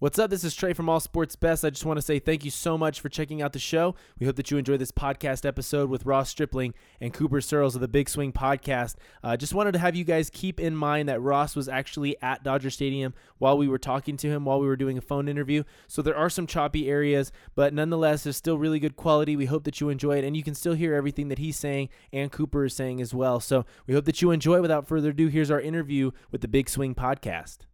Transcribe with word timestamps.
What's 0.00 0.18
up? 0.18 0.30
This 0.30 0.44
is 0.44 0.54
Trey 0.54 0.72
from 0.72 0.88
All 0.88 0.98
Sports 0.98 1.36
Best. 1.36 1.62
I 1.62 1.68
just 1.68 1.84
want 1.84 1.98
to 1.98 2.02
say 2.02 2.18
thank 2.18 2.42
you 2.42 2.50
so 2.50 2.78
much 2.78 3.02
for 3.02 3.10
checking 3.10 3.42
out 3.42 3.52
the 3.52 3.58
show. 3.58 3.94
We 4.18 4.24
hope 4.24 4.36
that 4.36 4.50
you 4.50 4.56
enjoy 4.56 4.78
this 4.78 4.90
podcast 4.90 5.44
episode 5.44 5.90
with 5.90 6.06
Ross 6.06 6.30
Stripling 6.30 6.72
and 7.02 7.12
Cooper 7.12 7.42
Searles 7.42 7.74
of 7.74 7.82
the 7.82 7.86
Big 7.86 8.08
Swing 8.08 8.32
Podcast. 8.32 8.94
Uh, 9.22 9.36
just 9.36 9.52
wanted 9.52 9.72
to 9.72 9.78
have 9.78 9.94
you 9.94 10.04
guys 10.04 10.30
keep 10.30 10.58
in 10.58 10.74
mind 10.74 11.10
that 11.10 11.20
Ross 11.20 11.54
was 11.54 11.68
actually 11.68 12.16
at 12.22 12.42
Dodger 12.42 12.70
Stadium 12.70 13.12
while 13.36 13.58
we 13.58 13.68
were 13.68 13.76
talking 13.76 14.16
to 14.16 14.28
him, 14.30 14.46
while 14.46 14.58
we 14.58 14.66
were 14.66 14.74
doing 14.74 14.96
a 14.96 15.02
phone 15.02 15.28
interview. 15.28 15.64
So 15.86 16.00
there 16.00 16.16
are 16.16 16.30
some 16.30 16.46
choppy 16.46 16.88
areas, 16.88 17.30
but 17.54 17.74
nonetheless, 17.74 18.22
there's 18.22 18.38
still 18.38 18.56
really 18.56 18.80
good 18.80 18.96
quality. 18.96 19.36
We 19.36 19.44
hope 19.44 19.64
that 19.64 19.82
you 19.82 19.90
enjoy 19.90 20.16
it, 20.16 20.24
and 20.24 20.34
you 20.34 20.42
can 20.42 20.54
still 20.54 20.72
hear 20.72 20.94
everything 20.94 21.28
that 21.28 21.38
he's 21.38 21.58
saying 21.58 21.90
and 22.10 22.32
Cooper 22.32 22.64
is 22.64 22.72
saying 22.74 23.02
as 23.02 23.12
well. 23.12 23.38
So 23.38 23.66
we 23.86 23.92
hope 23.92 24.06
that 24.06 24.22
you 24.22 24.30
enjoy. 24.30 24.62
Without 24.62 24.88
further 24.88 25.10
ado, 25.10 25.26
here's 25.26 25.50
our 25.50 25.60
interview 25.60 26.12
with 26.30 26.40
the 26.40 26.48
Big 26.48 26.70
Swing 26.70 26.94
Podcast. 26.94 27.66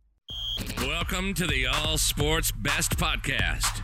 Welcome 0.78 1.34
to 1.34 1.46
the 1.46 1.66
All 1.66 1.98
Sports 1.98 2.50
Best 2.50 2.96
Podcast. 2.96 3.82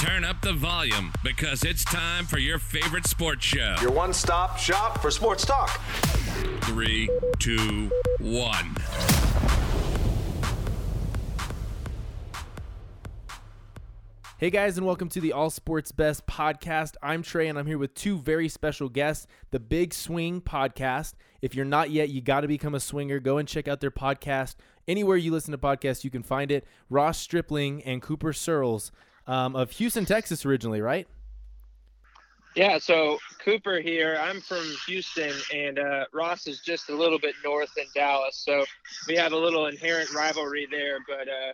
Turn 0.00 0.24
up 0.24 0.42
the 0.42 0.52
volume 0.52 1.12
because 1.24 1.64
it's 1.64 1.84
time 1.84 2.26
for 2.26 2.38
your 2.38 2.58
favorite 2.58 3.06
sports 3.06 3.44
show. 3.44 3.76
Your 3.80 3.92
one 3.92 4.12
stop 4.12 4.58
shop 4.58 5.00
for 5.00 5.10
sports 5.10 5.44
talk. 5.44 5.70
Three, 6.62 7.08
two, 7.38 7.90
one. 8.18 8.76
Hey 14.38 14.50
guys, 14.50 14.76
and 14.76 14.86
welcome 14.86 15.08
to 15.08 15.20
the 15.20 15.32
All 15.32 15.50
Sports 15.50 15.90
Best 15.90 16.26
podcast. 16.26 16.94
I'm 17.02 17.22
Trey, 17.22 17.48
and 17.48 17.58
I'm 17.58 17.66
here 17.66 17.78
with 17.78 17.94
two 17.94 18.18
very 18.18 18.48
special 18.48 18.88
guests, 18.88 19.26
the 19.50 19.58
Big 19.58 19.92
Swing 19.92 20.40
podcast. 20.40 21.14
If 21.40 21.54
you're 21.54 21.64
not 21.64 21.90
yet, 21.90 22.08
you 22.08 22.20
got 22.20 22.40
to 22.40 22.48
become 22.48 22.74
a 22.74 22.80
swinger. 22.80 23.20
Go 23.20 23.38
and 23.38 23.48
check 23.48 23.68
out 23.68 23.80
their 23.80 23.90
podcast. 23.90 24.56
Anywhere 24.86 25.16
you 25.16 25.30
listen 25.30 25.52
to 25.52 25.58
podcasts, 25.58 26.04
you 26.04 26.10
can 26.10 26.22
find 26.22 26.50
it. 26.50 26.66
Ross 26.90 27.18
Stripling 27.18 27.82
and 27.84 28.02
Cooper 28.02 28.32
Searles 28.32 28.90
um, 29.26 29.54
of 29.54 29.70
Houston, 29.72 30.04
Texas, 30.04 30.44
originally, 30.44 30.80
right? 30.80 31.06
Yeah, 32.56 32.78
so 32.78 33.18
Cooper 33.44 33.78
here. 33.78 34.18
I'm 34.20 34.40
from 34.40 34.64
Houston, 34.86 35.32
and 35.54 35.78
uh, 35.78 36.06
Ross 36.12 36.48
is 36.48 36.60
just 36.60 36.88
a 36.88 36.94
little 36.94 37.18
bit 37.18 37.34
north 37.44 37.70
in 37.76 37.84
Dallas. 37.94 38.42
So 38.44 38.64
we 39.06 39.14
have 39.14 39.32
a 39.32 39.36
little 39.36 39.66
inherent 39.66 40.12
rivalry 40.12 40.66
there, 40.68 40.98
but 41.06 41.28
uh, 41.28 41.52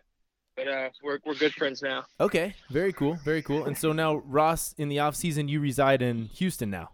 but 0.56 0.69
uh, 0.69 0.89
we're 1.03 1.19
we're 1.27 1.34
good 1.34 1.53
friends 1.53 1.83
now. 1.83 2.05
Okay, 2.20 2.55
very 2.70 2.92
cool, 2.92 3.19
very 3.25 3.42
cool. 3.42 3.64
And 3.64 3.77
so 3.77 3.92
now, 3.92 4.17
Ross, 4.25 4.75
in 4.78 4.89
the 4.89 5.01
off 5.01 5.14
season, 5.14 5.48
you 5.48 5.61
reside 5.61 6.01
in 6.01 6.27
Houston 6.27 6.70
now. 6.70 6.94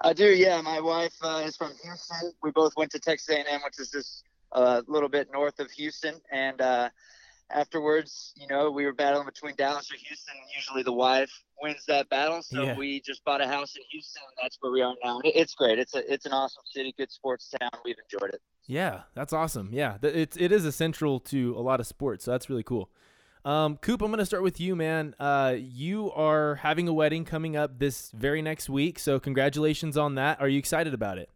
I 0.00 0.12
do, 0.12 0.26
yeah. 0.28 0.60
My 0.60 0.80
wife 0.80 1.14
uh, 1.22 1.42
is 1.44 1.56
from 1.56 1.72
Houston. 1.82 2.32
We 2.42 2.50
both 2.52 2.72
went 2.76 2.90
to 2.92 2.98
Texas 3.00 3.28
A&M, 3.30 3.60
which 3.64 3.78
is 3.80 3.90
just 3.90 4.24
a 4.52 4.82
little 4.86 5.08
bit 5.08 5.28
north 5.32 5.58
of 5.60 5.70
Houston. 5.72 6.14
And 6.30 6.60
uh, 6.60 6.90
afterwards, 7.50 8.32
you 8.36 8.46
know, 8.46 8.70
we 8.70 8.84
were 8.84 8.92
battling 8.92 9.26
between 9.26 9.54
Dallas 9.56 9.90
or 9.90 9.96
Houston. 9.96 10.34
Usually, 10.54 10.82
the 10.82 10.92
wife 10.92 11.30
wins 11.60 11.84
that 11.88 12.08
battle. 12.08 12.42
So 12.42 12.62
Yeah. 12.62 12.76
we 12.76 13.00
just 13.00 13.24
bought 13.24 13.40
a 13.40 13.46
house 13.46 13.74
in 13.76 13.82
Houston, 13.90 14.22
and 14.28 14.36
that's 14.44 14.56
where 14.60 14.70
we 14.72 14.82
are 14.82 14.94
now. 15.04 15.20
It's 15.24 15.54
great. 15.54 15.78
It's 15.78 15.94
a 15.94 16.12
it's 16.12 16.26
an 16.26 16.32
awesome 16.32 16.62
city, 16.66 16.94
good 16.96 17.10
sports 17.10 17.52
town. 17.58 17.70
We've 17.84 17.96
enjoyed 18.10 18.34
it. 18.34 18.40
Yeah, 18.66 19.02
that's 19.14 19.32
awesome. 19.32 19.70
Yeah, 19.72 19.96
it's 20.02 20.36
it 20.36 20.52
is 20.52 20.64
essential 20.64 21.20
to 21.20 21.54
a 21.56 21.60
lot 21.62 21.80
of 21.80 21.86
sports, 21.86 22.24
so 22.24 22.30
that's 22.30 22.48
really 22.50 22.62
cool. 22.62 22.90
Um, 23.48 23.78
Coop, 23.78 24.02
I'm 24.02 24.10
gonna 24.10 24.26
start 24.26 24.42
with 24.42 24.60
you, 24.60 24.76
man. 24.76 25.14
Uh, 25.18 25.54
you 25.56 26.12
are 26.12 26.56
having 26.56 26.86
a 26.86 26.92
wedding 26.92 27.24
coming 27.24 27.56
up 27.56 27.78
this 27.78 28.10
very 28.10 28.42
next 28.42 28.68
week, 28.68 28.98
so 28.98 29.18
congratulations 29.18 29.96
on 29.96 30.16
that. 30.16 30.38
Are 30.38 30.48
you 30.48 30.58
excited 30.58 30.92
about 30.92 31.16
it? 31.16 31.30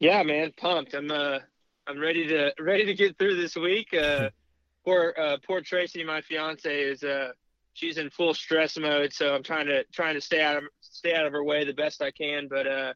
Yeah, 0.00 0.22
man, 0.22 0.52
pumped. 0.58 0.92
I'm 0.92 1.10
uh 1.10 1.38
I'm 1.86 1.98
ready 1.98 2.26
to 2.28 2.52
ready 2.60 2.84
to 2.84 2.92
get 2.92 3.16
through 3.16 3.36
this 3.36 3.56
week. 3.56 3.94
Uh, 3.94 4.28
poor 4.84 5.14
uh, 5.16 5.38
poor 5.46 5.62
Tracy, 5.62 6.04
my 6.04 6.20
fiance, 6.20 6.82
is 6.82 7.02
uh 7.02 7.30
she's 7.72 7.96
in 7.96 8.10
full 8.10 8.34
stress 8.34 8.76
mode, 8.76 9.14
so 9.14 9.34
I'm 9.34 9.42
trying 9.42 9.66
to 9.68 9.82
trying 9.94 10.16
to 10.16 10.20
stay 10.20 10.42
out 10.42 10.58
of 10.58 10.64
stay 10.82 11.14
out 11.14 11.24
of 11.24 11.32
her 11.32 11.42
way 11.42 11.64
the 11.64 11.72
best 11.72 12.02
I 12.02 12.10
can. 12.10 12.48
But 12.48 12.66
uh, 12.66 12.92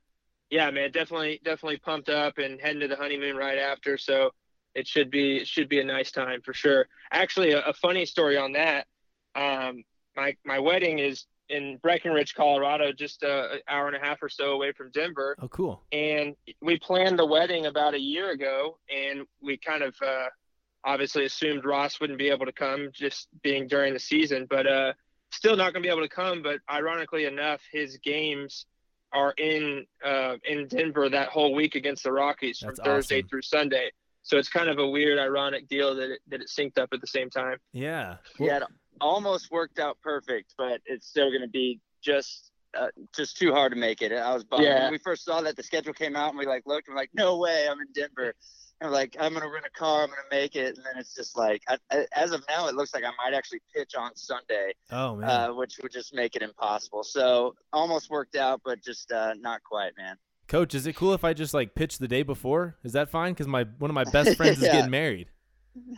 yeah, 0.50 0.71
man, 0.71 0.91
definitely 0.91 1.41
definitely 1.44 1.78
pumped 1.78 2.11
up 2.11 2.37
and 2.37 2.61
heading 2.61 2.81
to 2.81 2.88
the 2.88 2.97
honeymoon 2.97 3.37
right 3.37 3.56
after. 3.56 3.97
So 3.97 4.33
it 4.78 4.87
should 4.87 5.11
be 5.11 5.39
it 5.43 5.47
should 5.47 5.69
be 5.69 5.81
a 5.81 5.84
nice 5.84 6.11
time 6.12 6.41
for 6.43 6.55
sure. 6.55 6.87
Actually, 7.11 7.53
a, 7.53 7.61
a 7.66 7.72
funny 7.72 8.05
story 8.06 8.37
on 8.37 8.53
that. 8.53 8.87
Um, 9.34 9.84
my 10.16 10.37
my 10.44 10.59
wedding 10.59 10.99
is 10.99 11.27
in 11.49 11.78
Breckenridge, 11.83 12.34
Colorado, 12.34 12.93
just 12.93 13.25
uh, 13.25 13.49
an 13.55 13.61
hour 13.69 13.87
and 13.87 13.97
a 13.97 14.00
half 14.06 14.22
or 14.22 14.28
so 14.28 14.53
away 14.53 14.72
from 14.72 14.91
Denver 14.91 15.34
Oh, 15.41 15.49
cool. 15.49 15.83
and 15.93 16.34
we 16.61 16.78
planned 16.78 17.19
the 17.19 17.25
wedding 17.27 17.65
about 17.67 17.94
a 17.94 17.99
year 18.00 18.31
ago 18.33 18.78
and 18.94 19.27
we 19.41 19.56
kind 19.56 19.83
of 19.83 19.94
uh, 20.06 20.27
obviously 20.84 21.25
assumed 21.25 21.65
ross 21.65 22.00
wouldn't 22.00 22.19
be 22.19 22.28
able 22.28 22.44
to 22.47 22.53
come 22.53 22.91
just 22.93 23.28
being 23.43 23.67
during 23.67 23.94
the 23.94 23.99
season 24.12 24.47
but 24.50 24.67
uh, 24.67 24.93
still 25.33 25.56
not 25.56 25.72
going 25.72 25.83
to 25.83 25.87
be 25.87 25.91
able 25.91 26.03
to 26.06 26.15
come 26.22 26.43
but 26.43 26.59
ironically 26.71 27.25
enough 27.25 27.62
his 27.72 27.97
games 27.99 28.67
are 29.15 29.33
in 29.38 29.87
uh, 30.05 30.34
in 30.44 30.69
denver 30.69 31.09
that 31.09 31.28
whole 31.31 31.55
week 31.55 31.75
against 31.77 32.03
the 32.05 32.12
rockies 32.12 32.59
from 32.59 32.69
That's 32.69 32.81
thursday 32.81 33.19
awesome. 33.21 33.28
through 33.28 33.43
sunday 33.43 33.91
so 34.28 34.37
it's 34.37 34.49
kind 34.49 34.69
of 34.69 34.78
a 34.78 34.87
weird 34.87 35.19
ironic 35.19 35.66
deal 35.69 35.94
that 35.97 36.11
it, 36.12 36.21
that 36.28 36.41
it 36.43 36.49
synced 36.49 36.78
up 36.78 36.91
at 36.93 37.00
the 37.00 37.06
same 37.06 37.31
time 37.31 37.56
Yeah. 37.72 38.16
yeah, 38.39 38.59
it 38.59 38.62
almost 39.00 39.50
worked 39.50 39.78
out 39.78 39.97
perfect, 40.03 40.55
but 40.59 40.81
it's 40.87 41.06
still 41.09 41.31
going 41.31 41.43
to 41.43 41.49
be 41.49 41.81
just 42.03 42.53
uh, 42.78 42.88
just 43.17 43.37
too 43.38 43.50
hard 43.53 43.72
to 43.72 43.78
make 43.78 44.03
it. 44.03 44.12
I 44.12 44.34
was 44.34 44.44
bummed. 44.44 44.65
Yeah. 44.65 44.83
When 44.84 44.93
we 44.93 44.99
first 44.99 45.25
saw 45.25 45.41
that 45.41 45.56
the 45.56 45.62
schedule 45.62 45.94
came 45.94 46.15
out, 46.17 46.28
and 46.31 46.38
we 46.38 46.44
like 46.47 46.65
looked, 46.67 46.87
and 46.88 46.94
we're 46.94 47.00
like, 47.00 47.11
no 47.15 47.38
way, 47.38 47.67
I'm 47.71 47.81
in 47.81 47.88
Denver. 47.94 48.34
And 48.81 48.91
we're 48.91 48.97
like, 48.97 49.17
I'm 49.19 49.33
gonna 49.34 49.50
rent 49.50 49.67
a 49.67 49.77
car, 49.77 50.05
I'm 50.05 50.09
gonna 50.09 50.22
make 50.31 50.55
it, 50.55 50.77
and 50.77 50.87
then 50.87 50.93
it's 50.99 51.12
just 51.12 51.37
like, 51.37 51.62
I, 51.69 51.78
I, 51.91 52.06
as 52.15 52.31
of 52.31 52.44
now, 52.49 52.69
it 52.69 52.77
looks 52.77 52.94
like 52.94 53.03
I 53.03 53.11
might 53.21 53.37
actually 53.37 53.59
pitch 53.75 53.97
on 53.99 54.15
Sunday, 54.15 54.72
Oh 54.93 55.17
man. 55.17 55.28
uh, 55.28 55.49
which 55.53 55.81
would 55.83 55.91
just 55.91 56.15
make 56.15 56.37
it 56.37 56.43
impossible. 56.43 57.03
So 57.03 57.56
almost 57.72 58.09
worked 58.09 58.37
out, 58.37 58.61
but 58.65 58.81
just 58.81 59.11
uh, 59.11 59.34
not 59.41 59.65
quite, 59.65 59.94
man. 59.99 60.15
Coach, 60.49 60.75
is 60.75 60.87
it 60.87 60.97
cool 60.97 61.13
if 61.13 61.25
I 61.25 61.35
just 61.35 61.53
like 61.55 61.75
pitch 61.75 61.99
the 61.99 62.09
day 62.09 62.23
before? 62.23 62.77
Is 62.83 62.93
that 62.93 63.11
fine? 63.11 63.33
Because 63.33 63.47
my 63.47 63.65
one 63.79 63.91
of 63.91 63.95
my 63.95 64.05
best 64.13 64.37
friends 64.37 64.59
is 64.59 64.65
Yeah. 64.65 64.73
getting 64.73 64.91
married. 64.91 65.29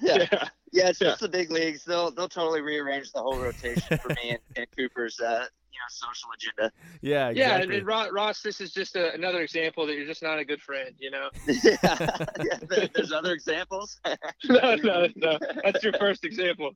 Yeah, 0.03 0.27
yeah, 0.72 0.88
it's 0.88 1.00
Yeah. 1.00 1.09
just 1.11 1.21
the 1.21 1.28
big 1.28 1.50
leagues. 1.50 1.84
They'll 1.84 2.11
they'll 2.11 2.28
totally 2.28 2.61
rearrange 2.61 3.12
the 3.12 3.21
whole 3.21 3.38
rotation 3.38 3.97
for 3.99 4.09
me 4.11 4.31
and, 4.31 4.38
and 4.56 4.66
Cooper's 4.77 5.19
uh, 5.21 5.47
you 5.72 5.78
know 5.78 5.88
social 5.88 6.28
agenda. 6.34 6.72
Yeah. 7.00 7.31
yeah 7.31 7.56
and, 7.62 7.72
and 7.72 7.87
Ro- 7.87 8.11
ross 8.11 8.43
this 8.43 8.61
is 8.61 8.72
just 8.72 8.97
a, 8.97 9.15
another 9.15 9.41
example 9.41 9.87
that 9.87 9.94
you're 9.97 10.05
just 10.06 10.22
not 10.22 10.38
a 10.38 10.44
good 10.44 10.61
friend 10.61 10.94
you 10.99 11.11
know 11.12 11.31
yeah, 11.47 12.27
yeah 12.43 12.88
there's 12.94 13.12
other 13.12 13.32
examples. 13.32 14.00
no 14.44 14.75
no 14.75 15.06
no 15.17 15.38
that's 15.65 15.82
your 15.84 15.93
first 15.94 16.25
example. 16.25 16.72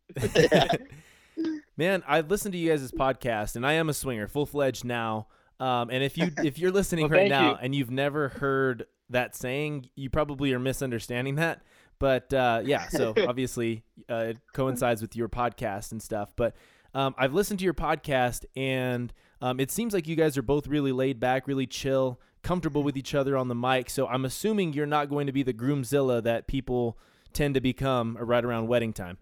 Man, 1.76 2.04
I 2.06 2.20
listened 2.20 2.52
to 2.52 2.58
you 2.58 2.70
guys' 2.70 2.92
podcast, 2.92 3.56
and 3.56 3.66
I 3.66 3.72
am 3.72 3.88
a 3.88 3.94
swinger, 3.94 4.28
full 4.28 4.46
fledged 4.46 4.84
now. 4.84 5.26
Um, 5.60 5.90
and 5.90 6.02
if 6.02 6.18
you 6.18 6.30
if 6.44 6.58
you're 6.58 6.72
listening 6.72 7.08
Well, 7.08 7.20
right 7.20 7.28
now 7.28 7.50
you. 7.52 7.56
and 7.62 7.74
you've 7.74 7.90
never 7.90 8.28
heard 8.28 8.86
that 9.10 9.36
saying, 9.36 9.88
you 9.94 10.10
probably 10.10 10.52
are 10.52 10.58
misunderstanding 10.58 11.36
that. 11.36 11.62
But 11.98 12.32
uh, 12.34 12.62
yeah, 12.64 12.88
so 12.88 13.14
obviously 13.28 13.84
uh, 14.10 14.16
it 14.30 14.38
coincides 14.52 15.00
with 15.00 15.14
your 15.14 15.28
podcast 15.28 15.92
and 15.92 16.02
stuff. 16.02 16.32
But 16.36 16.54
um, 16.92 17.14
I've 17.18 17.34
listened 17.34 17.58
to 17.60 17.64
your 17.64 17.74
podcast, 17.74 18.44
and 18.56 19.12
um, 19.40 19.60
it 19.60 19.70
seems 19.70 19.94
like 19.94 20.06
you 20.06 20.16
guys 20.16 20.36
are 20.38 20.42
both 20.42 20.66
really 20.66 20.92
laid 20.92 21.18
back, 21.20 21.46
really 21.46 21.66
chill, 21.66 22.20
comfortable 22.42 22.82
with 22.82 22.96
each 22.96 23.14
other 23.14 23.36
on 23.36 23.48
the 23.48 23.54
mic. 23.54 23.90
So 23.90 24.06
I'm 24.06 24.24
assuming 24.24 24.72
you're 24.72 24.86
not 24.86 25.08
going 25.08 25.26
to 25.26 25.32
be 25.32 25.42
the 25.42 25.54
groomzilla 25.54 26.22
that 26.24 26.46
people 26.46 26.98
tend 27.32 27.54
to 27.54 27.60
become 27.60 28.16
right 28.20 28.44
around 28.44 28.68
wedding 28.68 28.92
time. 28.92 29.18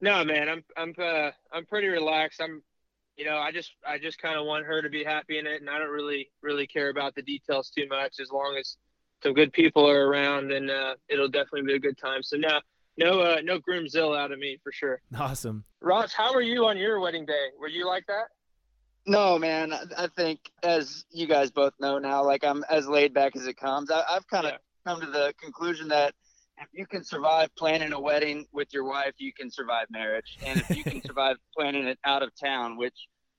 No, 0.00 0.24
man, 0.24 0.48
I'm 0.48 0.64
I'm 0.76 0.94
uh, 0.98 1.30
I'm 1.52 1.64
pretty 1.66 1.88
relaxed. 1.88 2.40
I'm, 2.42 2.62
you 3.16 3.24
know, 3.24 3.36
I 3.38 3.52
just 3.52 3.72
I 3.86 3.98
just 3.98 4.18
kind 4.20 4.38
of 4.38 4.46
want 4.46 4.64
her 4.66 4.80
to 4.82 4.88
be 4.88 5.04
happy 5.04 5.38
in 5.38 5.46
it, 5.46 5.60
and 5.60 5.68
I 5.70 5.78
don't 5.78 5.90
really 5.90 6.30
really 6.42 6.66
care 6.66 6.88
about 6.90 7.14
the 7.14 7.22
details 7.22 7.70
too 7.70 7.86
much. 7.88 8.20
As 8.20 8.30
long 8.30 8.56
as 8.58 8.76
some 9.22 9.34
good 9.34 9.52
people 9.52 9.88
are 9.88 10.06
around, 10.08 10.48
then 10.48 10.70
uh, 10.70 10.94
it'll 11.08 11.28
definitely 11.28 11.62
be 11.62 11.74
a 11.74 11.78
good 11.78 11.98
time. 11.98 12.22
So 12.22 12.36
no, 12.36 12.60
no, 12.98 13.20
uh, 13.20 13.36
no 13.44 13.58
groomzilla 13.60 14.18
out 14.18 14.32
of 14.32 14.38
me 14.38 14.58
for 14.62 14.72
sure. 14.72 15.00
Awesome. 15.18 15.64
Ross, 15.80 16.12
how 16.12 16.32
were 16.34 16.42
you 16.42 16.66
on 16.66 16.76
your 16.76 17.00
wedding 17.00 17.26
day? 17.26 17.46
Were 17.60 17.68
you 17.68 17.86
like 17.86 18.04
that? 18.06 18.26
No, 19.06 19.38
man. 19.38 19.72
I- 19.72 20.04
I 20.04 20.06
think 20.16 20.38
as 20.62 21.04
you 21.10 21.26
guys 21.26 21.50
both 21.50 21.72
know 21.80 21.98
now, 21.98 22.24
like 22.24 22.44
I'm 22.44 22.64
as 22.70 22.86
laid 22.88 23.12
back 23.12 23.34
as 23.36 23.46
it 23.46 23.56
comes. 23.56 23.90
I, 23.90 24.02
I've 24.08 24.26
kind 24.28 24.46
of 24.46 24.52
Yeah. 24.52 24.58
come 24.92 25.00
to 25.00 25.06
the 25.06 25.34
conclusion 25.40 25.88
that 25.88 26.14
if 26.62 26.68
you 26.72 26.86
can 26.86 27.04
survive 27.04 27.54
planning 27.56 27.92
a 27.92 28.00
wedding 28.00 28.46
with 28.52 28.72
your 28.72 28.84
wife, 28.84 29.12
you 29.18 29.32
can 29.32 29.50
survive 29.50 29.86
marriage. 29.90 30.38
And 30.44 30.60
if 30.60 30.76
you 30.76 30.84
can 30.84 31.02
survive 31.06 31.36
planning 31.56 31.86
it 31.86 31.98
out 32.04 32.22
of 32.22 32.30
town, 32.34 32.76
which 32.76 32.94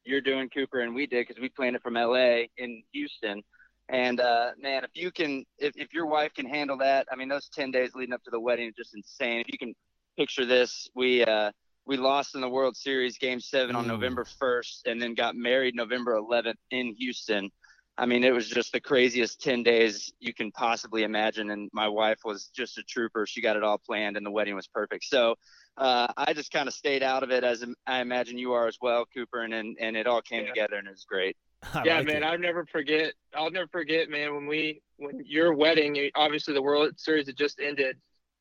you're 0.05 0.21
doing, 0.21 0.49
Cooper, 0.49 0.81
and 0.81 0.93
we 0.93 1.07
did 1.07 1.27
because 1.27 1.41
we 1.41 1.49
planned 1.49 1.75
it 1.75 1.81
from 1.81 1.93
LA 1.95 2.43
in 2.57 2.83
Houston. 2.91 3.41
And 3.89 4.19
uh, 4.19 4.51
man, 4.59 4.83
if 4.83 4.91
you 4.93 5.11
can, 5.11 5.45
if, 5.57 5.73
if 5.75 5.93
your 5.93 6.05
wife 6.05 6.33
can 6.33 6.45
handle 6.45 6.77
that, 6.77 7.07
I 7.11 7.15
mean, 7.15 7.29
those 7.29 7.49
10 7.49 7.71
days 7.71 7.91
leading 7.95 8.13
up 8.13 8.23
to 8.23 8.31
the 8.31 8.39
wedding 8.39 8.67
are 8.69 8.73
just 8.77 8.95
insane. 8.95 9.41
If 9.41 9.47
you 9.49 9.57
can 9.57 9.73
picture 10.17 10.45
this, 10.45 10.87
we, 10.95 11.23
uh, 11.23 11.51
we 11.85 11.97
lost 11.97 12.35
in 12.35 12.41
the 12.41 12.49
World 12.49 12.77
Series 12.77 13.17
game 13.17 13.39
seven 13.39 13.75
on 13.75 13.85
Mm. 13.85 13.89
November 13.89 14.25
1st 14.25 14.81
and 14.85 15.01
then 15.01 15.13
got 15.15 15.35
married 15.35 15.75
November 15.75 16.17
11th 16.17 16.55
in 16.71 16.95
Houston. 16.97 17.49
I 17.97 18.07
mean, 18.07 18.23
it 18.23 18.33
was 18.33 18.49
just 18.49 18.71
the 18.71 18.79
craziest 18.79 19.41
10 19.41 19.61
days 19.61 20.11
you 20.19 20.33
can 20.33 20.51
possibly 20.51 21.03
imagine. 21.03 21.51
And 21.51 21.69
my 21.73 21.87
wife 21.87 22.19
was 22.25 22.47
just 22.47 22.77
a 22.79 22.83
trooper. 22.83 23.27
She 23.27 23.41
got 23.41 23.55
it 23.55 23.63
all 23.63 23.77
planned 23.77 24.17
and 24.17 24.25
the 24.25 24.31
wedding 24.31 24.55
was 24.55 24.67
perfect. 24.67 25.03
So 25.03 25.35
uh, 25.77 26.07
I 26.17 26.33
just 26.33 26.51
kind 26.51 26.67
of 26.67 26.73
stayed 26.73 27.03
out 27.03 27.21
of 27.21 27.29
it 27.29 27.43
as 27.43 27.63
I 27.85 27.99
imagine 28.01 28.37
you 28.37 28.53
are 28.53 28.67
as 28.67 28.77
well, 28.81 29.05
Cooper. 29.13 29.41
And, 29.41 29.53
and, 29.53 29.77
and 29.79 29.95
it 29.95 30.07
all 30.07 30.21
came 30.21 30.43
yeah. 30.43 30.49
together 30.49 30.77
and 30.77 30.87
it 30.87 30.91
was 30.91 31.05
great. 31.07 31.37
I 31.73 31.83
yeah, 31.85 31.97
like 31.97 32.07
man, 32.07 32.23
it. 32.23 32.25
I'll 32.25 32.39
never 32.39 32.65
forget. 32.65 33.13
I'll 33.35 33.51
never 33.51 33.67
forget, 33.67 34.09
man, 34.09 34.33
when 34.33 34.47
we, 34.47 34.81
when 34.97 35.21
your 35.23 35.53
wedding, 35.53 36.09
obviously 36.15 36.53
the 36.55 36.61
World 36.61 36.99
Series 36.99 37.27
had 37.27 37.37
just 37.37 37.59
ended 37.59 37.97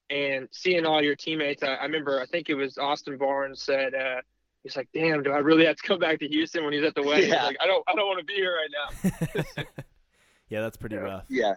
and 0.08 0.48
seeing 0.50 0.86
all 0.86 1.02
your 1.02 1.14
teammates. 1.14 1.62
I, 1.62 1.74
I 1.74 1.84
remember, 1.84 2.20
I 2.20 2.26
think 2.26 2.48
it 2.48 2.54
was 2.54 2.78
Austin 2.78 3.18
Barnes 3.18 3.62
said, 3.62 3.94
uh, 3.94 4.22
he's 4.62 4.76
like, 4.76 4.88
damn, 4.94 5.22
do 5.22 5.30
I 5.32 5.38
really 5.38 5.66
have 5.66 5.76
to 5.76 5.82
come 5.82 5.98
back 5.98 6.18
to 6.20 6.28
Houston 6.28 6.64
when 6.64 6.72
he's 6.72 6.84
at 6.84 6.94
the 6.94 7.02
wedding? 7.02 7.30
Yeah. 7.30 7.44
Like, 7.44 7.56
I 7.60 7.66
don't, 7.66 7.84
I 7.88 7.94
don't 7.94 8.06
want 8.06 8.20
to 8.20 8.24
be 8.24 8.34
here 8.34 8.56
right 8.56 9.54
now. 9.54 9.64
yeah, 10.48 10.60
that's 10.60 10.76
pretty 10.76 10.96
rough. 10.96 11.24
Yeah. 11.28 11.54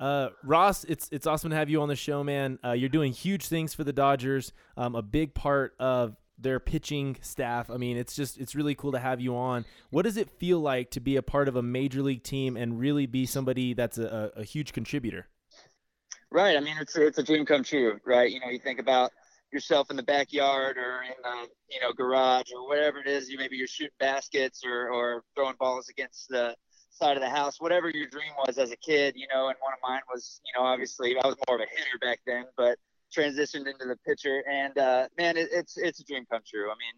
Uh, 0.00 0.30
Ross, 0.42 0.82
it's 0.84 1.08
it's 1.12 1.28
awesome 1.28 1.50
to 1.50 1.56
have 1.56 1.70
you 1.70 1.80
on 1.80 1.88
the 1.88 1.94
show, 1.94 2.24
man. 2.24 2.58
Uh, 2.64 2.72
you're 2.72 2.88
doing 2.88 3.12
huge 3.12 3.46
things 3.46 3.72
for 3.72 3.84
the 3.84 3.92
Dodgers. 3.92 4.52
Um, 4.76 4.96
a 4.96 5.02
big 5.02 5.32
part 5.32 5.76
of 5.78 6.16
their 6.36 6.58
pitching 6.58 7.16
staff. 7.20 7.70
I 7.70 7.76
mean, 7.76 7.96
it's 7.96 8.16
just 8.16 8.36
it's 8.38 8.56
really 8.56 8.74
cool 8.74 8.90
to 8.92 8.98
have 8.98 9.20
you 9.20 9.36
on. 9.36 9.64
What 9.90 10.02
does 10.02 10.16
it 10.16 10.28
feel 10.28 10.58
like 10.58 10.90
to 10.92 11.00
be 11.00 11.14
a 11.14 11.22
part 11.22 11.46
of 11.46 11.54
a 11.54 11.62
major 11.62 12.02
league 12.02 12.24
team 12.24 12.56
and 12.56 12.80
really 12.80 13.06
be 13.06 13.26
somebody 13.26 13.74
that's 13.74 13.96
a, 13.96 14.32
a 14.34 14.42
huge 14.42 14.72
contributor? 14.72 15.28
Right. 16.32 16.56
I 16.56 16.60
mean, 16.60 16.76
it's 16.80 16.96
it's 16.96 17.18
a 17.18 17.22
dream 17.22 17.46
come 17.46 17.62
true, 17.62 18.00
right? 18.04 18.28
You 18.28 18.40
know, 18.40 18.48
you 18.48 18.58
think 18.58 18.80
about 18.80 19.12
yourself 19.52 19.90
in 19.90 19.96
the 19.96 20.02
backyard 20.02 20.76
or 20.78 21.02
in 21.02 21.14
the 21.22 21.48
you 21.70 21.80
know 21.80 21.92
garage 21.92 22.50
or 22.54 22.66
whatever 22.66 22.98
it 22.98 23.06
is. 23.06 23.28
You 23.28 23.38
maybe 23.38 23.56
you're 23.56 23.66
shooting 23.66 23.92
baskets 23.98 24.62
or, 24.64 24.88
or 24.88 25.24
throwing 25.34 25.56
balls 25.58 25.88
against 25.88 26.28
the 26.28 26.56
side 26.90 27.16
of 27.16 27.22
the 27.22 27.30
house 27.30 27.58
whatever 27.58 27.88
your 27.88 28.06
dream 28.06 28.32
was 28.46 28.58
as 28.58 28.70
a 28.70 28.76
kid 28.76 29.14
you 29.16 29.26
know 29.32 29.48
and 29.48 29.56
one 29.60 29.72
of 29.72 29.78
mine 29.82 30.02
was 30.12 30.42
you 30.44 30.52
know 30.54 30.66
obviously 30.66 31.16
i 31.24 31.26
was 31.26 31.36
more 31.48 31.56
of 31.56 31.62
a 31.62 31.70
hitter 31.74 31.98
back 32.02 32.20
then 32.26 32.44
but 32.54 32.76
transitioned 33.12 33.66
into 33.66 33.86
the 33.86 33.96
pitcher. 34.06 34.42
And 34.50 34.76
uh, 34.78 35.08
man 35.18 35.36
it, 35.36 35.48
it's 35.52 35.76
it's 35.76 36.00
a 36.00 36.04
dream 36.04 36.24
come 36.30 36.42
true. 36.46 36.66
I 36.66 36.74
mean 36.74 36.94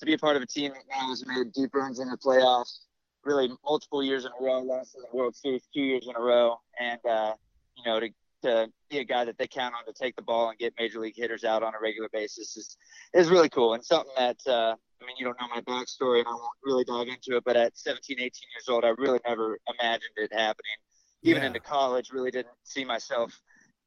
to 0.00 0.06
be 0.06 0.14
a 0.14 0.18
part 0.18 0.36
of 0.36 0.42
a 0.42 0.46
team 0.46 0.72
that 0.72 0.82
now 0.88 1.08
has 1.08 1.24
made 1.26 1.52
deep 1.52 1.74
runs 1.74 1.98
in 1.98 2.08
the 2.08 2.16
playoffs 2.16 2.80
really 3.24 3.50
multiple 3.64 4.02
years 4.02 4.24
in 4.24 4.30
a 4.40 4.44
row 4.44 4.60
lost 4.60 4.94
in 4.94 5.02
the 5.02 5.16
world 5.16 5.34
series 5.34 5.68
two 5.74 5.80
years 5.80 6.06
in 6.08 6.14
a 6.16 6.20
row 6.20 6.56
and 6.80 7.00
uh, 7.08 7.34
you 7.76 7.82
know 7.84 8.00
to 8.00 8.08
to 8.42 8.68
be 8.90 8.98
a 8.98 9.04
guy 9.04 9.24
that 9.24 9.38
they 9.38 9.46
count 9.46 9.74
on 9.74 9.84
to 9.86 9.92
take 9.92 10.16
the 10.16 10.22
ball 10.22 10.50
and 10.50 10.58
get 10.58 10.74
major 10.78 11.00
league 11.00 11.16
hitters 11.16 11.44
out 11.44 11.62
on 11.62 11.74
a 11.74 11.80
regular 11.80 12.08
basis 12.12 12.56
is 12.56 12.76
is 13.14 13.30
really 13.30 13.48
cool 13.48 13.74
and 13.74 13.84
something 13.84 14.12
that 14.16 14.36
uh, 14.46 14.74
I 15.00 15.06
mean 15.06 15.16
you 15.18 15.24
don't 15.24 15.36
know 15.40 15.48
my 15.48 15.60
backstory 15.62 16.18
and 16.18 16.28
I 16.28 16.32
won't 16.32 16.52
really 16.64 16.84
dive 16.84 17.08
into 17.08 17.36
it 17.36 17.44
but 17.44 17.56
at 17.56 17.76
17 17.76 18.16
18 18.18 18.20
years 18.20 18.68
old 18.68 18.84
I 18.84 18.90
really 18.98 19.20
never 19.26 19.58
imagined 19.80 20.12
it 20.16 20.32
happening 20.32 20.76
even 21.22 21.42
yeah. 21.42 21.48
into 21.48 21.60
college 21.60 22.10
really 22.12 22.30
didn't 22.30 22.54
see 22.64 22.84
myself 22.84 23.38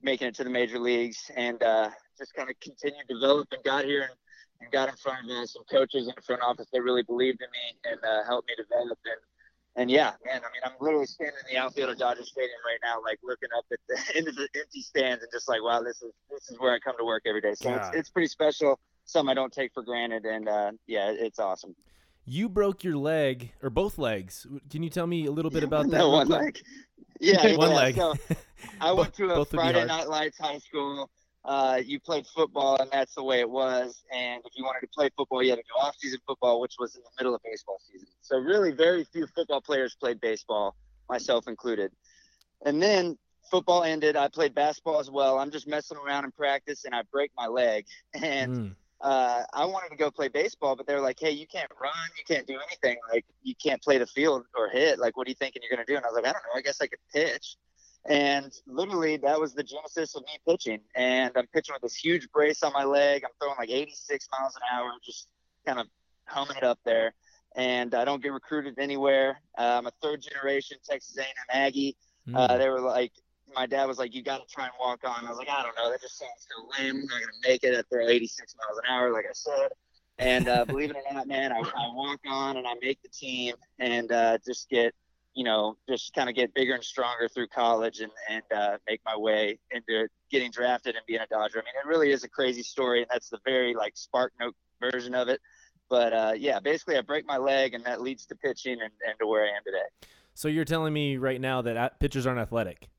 making 0.01 0.27
it 0.27 0.35
to 0.35 0.43
the 0.43 0.49
major 0.49 0.79
leagues 0.79 1.29
and 1.35 1.61
uh, 1.63 1.89
just 2.17 2.33
kind 2.33 2.49
of 2.49 2.59
continued 2.59 3.05
developing. 3.07 3.59
got 3.63 3.85
here 3.85 4.01
and, 4.01 4.11
and 4.59 4.71
got 4.71 4.89
in 4.89 4.95
front 4.95 5.29
of 5.29 5.37
uh, 5.37 5.45
some 5.45 5.63
coaches 5.71 6.07
in 6.07 6.13
the 6.15 6.21
front 6.21 6.41
office 6.41 6.67
that 6.73 6.81
really 6.81 7.03
believed 7.03 7.39
in 7.41 7.47
me 7.51 7.91
and 7.91 7.99
uh, 8.03 8.23
helped 8.25 8.47
me 8.47 8.55
develop 8.57 8.97
and 9.05 9.21
and 9.75 9.89
yeah, 9.89 10.11
man, 10.25 10.41
I 10.41 10.51
mean, 10.51 10.61
I'm 10.65 10.73
literally 10.81 11.05
standing 11.05 11.35
in 11.47 11.55
the 11.55 11.61
outfield 11.61 11.89
of 11.91 11.97
Dodger 11.97 12.23
Stadium 12.23 12.59
right 12.65 12.79
now, 12.83 13.01
like 13.01 13.19
looking 13.23 13.49
up 13.57 13.65
at 13.71 13.79
the 13.87 14.17
into 14.17 14.31
the 14.31 14.47
empty 14.55 14.81
stands 14.81 15.23
and 15.23 15.31
just 15.31 15.47
like, 15.47 15.63
wow, 15.63 15.81
this 15.81 16.01
is 16.01 16.11
this 16.29 16.49
is 16.49 16.59
where 16.59 16.73
I 16.73 16.79
come 16.79 16.95
to 16.97 17.05
work 17.05 17.23
every 17.25 17.41
day. 17.41 17.53
So 17.55 17.73
it's, 17.73 17.89
it's 17.95 18.09
pretty 18.09 18.27
special. 18.27 18.79
Some 19.05 19.29
I 19.29 19.33
don't 19.33 19.51
take 19.51 19.73
for 19.73 19.83
granted, 19.83 20.25
and 20.25 20.49
uh, 20.49 20.71
yeah, 20.87 21.11
it's 21.11 21.39
awesome. 21.39 21.75
You 22.25 22.49
broke 22.49 22.83
your 22.83 22.97
leg 22.97 23.51
or 23.63 23.69
both 23.69 23.97
legs. 23.97 24.45
Can 24.69 24.83
you 24.83 24.89
tell 24.89 25.07
me 25.07 25.25
a 25.25 25.31
little 25.31 25.51
bit 25.51 25.63
about 25.63 25.89
that? 25.89 25.97
no, 25.97 26.09
one 26.09 26.27
leg. 26.27 26.59
Yeah, 27.19 27.55
one 27.55 27.71
yeah. 27.71 27.75
leg. 27.75 27.95
So 27.95 28.13
I 28.79 28.91
went 28.91 29.13
to 29.15 29.31
a 29.31 29.45
Friday 29.45 29.85
Night 29.85 30.09
Lights 30.09 30.37
high 30.37 30.59
school 30.59 31.09
uh, 31.43 31.79
you 31.83 31.99
played 31.99 32.27
football 32.27 32.77
and 32.79 32.89
that's 32.91 33.15
the 33.15 33.23
way 33.23 33.39
it 33.39 33.49
was. 33.49 34.03
And 34.13 34.41
if 34.45 34.53
you 34.55 34.63
wanted 34.63 34.81
to 34.81 34.87
play 34.93 35.09
football, 35.17 35.41
you 35.41 35.49
had 35.49 35.57
to 35.57 35.63
go 35.73 35.79
off 35.79 35.95
season 35.97 36.19
football, 36.27 36.61
which 36.61 36.75
was 36.79 36.95
in 36.95 37.01
the 37.01 37.09
middle 37.19 37.33
of 37.33 37.41
baseball 37.43 37.79
season. 37.91 38.07
So 38.21 38.37
really 38.37 38.71
very 38.71 39.03
few 39.05 39.25
football 39.27 39.61
players 39.61 39.95
played 39.99 40.21
baseball, 40.21 40.75
myself 41.09 41.47
included. 41.47 41.91
And 42.63 42.81
then 42.81 43.17
football 43.49 43.83
ended. 43.83 44.15
I 44.15 44.27
played 44.27 44.53
basketball 44.53 44.99
as 44.99 45.09
well. 45.09 45.39
I'm 45.39 45.51
just 45.51 45.67
messing 45.67 45.97
around 45.97 46.25
in 46.25 46.31
practice 46.31 46.85
and 46.85 46.93
I 46.93 47.01
break 47.11 47.31
my 47.37 47.47
leg. 47.47 47.85
And 48.13 48.55
mm. 48.55 48.75
uh, 49.01 49.43
I 49.51 49.65
wanted 49.65 49.89
to 49.89 49.95
go 49.95 50.11
play 50.11 50.27
baseball, 50.27 50.75
but 50.75 50.85
they're 50.85 51.01
like, 51.01 51.17
hey, 51.19 51.31
you 51.31 51.47
can't 51.47 51.71
run. 51.81 51.91
You 52.17 52.35
can't 52.35 52.45
do 52.45 52.59
anything. 52.67 52.97
Like, 53.11 53.25
you 53.41 53.55
can't 53.55 53.81
play 53.81 53.97
the 53.97 54.05
field 54.05 54.43
or 54.55 54.69
hit. 54.69 54.99
Like, 54.99 55.17
what 55.17 55.25
are 55.25 55.31
you 55.31 55.35
thinking 55.35 55.63
you're 55.63 55.75
going 55.75 55.85
to 55.85 55.91
do? 55.91 55.97
And 55.97 56.05
I 56.05 56.09
was 56.09 56.15
like, 56.15 56.25
I 56.25 56.33
don't 56.33 56.43
know. 56.43 56.59
I 56.59 56.61
guess 56.61 56.81
I 56.81 56.87
could 56.87 56.99
pitch. 57.11 57.57
And 58.07 58.51
literally, 58.65 59.17
that 59.17 59.39
was 59.39 59.53
the 59.53 59.63
genesis 59.63 60.15
of 60.15 60.23
me 60.23 60.39
pitching. 60.47 60.79
And 60.95 61.31
I'm 61.35 61.47
pitching 61.47 61.73
with 61.73 61.83
this 61.83 61.95
huge 61.95 62.27
brace 62.31 62.63
on 62.63 62.73
my 62.73 62.83
leg. 62.83 63.23
I'm 63.23 63.31
throwing 63.39 63.57
like 63.59 63.69
86 63.69 64.27
miles 64.31 64.55
an 64.55 64.61
hour, 64.73 64.91
just 65.05 65.27
kind 65.65 65.79
of 65.79 65.87
humming 66.25 66.57
it 66.57 66.63
up 66.63 66.79
there. 66.83 67.13
And 67.55 67.93
I 67.93 68.05
don't 68.05 68.23
get 68.23 68.31
recruited 68.31 68.79
anywhere. 68.79 69.41
Uh, 69.57 69.77
I'm 69.77 69.87
a 69.87 69.91
third 70.01 70.21
generation 70.21 70.77
Texas 70.83 71.17
A&M 71.17 71.27
Aggie. 71.51 71.95
Mm. 72.27 72.35
Uh, 72.35 72.57
they 72.57 72.69
were 72.69 72.79
like, 72.79 73.11
my 73.53 73.65
dad 73.65 73.85
was 73.85 73.97
like, 73.97 74.13
"You 74.15 74.23
got 74.23 74.47
to 74.47 74.53
try 74.53 74.65
and 74.65 74.73
walk 74.79 75.01
on." 75.03 75.25
I 75.25 75.29
was 75.29 75.37
like, 75.37 75.49
"I 75.49 75.61
don't 75.61 75.75
know. 75.75 75.91
That 75.91 76.01
just 76.01 76.17
sounds 76.17 76.47
so 76.47 76.81
lame. 76.81 76.95
I'm 76.95 77.01
not 77.01 77.19
gonna 77.19 77.31
make 77.43 77.63
it 77.63 77.73
at 77.73 77.85
throw 77.89 78.07
86 78.07 78.55
miles 78.55 78.77
an 78.77 78.85
hour, 78.89 79.11
like 79.11 79.25
I 79.25 79.33
said." 79.33 79.71
And 80.17 80.47
uh, 80.47 80.65
believe 80.65 80.91
it 80.91 80.95
or 80.95 81.13
not, 81.13 81.27
man, 81.27 81.51
I, 81.51 81.57
I 81.57 81.93
walk 81.93 82.19
on 82.27 82.57
and 82.57 82.67
I 82.67 82.73
make 82.81 83.01
the 83.01 83.09
team 83.09 83.55
and 83.79 84.11
uh, 84.11 84.37
just 84.45 84.69
get 84.69 84.93
you 85.33 85.43
know, 85.43 85.77
just 85.87 86.13
kind 86.13 86.29
of 86.29 86.35
get 86.35 86.53
bigger 86.53 86.73
and 86.73 86.83
stronger 86.83 87.27
through 87.27 87.47
college 87.47 87.99
and, 88.01 88.11
and 88.29 88.43
uh, 88.55 88.77
make 88.87 88.99
my 89.05 89.15
way 89.15 89.57
into 89.71 90.07
getting 90.29 90.51
drafted 90.51 90.95
and 90.95 91.05
being 91.07 91.21
a 91.21 91.27
Dodger. 91.27 91.59
I 91.59 91.63
mean, 91.63 91.73
it 91.83 91.87
really 91.87 92.11
is 92.11 92.23
a 92.23 92.29
crazy 92.29 92.63
story, 92.63 93.01
and 93.01 93.07
that's 93.11 93.29
the 93.29 93.39
very 93.45 93.73
like 93.73 93.95
spark 93.95 94.33
note 94.39 94.55
version 94.81 95.15
of 95.15 95.29
it. 95.29 95.39
But 95.89 96.13
uh, 96.13 96.33
yeah, 96.37 96.59
basically, 96.59 96.97
I 96.97 97.01
break 97.01 97.25
my 97.25 97.37
leg, 97.37 97.73
and 97.73 97.83
that 97.85 98.01
leads 98.01 98.25
to 98.27 98.35
pitching 98.35 98.73
and, 98.81 98.91
and 99.07 99.15
to 99.19 99.27
where 99.27 99.43
I 99.43 99.49
am 99.49 99.63
today. 99.65 100.07
So 100.33 100.47
you're 100.47 100.65
telling 100.65 100.93
me 100.93 101.17
right 101.17 101.39
now 101.39 101.61
that 101.61 101.99
pitchers 101.99 102.25
aren't 102.25 102.39
athletic? 102.39 102.89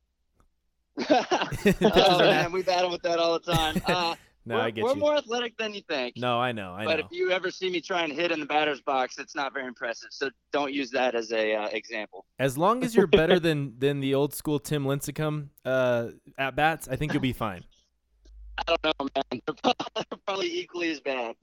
oh, 1.11 2.19
man, 2.19 2.53
we 2.53 2.63
battle 2.63 2.91
with 2.91 3.03
that 3.03 3.19
all 3.19 3.39
the 3.39 3.53
time. 3.53 3.81
Uh, 3.87 4.15
no, 4.45 4.57
we're, 4.57 4.61
I 4.61 4.71
get 4.71 4.85
we're 4.85 4.95
you. 4.95 5.01
more 5.01 5.17
athletic 5.17 5.57
than 5.57 5.73
you 5.73 5.83
think. 5.89 6.17
No, 6.17 6.41
I 6.41 6.53
know. 6.53 6.75
I 6.75 6.85
but 6.85 6.99
know. 6.99 7.07
if 7.07 7.13
you 7.13 7.31
ever 7.31 7.51
see 7.51 7.71
me 7.71 7.81
try 7.81 8.03
and 8.03 8.13
hit 8.13 8.33
in 8.33 8.41
the 8.41 8.47
batter's 8.47 8.81
box, 8.81 9.19
it's 9.19 9.37
not 9.37 9.53
very 9.53 9.67
impressive. 9.67 10.09
So 10.11 10.31
don't 10.53 10.73
use 10.73 10.91
that 10.91 11.15
as 11.15 11.33
a 11.33 11.55
uh, 11.55 11.69
example. 11.69 12.27
As 12.39 12.59
long 12.59 12.83
as 12.83 12.95
you're 12.95 13.07
better 13.07 13.39
than 13.39 13.75
than 13.79 14.01
the 14.01 14.15
old 14.15 14.35
school 14.35 14.59
Tim 14.59 14.85
Lincecum 14.85 15.49
uh, 15.65 16.09
at 16.39 16.57
bats, 16.57 16.89
I 16.89 16.97
think 16.97 17.13
you'll 17.13 17.23
be 17.23 17.33
fine. 17.33 17.65
I 18.59 18.63
don't 18.67 18.85
know, 18.85 19.09
man. 19.15 19.41
They're 19.95 20.19
probably 20.27 20.59
equally 20.59 20.91
as 20.91 21.01
bad. 21.01 21.35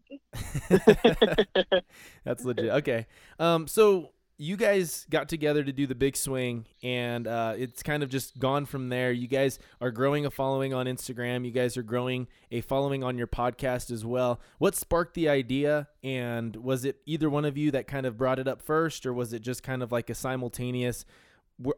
That's 2.25 2.43
legit. 2.43 2.69
Okay. 2.69 3.07
Um. 3.39 3.67
So 3.67 4.11
you 4.41 4.55
guys 4.55 5.05
got 5.09 5.27
together 5.27 5.65
to 5.65 5.73
do 5.73 5.85
the 5.85 5.93
big 5.93 6.15
swing 6.15 6.65
and 6.81 7.27
uh, 7.27 7.53
it's 7.57 7.83
kind 7.83 8.01
of 8.01 8.09
just 8.09 8.39
gone 8.39 8.65
from 8.65 8.87
there. 8.87 9.11
You 9.11 9.27
guys 9.27 9.59
are 9.81 9.91
growing 9.91 10.25
a 10.25 10.31
following 10.31 10.73
on 10.73 10.85
instagram. 10.85 11.45
You 11.45 11.51
guys 11.51 11.75
are 11.75 11.83
growing 11.83 12.25
a 12.49 12.61
following 12.61 13.03
on 13.03 13.17
your 13.17 13.27
podcast 13.27 13.91
as 13.91 14.05
well. 14.05 14.39
What 14.57 14.75
sparked 14.75 15.13
the 15.15 15.27
idea 15.27 15.89
and 16.05 16.55
was 16.55 16.85
it 16.85 17.01
either 17.05 17.29
one 17.29 17.43
of 17.43 17.57
you 17.57 17.69
that 17.71 17.85
kind 17.85 18.05
of 18.05 18.17
brought 18.17 18.39
it 18.39 18.47
up 18.47 18.61
first 18.61 19.05
or 19.05 19.13
was 19.13 19.33
it 19.33 19.41
just 19.41 19.61
kind 19.61 19.83
of 19.83 19.91
like 19.91 20.09
a 20.09 20.15
simultaneous 20.15 21.03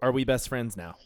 are 0.03 0.11
we 0.11 0.23
best 0.23 0.47
friends 0.47 0.77
now? 0.77 0.95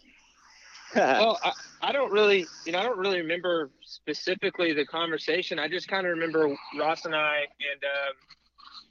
Well 0.95 1.39
I, 1.43 1.51
I 1.81 1.91
don't 1.91 2.11
really 2.11 2.45
you 2.65 2.71
know 2.71 2.79
i 2.79 2.83
don't 2.83 2.97
really 2.97 3.19
remember 3.19 3.69
specifically 3.81 4.71
the 4.73 4.85
conversation. 4.85 5.57
I 5.57 5.67
just 5.67 5.87
kind 5.87 6.05
of 6.05 6.11
remember 6.11 6.55
ross 6.77 7.05
and 7.05 7.15
i 7.15 7.39
and 7.39 7.83
um, 7.83 8.13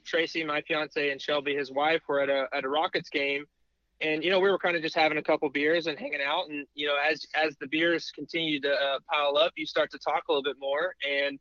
Tracy, 0.05 0.43
my 0.43 0.61
fiance, 0.61 1.11
and 1.11 1.21
Shelby, 1.21 1.55
his 1.55 1.71
wife, 1.71 2.01
were 2.07 2.21
at 2.21 2.29
a 2.29 2.47
at 2.53 2.63
a 2.63 2.69
Rockets 2.69 3.09
game, 3.09 3.45
and 4.01 4.23
you 4.23 4.29
know 4.29 4.39
we 4.39 4.49
were 4.49 4.59
kind 4.59 4.75
of 4.75 4.81
just 4.81 4.95
having 4.95 5.17
a 5.17 5.23
couple 5.23 5.49
beers 5.49 5.87
and 5.87 5.97
hanging 5.97 6.21
out, 6.25 6.49
and 6.49 6.65
you 6.75 6.87
know 6.87 6.95
as 6.95 7.25
as 7.35 7.55
the 7.59 7.67
beers 7.67 8.11
continue 8.13 8.61
to 8.61 8.71
uh, 8.71 8.99
pile 9.11 9.37
up, 9.37 9.53
you 9.55 9.65
start 9.65 9.91
to 9.91 9.99
talk 9.99 10.23
a 10.29 10.31
little 10.31 10.43
bit 10.43 10.57
more, 10.59 10.95
and 11.07 11.39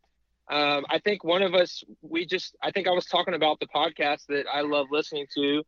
um, 0.50 0.85
I 0.90 0.99
think 0.99 1.25
one 1.25 1.42
of 1.42 1.54
us, 1.54 1.83
we 2.02 2.26
just, 2.26 2.54
I 2.62 2.71
think 2.71 2.87
I 2.87 2.90
was 2.90 3.06
talking 3.06 3.33
about 3.33 3.61
the 3.61 3.66
podcast 3.66 4.26
that 4.28 4.44
I 4.52 4.61
love 4.61 4.88
listening 4.90 5.26
to, 5.35 5.62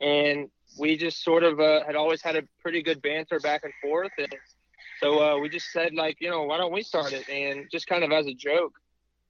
and 0.00 0.48
we 0.76 0.96
just 0.96 1.22
sort 1.22 1.44
of 1.44 1.60
uh, 1.60 1.84
had 1.86 1.94
always 1.94 2.22
had 2.22 2.34
a 2.34 2.42
pretty 2.60 2.82
good 2.82 3.00
banter 3.02 3.38
back 3.38 3.62
and 3.62 3.72
forth, 3.80 4.10
and 4.18 4.34
so 5.00 5.22
uh, 5.22 5.38
we 5.38 5.48
just 5.48 5.70
said 5.70 5.94
like, 5.94 6.16
you 6.20 6.30
know, 6.30 6.42
why 6.44 6.56
don't 6.58 6.72
we 6.72 6.82
start 6.82 7.12
it, 7.12 7.28
and 7.28 7.66
just 7.70 7.86
kind 7.86 8.02
of 8.02 8.10
as 8.10 8.26
a 8.26 8.34
joke 8.34 8.72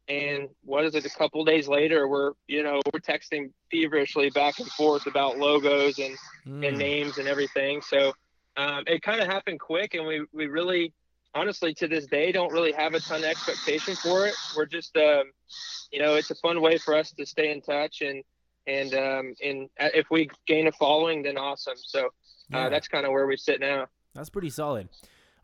and 0.08 0.48
what 0.62 0.84
is 0.84 0.94
it 0.94 1.04
a 1.04 1.10
couple 1.10 1.44
days 1.44 1.66
later 1.68 2.06
we're 2.08 2.32
you 2.46 2.62
know 2.62 2.80
we're 2.92 3.00
texting 3.00 3.50
feverishly 3.70 4.30
back 4.30 4.58
and 4.58 4.68
forth 4.68 5.06
about 5.06 5.38
logos 5.38 5.98
and 5.98 6.16
mm. 6.46 6.66
and 6.66 6.78
names 6.78 7.18
and 7.18 7.26
everything 7.28 7.80
so 7.82 8.12
um, 8.56 8.84
it 8.86 9.02
kind 9.02 9.20
of 9.20 9.26
happened 9.26 9.58
quick 9.60 9.94
and 9.94 10.06
we 10.06 10.24
we 10.32 10.46
really 10.46 10.92
honestly 11.34 11.74
to 11.74 11.86
this 11.88 12.06
day 12.06 12.32
don't 12.32 12.52
really 12.52 12.72
have 12.72 12.94
a 12.94 13.00
ton 13.00 13.18
of 13.18 13.24
expectation 13.24 13.94
for 13.96 14.26
it 14.26 14.34
we're 14.56 14.64
just 14.66 14.96
um, 14.96 15.24
you 15.92 16.00
know 16.00 16.14
it's 16.14 16.30
a 16.30 16.36
fun 16.36 16.60
way 16.60 16.78
for 16.78 16.94
us 16.94 17.12
to 17.12 17.26
stay 17.26 17.50
in 17.50 17.60
touch 17.60 18.00
and 18.00 18.22
and 18.66 18.94
um, 18.94 19.34
and 19.44 19.68
if 19.78 20.06
we 20.10 20.28
gain 20.46 20.66
a 20.68 20.72
following 20.72 21.22
then 21.22 21.36
awesome 21.36 21.76
so 21.76 22.08
Yeah. 22.50 22.66
uh, 22.66 22.68
that's 22.68 22.88
kind 22.88 23.04
of 23.04 23.12
where 23.12 23.26
we 23.26 23.36
sit 23.36 23.58
now. 23.60 23.88
That's 24.14 24.30
pretty 24.30 24.50
solid. 24.50 24.88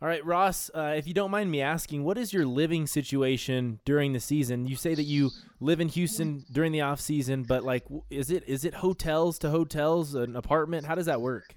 All 0.03 0.09
right, 0.09 0.27
Ross, 0.27 0.69
uh, 0.75 0.95
if 0.97 1.07
you 1.07 1.15
don't 1.15 1.31
mind 1.31 1.49
me 1.49 1.61
asking, 1.61 2.03
what 2.03 2.19
is 2.19 2.33
your 2.33 2.45
living 2.45 2.89
situation 2.89 3.79
during 3.85 4.13
the 4.13 4.19
season? 4.19 4.67
You 4.67 4.75
say 4.75 4.97
that 4.97 5.05
you 5.05 5.31
live 5.61 5.81
in 5.81 5.87
Houston 5.91 6.45
during 6.51 6.73
the 6.73 6.81
off 6.81 7.01
season, 7.01 7.45
but 7.45 7.63
like, 7.63 7.85
is 8.11 8.33
it 8.33 8.43
is 8.49 8.65
it 8.65 8.75
hotels 8.75 9.39
to 9.39 9.51
hotels, 9.51 10.17
an 10.17 10.35
apartment? 10.35 10.87
How 10.87 10.97
does 10.97 11.07
that 11.07 11.21
work? 11.21 11.55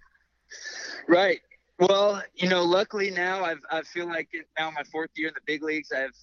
Right. 1.08 1.40
Well, 1.80 2.22
you 2.36 2.48
know, 2.48 2.64
luckily 2.64 3.10
now 3.10 3.44
I've 3.44 3.62
I 3.72 3.82
feel 3.82 4.06
like 4.06 4.30
now 4.60 4.70
my 4.70 4.84
fourth 4.92 5.10
year 5.16 5.30
in 5.30 5.34
the 5.34 5.42
big 5.48 5.64
leagues, 5.64 5.92
I've 5.92 6.16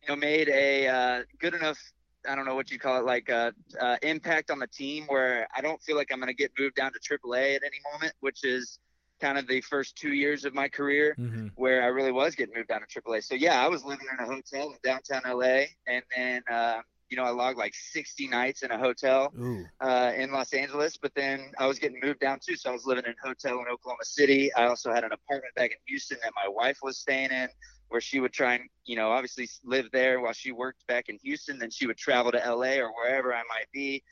you 0.00 0.08
know 0.08 0.16
made 0.16 0.48
a 0.48 0.88
uh, 0.88 1.22
good 1.40 1.52
enough 1.52 1.78
I 2.26 2.34
don't 2.34 2.46
know 2.46 2.54
what 2.54 2.70
you 2.70 2.78
call 2.78 2.98
it 2.98 3.04
like 3.04 3.28
uh, 3.28 3.50
uh, 3.78 3.96
impact 4.00 4.50
on 4.50 4.60
the 4.60 4.66
team 4.66 5.04
where 5.08 5.46
I 5.54 5.60
don't 5.60 5.82
feel 5.82 5.96
like 5.96 6.08
I'm 6.10 6.20
going 6.20 6.28
to 6.28 6.34
get 6.34 6.52
moved 6.58 6.76
down 6.76 6.92
to 6.94 6.98
AAA 6.98 7.56
at 7.56 7.62
any 7.62 7.80
moment, 7.92 8.14
which 8.20 8.44
is 8.44 8.78
kind 9.20 9.38
of 9.38 9.46
the 9.46 9.60
first 9.60 9.96
two 9.96 10.12
years 10.12 10.44
of 10.44 10.54
my 10.54 10.68
career 10.68 11.16
Mm-hmm. 11.18 11.48
where 11.56 11.82
I 11.82 11.86
really 11.86 12.12
was 12.12 12.34
getting 12.34 12.54
moved 12.54 12.68
down 12.68 12.80
to 12.86 13.00
AAA. 13.00 13.22
So 13.24 13.34
yeah, 13.34 13.64
I 13.64 13.68
was 13.68 13.84
living 13.84 14.06
in 14.12 14.24
a 14.24 14.26
hotel 14.26 14.70
in 14.70 14.76
downtown 14.84 15.22
LA, 15.26 15.64
and 15.86 16.02
then 16.14 16.42
uh, 16.50 16.80
you 17.08 17.16
know 17.16 17.24
I 17.24 17.30
logged 17.30 17.58
like 17.58 17.74
60 17.74 18.28
nights 18.28 18.62
in 18.62 18.70
a 18.70 18.78
hotel 18.78 19.32
uh, 19.80 20.12
in 20.16 20.32
Los 20.32 20.52
Angeles, 20.52 20.96
but 20.96 21.12
then 21.14 21.52
I 21.58 21.66
was 21.66 21.78
getting 21.78 22.00
moved 22.02 22.20
down 22.20 22.38
too. 22.44 22.56
So 22.56 22.70
I 22.70 22.72
was 22.72 22.86
living 22.86 23.04
in 23.06 23.12
a 23.22 23.26
hotel 23.26 23.58
in 23.60 23.66
Oklahoma 23.72 24.04
City. 24.04 24.52
I 24.54 24.66
also 24.66 24.92
had 24.92 25.04
an 25.04 25.12
apartment 25.12 25.54
back 25.54 25.70
in 25.70 25.76
Houston 25.86 26.18
that 26.22 26.32
my 26.34 26.48
wife 26.48 26.78
was 26.82 26.98
staying 26.98 27.30
in, 27.30 27.48
where 27.88 28.00
she 28.00 28.20
would 28.20 28.32
try 28.32 28.54
and, 28.54 28.64
you 28.84 28.96
know, 28.96 29.10
obviously 29.10 29.48
live 29.64 29.86
there 29.92 30.20
while 30.20 30.32
she 30.32 30.52
worked 30.52 30.86
back 30.86 31.08
in 31.08 31.18
Houston. 31.22 31.58
Then 31.58 31.70
she 31.70 31.86
would 31.86 31.96
travel 31.96 32.32
to 32.32 32.38
LA 32.38 32.78
or 32.78 32.90
wherever 32.92 33.32
I 33.32 33.42
might 33.48 33.70
be. 33.72 34.02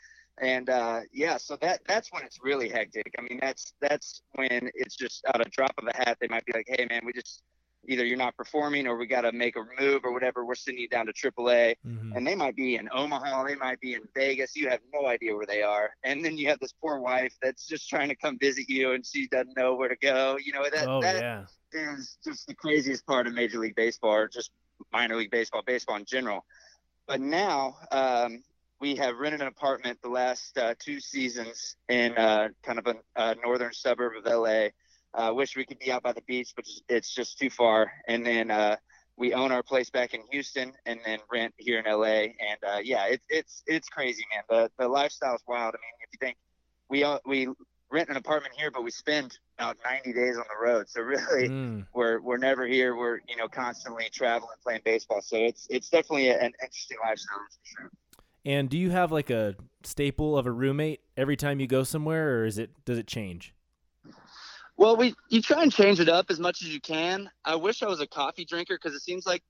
And 0.40 0.68
uh, 0.68 1.00
yeah, 1.12 1.36
so 1.36 1.56
that 1.60 1.80
that's 1.86 2.12
when 2.12 2.24
it's 2.24 2.38
really 2.42 2.68
hectic. 2.68 3.14
I 3.18 3.22
mean, 3.22 3.38
that's 3.40 3.74
that's 3.80 4.22
when 4.34 4.70
it's 4.74 4.96
just 4.96 5.24
out 5.26 5.44
a 5.44 5.48
drop 5.50 5.72
of 5.78 5.86
a 5.86 5.96
hat. 5.96 6.18
They 6.20 6.28
might 6.28 6.44
be 6.44 6.52
like, 6.52 6.66
"Hey, 6.68 6.86
man, 6.90 7.02
we 7.04 7.12
just 7.12 7.42
either 7.86 8.04
you're 8.04 8.18
not 8.18 8.36
performing 8.36 8.86
or 8.86 8.96
we 8.96 9.06
got 9.06 9.22
to 9.22 9.32
make 9.32 9.54
a 9.56 9.62
move 9.80 10.02
or 10.04 10.12
whatever. 10.12 10.44
We're 10.44 10.56
sending 10.56 10.82
you 10.82 10.88
down 10.88 11.06
to 11.06 11.12
AAA." 11.12 11.74
hmm 11.84 12.04
and 12.14 12.24
they 12.26 12.34
might 12.36 12.54
be 12.54 12.76
in 12.76 12.88
Omaha, 12.92 13.44
they 13.44 13.56
might 13.56 13.80
be 13.80 13.94
in 13.94 14.02
Vegas. 14.14 14.54
You 14.54 14.68
have 14.68 14.78
no 14.92 15.08
idea 15.08 15.34
where 15.34 15.46
they 15.46 15.62
are, 15.62 15.90
and 16.04 16.24
then 16.24 16.38
you 16.38 16.48
have 16.48 16.60
this 16.60 16.72
poor 16.80 17.00
wife 17.00 17.34
that's 17.42 17.66
just 17.66 17.88
trying 17.88 18.08
to 18.08 18.14
come 18.14 18.38
visit 18.38 18.68
you, 18.68 18.92
and 18.92 19.04
she 19.04 19.26
doesn't 19.26 19.56
know 19.56 19.74
where 19.74 19.88
to 19.88 19.96
go. 19.96 20.38
You 20.42 20.52
know 20.52 20.64
that 20.72 20.86
oh 20.88 21.00
that 21.02 21.16
yeah, 21.16 21.42
is 21.72 22.18
just 22.24 22.46
the 22.46 22.54
craziest 22.54 23.04
part 23.06 23.26
of 23.26 23.34
Major 23.34 23.58
League 23.58 23.74
Baseball, 23.74 24.12
or 24.12 24.28
just 24.28 24.52
minor 24.92 25.16
league 25.16 25.30
baseball, 25.30 25.62
baseball 25.66 25.96
in 25.96 26.04
general. 26.04 26.44
But 27.06 27.20
now 27.20 27.76
um, 27.90 28.42
we 28.84 28.94
have 28.94 29.16
rented 29.16 29.40
an 29.40 29.46
apartment 29.46 29.98
the 30.02 30.08
last 30.10 30.58
uh, 30.58 30.74
two 30.78 31.00
seasons 31.00 31.74
in 31.88 32.12
uh, 32.18 32.48
kind 32.62 32.78
of 32.78 32.86
a, 32.86 32.94
a 33.16 33.34
northern 33.42 33.72
suburb 33.72 34.12
of 34.14 34.30
LA. 34.30 34.66
Uh, 35.14 35.32
wish 35.32 35.56
we 35.56 35.64
could 35.64 35.78
be 35.78 35.90
out 35.90 36.02
by 36.02 36.12
the 36.12 36.20
beach, 36.26 36.52
but 36.54 36.66
it's 36.90 37.14
just 37.14 37.38
too 37.38 37.48
far. 37.48 37.90
And 38.08 38.26
then 38.26 38.50
uh, 38.50 38.76
we 39.16 39.32
own 39.32 39.52
our 39.52 39.62
place 39.62 39.88
back 39.88 40.12
in 40.12 40.20
Houston, 40.30 40.74
and 40.84 41.00
then 41.06 41.18
rent 41.32 41.54
here 41.56 41.78
in 41.78 41.90
LA. 41.90 42.34
And 42.50 42.58
uh, 42.68 42.80
yeah, 42.84 43.06
it's 43.06 43.24
it's 43.30 43.62
it's 43.66 43.88
crazy, 43.88 44.22
man. 44.34 44.42
The 44.50 44.70
the 44.78 44.86
lifestyle 44.86 45.34
is 45.34 45.42
wild. 45.48 45.74
I 45.74 45.78
mean, 45.78 45.94
if 46.02 46.10
you 46.12 46.18
think 46.20 46.36
we 46.90 47.06
we 47.24 47.54
rent 47.90 48.10
an 48.10 48.16
apartment 48.18 48.52
here, 48.54 48.70
but 48.70 48.84
we 48.84 48.90
spend 48.90 49.38
about 49.58 49.78
90 49.82 50.12
days 50.12 50.36
on 50.36 50.44
the 50.50 50.62
road. 50.62 50.90
So 50.90 51.00
really, 51.00 51.48
Mm. 51.48 51.86
we're 51.94 52.20
we're 52.20 52.36
never 52.36 52.66
here. 52.66 52.96
We're 52.96 53.20
you 53.28 53.36
know 53.38 53.48
constantly 53.48 54.10
traveling, 54.12 54.58
playing 54.62 54.82
baseball. 54.84 55.22
So 55.22 55.38
it's 55.38 55.66
it's 55.70 55.88
definitely 55.88 56.28
an 56.28 56.52
interesting 56.62 56.98
lifestyle 57.02 57.38
for 57.38 57.80
sure. 57.80 57.90
And 58.44 58.68
do 58.68 58.76
you 58.76 58.90
have 58.90 59.10
like 59.10 59.30
a 59.30 59.54
staple 59.82 60.36
of 60.36 60.46
a 60.46 60.52
roommate 60.52 61.00
every 61.16 61.36
time 61.36 61.60
you 61.60 61.66
go 61.66 61.82
somewhere, 61.82 62.38
or 62.38 62.44
is 62.44 62.58
it 62.58 62.70
does 62.84 62.98
it 62.98 63.06
change? 63.06 63.54
Well, 64.76 64.96
we 64.96 65.14
you 65.30 65.40
try 65.40 65.62
and 65.62 65.72
change 65.72 66.00
it 66.00 66.08
up 66.08 66.26
as 66.30 66.40
much 66.40 66.62
as 66.62 66.68
you 66.68 66.80
can. 66.80 67.30
I 67.44 67.54
wish 67.56 67.82
I 67.82 67.86
was 67.86 68.00
a 68.00 68.06
coffee 68.06 68.44
drinker 68.44 68.76
because 68.76 68.94
it 68.94 69.02
seems 69.02 69.26
like 69.26 69.42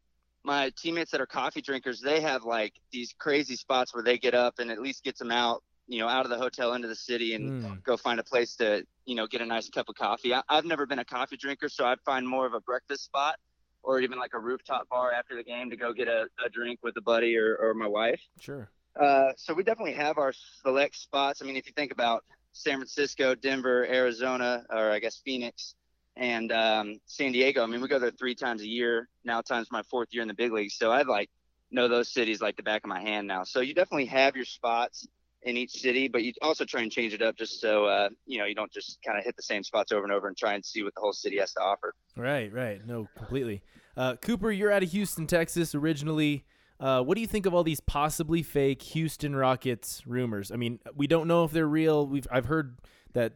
my 0.45 0.71
teammates 0.77 1.11
that 1.13 1.21
are 1.21 1.27
coffee 1.27 1.63
drinkers, 1.63 2.01
they 2.01 2.21
have 2.21 2.45
like 2.45 2.75
these 2.93 3.15
crazy 3.19 3.57
spots 3.57 3.95
where 3.95 4.05
they 4.05 4.19
get 4.19 4.35
up 4.35 4.59
and 4.59 4.71
at 4.71 4.81
least 4.81 5.03
gets 5.03 5.19
them 5.19 5.33
out, 5.33 5.63
you 5.89 5.99
know, 5.99 6.09
out 6.09 6.27
of 6.27 6.31
the 6.31 6.37
hotel 6.37 6.75
into 6.75 6.87
the 6.87 6.95
city 6.95 7.35
and 7.35 7.51
Mm. 7.51 7.83
go 7.83 7.97
find 7.97 8.21
a 8.21 8.25
place 8.25 8.55
to, 8.57 8.85
you 9.07 9.15
know, 9.15 9.27
get 9.27 9.41
a 9.41 9.47
nice 9.47 9.71
cup 9.71 9.89
of 9.89 9.95
coffee. 9.95 10.35
I, 10.35 10.43
I've 10.51 10.67
never 10.67 10.87
been 10.87 10.99
a 10.99 11.05
coffee 11.05 11.39
drinker, 11.39 11.71
so 11.71 11.87
I'd 11.87 12.01
find 12.05 12.29
more 12.29 12.47
of 12.47 12.53
a 12.53 12.61
breakfast 12.61 13.05
spot 13.05 13.37
or 13.83 14.01
even 14.01 14.19
like 14.19 14.33
a 14.35 14.39
rooftop 14.39 14.89
bar 14.91 15.13
after 15.13 15.35
the 15.35 15.43
game 15.45 15.71
to 15.71 15.77
go 15.77 15.95
get 15.95 16.09
a, 16.09 16.27
a 16.45 16.51
drink 16.51 16.81
with 16.83 16.95
a 16.99 17.03
buddy 17.03 17.37
or, 17.39 17.57
or 17.57 17.73
my 17.73 17.87
wife. 17.87 18.21
Sure. 18.39 18.71
Uh, 18.99 19.33
so 19.37 19.55
we 19.55 19.63
definitely 19.63 19.95
have 19.95 20.19
our 20.19 20.33
select 20.63 20.97
spots. 20.97 21.43
I 21.43 21.47
mean, 21.47 21.57
if 21.57 21.67
you 21.67 21.73
think 21.73 21.93
about 21.93 22.25
San 22.53 22.77
Francisco, 22.77 23.35
Denver, 23.35 23.87
Arizona, 23.87 24.65
or 24.71 24.91
I 24.91 25.01
guess 25.01 25.21
Phoenix, 25.25 25.75
and 26.17 26.53
um, 26.53 27.01
San 27.07 27.33
Diego. 27.33 27.63
I 27.63 27.67
mean, 27.67 27.81
we 27.81 27.89
go 27.89 27.99
there 27.99 28.13
three 28.13 28.35
times 28.35 28.63
a 28.63 28.69
year. 28.69 29.09
Now, 29.25 29.41
times 29.41 29.69
my 29.73 29.83
fourth 29.83 30.09
year 30.13 30.23
in 30.23 30.29
the 30.29 30.35
big 30.35 30.53
leagues, 30.53 30.77
so 30.77 30.93
I 30.93 31.03
like 31.03 31.31
know 31.71 31.89
those 31.89 32.09
cities 32.09 32.41
like 32.41 32.57
the 32.57 32.63
back 32.63 32.83
of 32.85 32.89
my 32.89 33.01
hand 33.01 33.27
now. 33.27 33.43
So 33.45 33.61
you 33.61 33.75
definitely 33.75 34.07
have 34.07 34.37
your 34.37 34.45
spots 34.45 35.09
in 35.43 35.57
each 35.57 35.73
city, 35.73 36.09
but 36.09 36.23
you 36.23 36.33
also 36.41 36.65
try 36.65 36.83
and 36.83 36.91
change 36.91 37.13
it 37.13 37.21
up 37.21 37.37
just 37.37 37.61
so 37.61 37.87
uh, 37.87 38.09
you 38.27 38.39
know 38.39 38.45
you 38.45 38.55
don't 38.55 38.73
just 38.73 38.99
kind 39.05 39.19
of 39.19 39.25
hit 39.25 39.37
the 39.37 39.43
same 39.43 39.65
spots 39.65 39.93
over 39.93 40.05
and 40.05 40.13
over 40.13 40.29
and 40.29 40.37
try 40.37 40.55
and 40.55 40.65
see 40.65 40.83
what 40.83 40.95
the 40.95 41.01
whole 41.01 41.13
city 41.13 41.39
has 41.39 41.53
to 41.55 41.61
offer. 41.61 41.95
Right, 42.17 42.53
right. 42.53 42.87
No, 42.87 43.09
completely. 43.17 43.63
Uh, 43.97 44.17
Cooper, 44.17 44.51
you're 44.51 44.73
out 44.73 44.83
of 44.83 44.91
Houston, 44.91 45.27
Texas 45.27 45.75
originally. 45.75 46.45
Uh, 46.81 47.03
what 47.03 47.15
do 47.15 47.21
you 47.21 47.27
think 47.27 47.47
of 47.47 47.55
all 47.55 47.63
these 47.63 47.81
possibly 47.81 48.43
fake 48.43 48.83
Houston 48.83 49.37
Rockets 49.37 50.03
rumors? 50.07 50.51
I 50.51 50.57
mean, 50.57 50.81
we 50.95 51.07
don't 51.07 51.29
know 51.29 51.45
if 51.45 51.53
they're 51.53 51.69
real. 51.69 52.07
We've 52.07 52.27
I've 52.31 52.47
heard 52.47 52.79
that 53.13 53.35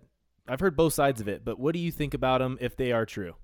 I've 0.49 0.61
heard 0.61 0.77
both 0.77 0.93
sides 0.93 1.21
of 1.21 1.29
it, 1.29 1.45
but 1.45 1.59
what 1.59 1.73
do 1.73 1.79
you 1.79 1.93
think 1.93 2.15
about 2.15 2.41
them 2.41 2.59
if 2.61 2.77
they 2.77 2.91
are 2.93 3.07
true? 3.07 3.37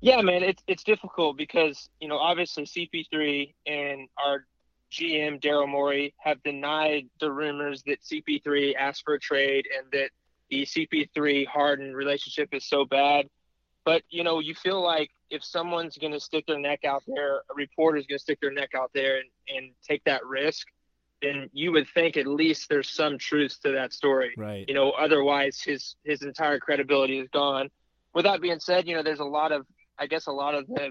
Yeah, 0.00 0.20
man, 0.20 0.42
it's 0.42 0.62
it's 0.66 0.82
difficult 0.82 1.36
because 1.36 1.88
you 2.00 2.08
know 2.08 2.18
obviously 2.18 2.64
CP3 2.64 3.54
and 3.66 4.08
our 4.24 4.44
GM 4.92 5.40
Daryl 5.40 5.68
Morey 5.68 6.14
have 6.18 6.42
denied 6.42 7.08
the 7.20 7.30
rumors 7.30 7.82
that 7.86 8.02
CP3 8.02 8.74
asked 8.78 9.02
for 9.04 9.14
a 9.14 9.20
trade 9.20 9.66
and 9.76 9.90
that 9.92 10.10
the 10.50 10.62
CP3 10.62 11.46
Harden 11.46 11.94
relationship 11.94 12.50
is 12.52 12.68
so 12.68 12.84
bad. 12.84 13.28
But 13.84 14.02
you 14.10 14.24
know, 14.24 14.40
you 14.40 14.54
feel 14.54 14.82
like 14.82 15.10
if 15.30 15.44
someone's 15.44 15.96
going 15.98 16.12
to 16.12 16.20
stick 16.20 16.46
their 16.46 16.58
neck 16.58 16.84
out 16.84 17.02
there, 17.06 17.36
a 17.50 17.54
reporter's 17.54 18.06
going 18.06 18.18
to 18.18 18.22
stick 18.22 18.40
their 18.40 18.52
neck 18.52 18.70
out 18.76 18.90
there 18.94 19.16
and, 19.18 19.28
and 19.56 19.70
take 19.88 20.02
that 20.04 20.24
risk, 20.26 20.66
then 21.22 21.48
you 21.52 21.72
would 21.72 21.88
think 21.94 22.16
at 22.16 22.26
least 22.26 22.68
there's 22.68 22.90
some 22.90 23.18
truth 23.18 23.56
to 23.64 23.72
that 23.72 23.92
story 23.92 24.34
Right. 24.36 24.66
you 24.68 24.74
know 24.74 24.90
otherwise 24.90 25.60
his 25.62 25.96
his 26.04 26.22
entire 26.22 26.58
credibility 26.58 27.18
is 27.18 27.28
gone 27.32 27.70
with 28.14 28.24
that 28.26 28.42
being 28.42 28.60
said 28.60 28.86
you 28.86 28.94
know 28.94 29.02
there's 29.02 29.20
a 29.20 29.24
lot 29.24 29.50
of 29.50 29.66
i 29.98 30.06
guess 30.06 30.26
a 30.26 30.32
lot 30.32 30.54
of 30.54 30.66
the 30.66 30.90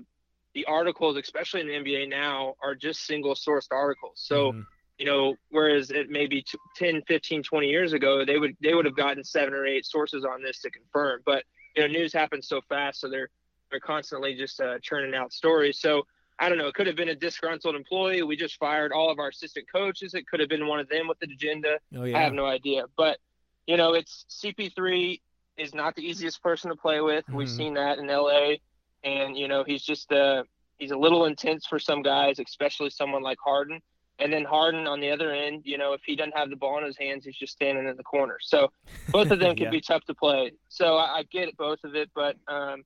the 0.56 0.66
articles 0.66 1.16
especially 1.16 1.62
in 1.62 1.68
the 1.68 1.74
nba 1.74 2.10
now 2.10 2.56
are 2.64 2.74
just 2.74 3.06
single 3.06 3.36
sourced 3.36 3.68
articles 3.72 4.14
so 4.16 4.54
Mhm. 4.54 4.66
you 4.98 5.06
know 5.06 5.36
whereas 5.50 5.92
it 5.92 6.10
maybe 6.10 6.42
t- 6.42 6.58
10 6.76 7.04
15 7.08 7.44
20 7.44 7.68
years 7.70 7.94
ago 7.94 8.26
they 8.26 8.40
would 8.40 8.56
they 8.64 8.74
would 8.74 8.86
have 8.86 8.96
gotten 8.96 9.24
seven 9.24 9.54
or 9.54 9.68
eight 9.68 9.86
sources 9.86 10.26
on 10.26 10.42
this 10.42 10.60
to 10.62 10.72
confirm 10.72 11.22
but 11.24 11.44
you 11.76 11.84
know 11.84 11.88
news 11.88 12.12
happens 12.14 12.48
so 12.48 12.62
fast 12.68 13.00
so 13.00 13.10
they're 13.10 13.30
they're 13.72 13.80
constantly 13.80 14.36
just 14.36 14.60
uh, 14.62 14.78
churning 14.82 15.16
out 15.16 15.34
stories 15.34 15.80
so 15.80 16.04
I 16.38 16.50
don't 16.50 16.58
know. 16.58 16.68
It 16.68 16.74
could 16.74 16.88
have 16.88 16.98
been 16.98 17.08
a 17.08 17.16
disgruntled 17.16 17.76
employee. 17.76 18.22
We 18.22 18.36
just 18.36 18.58
fired 18.58 18.92
all 18.92 19.10
of 19.10 19.20
our 19.20 19.30
assistant 19.30 19.68
coaches. 19.74 20.14
It 20.14 20.28
could 20.28 20.42
have 20.42 20.50
been 20.50 20.68
one 20.68 20.82
of 20.82 20.90
them 20.90 21.08
with 21.08 21.18
an 21.22 21.32
agenda. 21.32 21.78
oh 21.96 22.04
I 22.04 22.10
have 22.20 22.34
no 22.34 22.46
idea. 22.46 22.84
But 22.98 23.20
you 23.68 23.78
know, 23.78 23.94
it's 23.94 24.26
CP3 24.30 25.22
is 25.58 25.74
not 25.74 25.96
the 25.96 26.02
easiest 26.02 26.44
person 26.44 26.72
to 26.72 26.76
play 26.76 27.00
with. 27.00 27.24
We've 27.32 27.48
Mhm. 27.48 27.56
seen 27.56 27.74
that 27.76 28.00
in 28.00 28.08
LA, 28.10 28.58
and 29.06 29.38
you 29.38 29.48
know, 29.48 29.64
he's 29.64 29.82
just 29.82 30.12
uh 30.12 30.44
he's 30.78 30.92
a 30.92 30.98
little 30.98 31.24
intense 31.24 31.66
for 31.68 31.80
some 31.80 32.02
guys, 32.02 32.38
especially 32.40 32.90
someone 32.90 33.24
like 33.24 33.38
Harden. 33.42 33.80
And 34.20 34.32
then 34.34 34.44
Harden 34.44 34.88
on 34.88 35.00
the 35.00 35.12
other 35.12 35.32
end, 35.32 35.62
you 35.66 35.78
know, 35.78 35.94
if 35.94 36.02
he 36.06 36.18
doesn't 36.18 36.36
have 36.38 36.50
the 36.50 36.58
ball 36.58 36.78
in 36.80 36.84
his 36.84 36.98
hands, 36.98 37.24
he's 37.24 37.38
just 37.38 37.54
standing 37.54 37.88
in 37.88 37.96
the 37.96 38.04
corner. 38.04 38.38
So 38.42 38.74
both 39.14 39.32
of 39.32 39.40
them 39.40 39.56
can 39.56 39.66
Yeah. 39.66 39.70
be 39.72 39.80
tough 39.80 40.04
to 40.06 40.14
play. 40.14 40.52
So 40.68 40.98
I, 40.98 41.20
I 41.20 41.24
get 41.32 41.56
both 41.56 41.80
of 41.86 41.96
it, 41.96 42.10
but 42.14 42.36
um, 42.50 42.84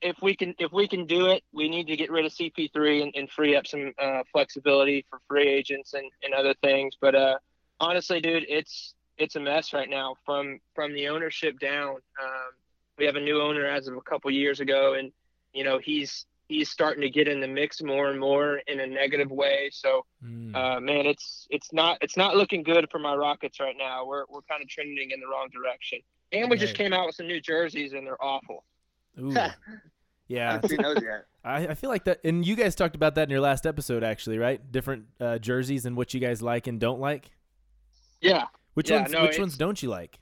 if 0.00 0.16
we 0.22 0.36
can 0.36 0.54
if 0.58 0.72
we 0.72 0.86
can 0.88 1.06
do 1.06 1.26
it, 1.26 1.42
we 1.52 1.68
need 1.68 1.86
to 1.88 1.96
get 1.96 2.10
rid 2.10 2.24
of 2.24 2.32
CP3 2.32 3.02
and, 3.02 3.12
and 3.16 3.30
free 3.30 3.56
up 3.56 3.66
some 3.66 3.92
uh, 4.00 4.22
flexibility 4.32 5.04
for 5.10 5.20
free 5.28 5.48
agents 5.48 5.94
and, 5.94 6.10
and 6.22 6.34
other 6.34 6.54
things. 6.62 6.96
But 7.00 7.14
uh, 7.14 7.38
honestly, 7.80 8.20
dude, 8.20 8.44
it's 8.48 8.94
it's 9.18 9.36
a 9.36 9.40
mess 9.40 9.72
right 9.72 9.88
now 9.90 10.16
from 10.24 10.60
from 10.74 10.94
the 10.94 11.08
ownership 11.08 11.58
down. 11.58 11.90
Um, 11.90 12.50
we 12.98 13.06
have 13.06 13.16
a 13.16 13.20
new 13.20 13.40
owner 13.40 13.66
as 13.66 13.88
of 13.88 13.96
a 13.96 14.00
couple 14.00 14.30
years 14.30 14.60
ago, 14.60 14.94
and 14.94 15.12
you 15.52 15.64
know 15.64 15.78
he's 15.78 16.26
he's 16.48 16.68
starting 16.70 17.02
to 17.02 17.10
get 17.10 17.28
in 17.28 17.40
the 17.40 17.48
mix 17.48 17.82
more 17.82 18.10
and 18.10 18.20
more 18.20 18.60
in 18.66 18.80
a 18.80 18.86
negative 18.86 19.30
way. 19.30 19.70
So 19.72 20.04
Mm. 20.24 20.54
uh, 20.54 20.80
man, 20.80 21.06
it's 21.06 21.48
it's 21.50 21.72
not 21.72 21.98
it's 22.00 22.16
not 22.16 22.36
looking 22.36 22.62
good 22.62 22.88
for 22.92 23.00
my 23.00 23.14
Rockets 23.14 23.58
right 23.58 23.74
now. 23.76 24.06
We're 24.06 24.24
we're 24.28 24.42
kind 24.42 24.62
of 24.62 24.68
trending 24.68 25.10
in 25.10 25.18
the 25.18 25.26
wrong 25.26 25.48
direction. 25.52 25.98
And 26.30 26.48
we 26.48 26.56
just 26.56 26.74
came 26.76 26.92
out 26.92 27.06
with 27.06 27.16
some 27.16 27.26
new 27.26 27.40
jerseys, 27.40 27.92
and 27.92 28.06
they're 28.06 28.22
awful. 28.22 28.64
Ooh. 29.20 29.34
Yeah. 30.28 30.52
haven't 30.52 30.70
seen 30.70 30.80
those 30.80 31.02
yet. 31.02 31.26
I, 31.44 31.66
I 31.68 31.74
feel 31.74 31.90
like 31.90 32.04
that, 32.04 32.20
and 32.24 32.46
you 32.46 32.56
guys 32.56 32.74
talked 32.74 32.94
about 32.94 33.16
that 33.16 33.24
in 33.24 33.30
your 33.30 33.40
last 33.40 33.66
episode, 33.66 34.02
actually, 34.02 34.38
right? 34.38 34.60
Different 34.72 35.06
uh, 35.20 35.38
jerseys 35.38 35.84
and 35.84 35.94
what 35.96 36.14
you 36.14 36.20
guys 36.20 36.40
like 36.40 36.68
and 36.68 36.80
don't 36.80 37.00
like. 37.00 37.30
Yeah, 38.22 38.46
Which 38.74 38.88
Yeah, 38.88 39.00
ones? 39.00 39.12
no, 39.12 39.22
which 39.22 39.38
ones 39.38 39.58
don't 39.58 39.82
you 39.82 39.90
like? 39.90 40.20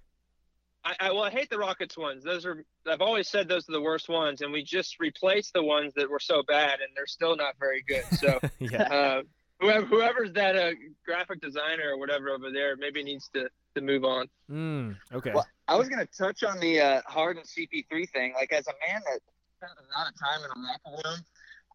I, 0.85 0.95
I 0.99 1.13
well, 1.13 1.23
I 1.25 1.31
hate 1.31 1.51
the 1.51 1.59
Rockets 1.59 1.97
ones. 1.97 2.25
Those 2.25 2.47
are 2.47 2.65
I've 2.91 3.03
always 3.03 3.29
said 3.29 3.47
those 3.49 3.69
are 3.69 3.73
the 3.73 3.83
worst 3.83 4.09
ones, 4.09 4.41
and 4.41 4.51
we 4.51 4.65
just 4.65 4.99
replaced 4.99 5.53
the 5.53 5.63
ones 5.63 5.93
that 5.95 6.11
were 6.11 6.19
so 6.19 6.43
bad, 6.43 6.81
and 6.81 6.89
they're 6.97 7.07
still 7.07 7.37
not 7.37 7.55
very 7.61 7.85
good. 7.87 8.03
So 8.13 8.41
yeah. 8.59 8.83
uh, 8.83 9.23
whoever 9.61 9.85
whoever's 9.87 10.33
that 10.33 10.57
uh, 10.57 10.71
graphic 11.05 11.41
designer 11.43 11.91
or 11.93 11.99
whatever 11.99 12.31
over 12.31 12.51
there 12.51 12.75
maybe 12.77 13.05
needs 13.05 13.29
to 13.35 13.49
to 13.75 13.81
move 13.81 14.05
on. 14.05 14.27
Mm, 14.51 14.97
okay. 15.13 15.33
Well, 15.35 15.47
I 15.69 15.77
was 15.77 15.89
gonna 15.89 16.07
touch 16.07 16.43
on 16.43 16.59
the 16.61 16.81
uh, 16.81 17.03
Harden 17.07 17.43
CP3 17.45 18.09
thing. 18.11 18.33
Like 18.35 18.53
as 18.53 18.67
a 18.67 18.75
man 18.89 19.01
that 19.07 19.21
spent 19.57 19.73
a 19.79 19.99
lot 19.99 20.09
of 20.09 20.19
time 20.19 20.41
in 20.45 20.51
a 20.51 20.67
locker 20.67 21.09
room, 21.09 21.21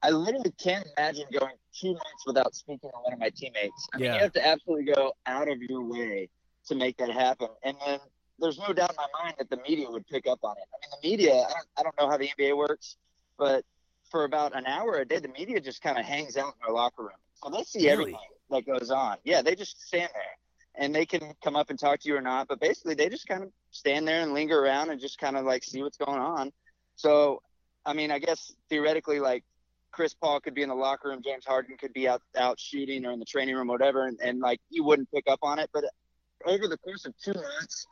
I 0.03 0.09
literally 0.09 0.53
can't 0.61 0.85
imagine 0.97 1.25
going 1.31 1.53
two 1.79 1.93
months 1.93 2.25
without 2.25 2.53
speaking 2.55 2.89
to 2.91 2.97
one 3.01 3.13
of 3.13 3.19
my 3.19 3.29
teammates. 3.29 3.87
I 3.93 3.97
mean, 3.97 4.05
Yeah. 4.05 4.15
you 4.15 4.21
have 4.21 4.33
to 4.33 4.45
absolutely 4.45 4.93
go 4.93 5.13
out 5.25 5.47
of 5.47 5.61
your 5.61 5.83
way 5.83 6.29
to 6.67 6.75
make 6.75 6.97
that 6.97 7.09
happen. 7.09 7.47
And 7.63 7.77
then 7.85 7.99
there's 8.39 8.59
no 8.59 8.73
doubt 8.73 8.89
in 8.91 8.95
my 8.97 9.07
mind 9.23 9.35
that 9.37 9.49
the 9.49 9.57
media 9.57 9.89
would 9.89 10.05
pick 10.07 10.27
up 10.27 10.39
on 10.43 10.55
it. 10.57 10.63
I 10.73 10.77
mean, 10.81 10.99
the 11.01 11.09
media, 11.09 11.33
I 11.33 11.53
don't, 11.53 11.67
I 11.77 11.83
don't 11.83 11.95
know 11.99 12.09
how 12.09 12.17
the 12.17 12.27
NBA 12.27 12.57
works, 12.57 12.97
but 13.37 13.63
for 14.09 14.25
about 14.25 14.55
an 14.55 14.65
hour 14.65 14.95
a 14.95 15.05
day, 15.05 15.19
the 15.19 15.29
media 15.29 15.59
just 15.61 15.81
kind 15.81 15.97
of 15.97 16.05
hangs 16.05 16.35
out 16.37 16.53
in 16.59 16.67
our 16.67 16.73
locker 16.73 17.03
room. 17.03 17.11
So 17.35 17.49
they 17.49 17.63
see 17.63 17.79
Really? 17.87 17.91
everything 17.91 18.19
that 18.49 18.65
goes 18.65 18.91
on. 18.91 19.17
Yeah, 19.23 19.41
they 19.41 19.55
just 19.55 19.81
stand 19.87 20.09
there 20.13 20.23
and 20.77 20.93
they 20.93 21.05
can 21.05 21.33
come 21.43 21.55
up 21.55 21.69
and 21.69 21.79
talk 21.79 21.99
to 22.01 22.09
you 22.09 22.15
or 22.15 22.21
not. 22.21 22.47
But 22.47 22.59
basically, 22.59 22.95
they 22.95 23.09
just 23.09 23.27
kind 23.27 23.43
of 23.43 23.49
stand 23.71 24.07
there 24.07 24.21
and 24.21 24.33
linger 24.33 24.59
around 24.59 24.89
and 24.89 24.99
just 24.99 25.17
kind 25.17 25.37
of 25.37 25.45
like 25.45 25.63
see 25.63 25.81
what's 25.81 25.97
going 25.97 26.19
on. 26.19 26.51
So, 26.95 27.41
I 27.85 27.93
mean, 27.93 28.11
I 28.11 28.19
guess 28.19 28.53
theoretically, 28.69 29.19
like 29.19 29.43
Chris 29.91 30.13
Paul 30.13 30.39
could 30.39 30.53
be 30.53 30.61
in 30.61 30.69
the 30.69 30.75
locker 30.75 31.09
room, 31.09 31.21
James 31.23 31.45
Harden 31.45 31.77
could 31.77 31.93
be 31.93 32.07
out 32.07 32.21
out 32.37 32.59
shooting 32.59 33.05
or 33.05 33.11
in 33.11 33.19
the 33.19 33.25
training 33.25 33.55
room, 33.55 33.67
whatever, 33.67 34.07
and, 34.07 34.19
and 34.21 34.39
like 34.39 34.59
you 34.69 34.83
wouldn't 34.83 35.11
pick 35.11 35.25
up 35.27 35.39
on 35.41 35.59
it. 35.59 35.69
But 35.73 35.85
over 36.45 36.67
the 36.67 36.77
course 36.77 37.05
of 37.05 37.13
two 37.23 37.33
months, 37.33 37.85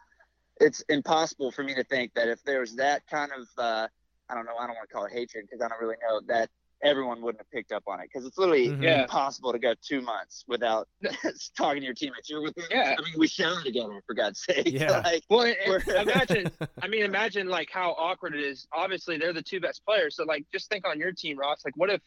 it's 0.60 0.82
impossible 0.90 1.52
for 1.52 1.63
me 1.63 1.74
to 1.75 1.84
think 1.84 2.13
that 2.13 2.28
if 2.28 2.44
there's 2.44 2.75
that 2.75 3.08
kind 3.08 3.32
of 3.32 3.48
uh, 3.58 3.88
I 4.30 4.36
don't 4.36 4.46
know, 4.46 4.56
I 4.60 4.68
don't 4.68 4.75
want 4.75 4.90
to 4.90 4.94
call 4.94 5.06
it 5.06 5.13
hatred 5.13 5.46
because 5.50 5.63
I 5.63 5.68
don't 5.68 5.80
really 5.80 5.98
know 6.08 6.22
that 6.28 6.50
everyone 6.84 7.22
wouldn't 7.22 7.40
have 7.40 7.50
picked 7.52 7.72
up 7.72 7.84
on 7.88 8.00
it 8.02 8.10
because 8.12 8.25
it's 8.28 8.38
literally 8.38 8.68
Mhm. 8.68 9.02
Impossible 9.04 9.52
to 9.54 9.60
go 9.60 9.74
two 9.82 10.02
months 10.02 10.44
without 10.48 10.88
talking 11.58 11.80
to 11.82 11.86
your 11.86 11.94
teammates. 11.94 12.30
You're 12.30 12.42
with. 12.42 12.54
Yeah. 12.70 12.96
I 12.98 13.02
mean, 13.02 13.13
we 13.18 13.28
showered 13.28 13.63
together 13.63 14.02
for 14.06 14.13
God's 14.13 14.44
sake. 14.44 14.68
Yeah. 14.72 15.00
like, 15.00 15.24
Well, 15.30 15.44
and- 15.66 15.88
imagine 16.10 16.52
I 16.82 16.88
mean, 16.88 17.04
imagine 17.06 17.48
like 17.48 17.70
how 17.72 17.92
awkward 17.92 18.36
it 18.36 18.42
is. 18.44 18.68
Obviously, 18.74 19.18
they're 19.18 19.34
the 19.34 19.42
two 19.42 19.60
best 19.60 19.86
players. 19.86 20.16
So 20.18 20.25
like, 20.25 20.46
just 20.52 20.70
think 20.70 20.86
on 20.88 21.00
your 21.00 21.12
team, 21.13 21.38
Ross. 21.40 21.63
Like, 21.66 21.78
what 21.78 21.90
if, 21.90 22.02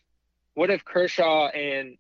what 0.55 0.71
if 0.71 0.85
Kershaw 0.85 1.49
and 1.49 1.97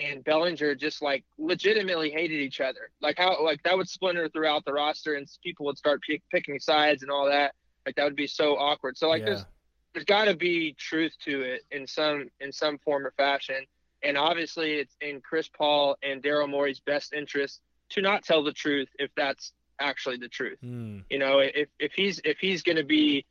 and 0.00 0.24
Bellinger 0.24 0.74
just 0.74 1.02
like 1.02 1.24
legitimately 1.38 2.10
hated 2.10 2.40
each 2.40 2.60
other? 2.60 2.90
Like 3.00 3.16
how 3.18 3.44
like 3.44 3.62
that 3.64 3.76
would 3.76 3.88
splinter 3.88 4.28
throughout 4.28 4.64
the 4.64 4.72
roster, 4.72 5.14
and 5.14 5.28
people 5.42 5.66
would 5.66 5.78
start 5.78 6.00
pick, 6.08 6.22
picking 6.32 6.58
sides 6.58 7.02
and 7.02 7.10
all 7.10 7.26
that. 7.26 7.54
Like 7.86 7.96
that 7.96 8.04
would 8.04 8.16
be 8.16 8.26
so 8.26 8.56
awkward. 8.56 8.96
So 8.96 9.08
like, 9.08 9.20
Yeah. 9.20 9.26
there's 9.26 9.44
there's 9.94 10.04
got 10.04 10.24
to 10.26 10.34
be 10.34 10.74
truth 10.74 11.12
to 11.24 11.42
it 11.42 11.62
in 11.70 11.86
some 11.86 12.28
in 12.40 12.52
some 12.52 12.78
form 12.78 13.06
or 13.06 13.12
fashion. 13.16 13.64
And 14.02 14.18
obviously, 14.18 14.74
it's 14.74 14.96
in 15.00 15.22
Chris 15.22 15.48
Paul 15.48 15.96
and 16.02 16.22
Daryl 16.22 16.48
Morey's 16.48 16.80
best 16.80 17.14
interest 17.14 17.60
to 17.90 18.02
not 18.02 18.22
tell 18.22 18.42
the 18.44 18.52
truth 18.52 18.88
if 18.98 19.10
that's 19.16 19.52
actually 19.80 20.18
the 20.18 20.28
truth. 20.28 20.58
Mm, 20.62 21.04
You 21.08 21.18
know, 21.18 21.38
if 21.38 21.68
if 21.78 21.92
he's 21.92 22.20
if 22.24 22.38
he's 22.38 22.62
going 22.62 22.76
to 22.76 22.84
be 22.84 23.24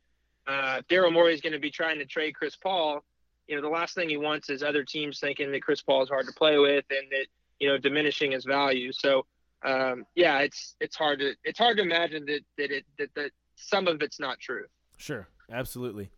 uh, 0.46 0.82
Daryl 0.90 1.12
Morey 1.12 1.34
is 1.34 1.40
going 1.40 1.52
to 1.52 1.58
be 1.58 1.70
trying 1.70 1.98
to 1.98 2.04
trade 2.04 2.34
Chris 2.34 2.56
Paul, 2.56 3.04
you 3.46 3.56
know, 3.56 3.62
the 3.62 3.68
last 3.68 3.94
thing 3.94 4.08
he 4.08 4.16
wants 4.16 4.50
is 4.50 4.62
other 4.62 4.84
teams 4.84 5.20
thinking 5.20 5.52
that 5.52 5.62
Chris 5.62 5.80
Paul 5.82 6.02
is 6.02 6.08
hard 6.08 6.26
to 6.26 6.32
play 6.32 6.58
with 6.58 6.84
and 6.90 7.10
that 7.10 7.26
you 7.60 7.68
know 7.68 7.78
diminishing 7.78 8.32
his 8.32 8.44
value. 8.44 8.90
So 8.90 9.26
um, 9.64 10.06
yeah, 10.14 10.38
it's 10.40 10.76
it's 10.80 10.96
hard 10.96 11.20
to 11.20 11.34
it's 11.44 11.58
hard 11.58 11.76
to 11.76 11.82
imagine 11.82 12.26
that 12.26 12.40
that 12.58 12.70
it 12.70 12.84
that, 12.98 13.14
that 13.14 13.30
some 13.56 13.86
of 13.86 14.02
it's 14.02 14.18
not 14.18 14.40
true. 14.40 14.64
Sure, 14.96 15.28
absolutely. 15.52 16.10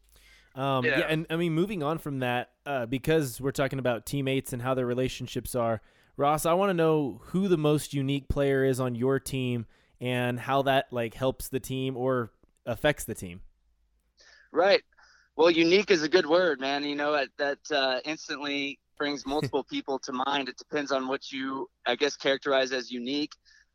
Um, 0.56 0.84
yeah. 0.84 1.00
Yeah. 1.00 1.06
and 1.08 1.26
I 1.28 1.36
mean, 1.36 1.52
moving 1.52 1.82
on 1.82 1.98
from 1.98 2.20
that, 2.20 2.50
uh, 2.64 2.86
because 2.86 3.40
we're 3.40 3.52
talking 3.52 3.78
about 3.78 4.06
teammates 4.06 4.52
and 4.52 4.62
how 4.62 4.74
their 4.74 4.86
relationships 4.86 5.54
are. 5.54 5.82
Ross, 6.16 6.46
I 6.46 6.54
want 6.54 6.70
to 6.70 6.74
know 6.74 7.20
who 7.26 7.46
the 7.46 7.58
most 7.58 7.92
unique 7.92 8.28
player 8.28 8.64
is 8.64 8.80
on 8.80 8.94
your 8.94 9.20
team 9.20 9.66
and 10.00 10.40
how 10.40 10.62
that 10.62 10.86
like 10.90 11.14
helps 11.14 11.48
the 11.48 11.60
team 11.60 11.96
or 11.96 12.30
affects 12.64 13.04
the 13.04 13.14
team. 13.14 13.42
Right. 14.50 14.82
Well, 15.36 15.50
unique 15.50 15.90
is 15.90 16.02
a 16.02 16.08
good 16.08 16.24
word, 16.24 16.58
man. 16.58 16.84
You 16.84 16.96
know, 16.96 17.12
that, 17.12 17.28
that 17.38 17.76
uh, 17.76 18.00
instantly 18.06 18.78
brings 18.98 19.26
multiple 19.26 19.64
people 19.64 19.98
to 20.00 20.12
mind. 20.12 20.48
It 20.48 20.56
depends 20.56 20.90
on 20.90 21.06
what 21.06 21.30
you, 21.30 21.68
I 21.86 21.96
guess, 21.96 22.16
characterize 22.16 22.72
as 22.72 22.90
unique. 22.90 23.32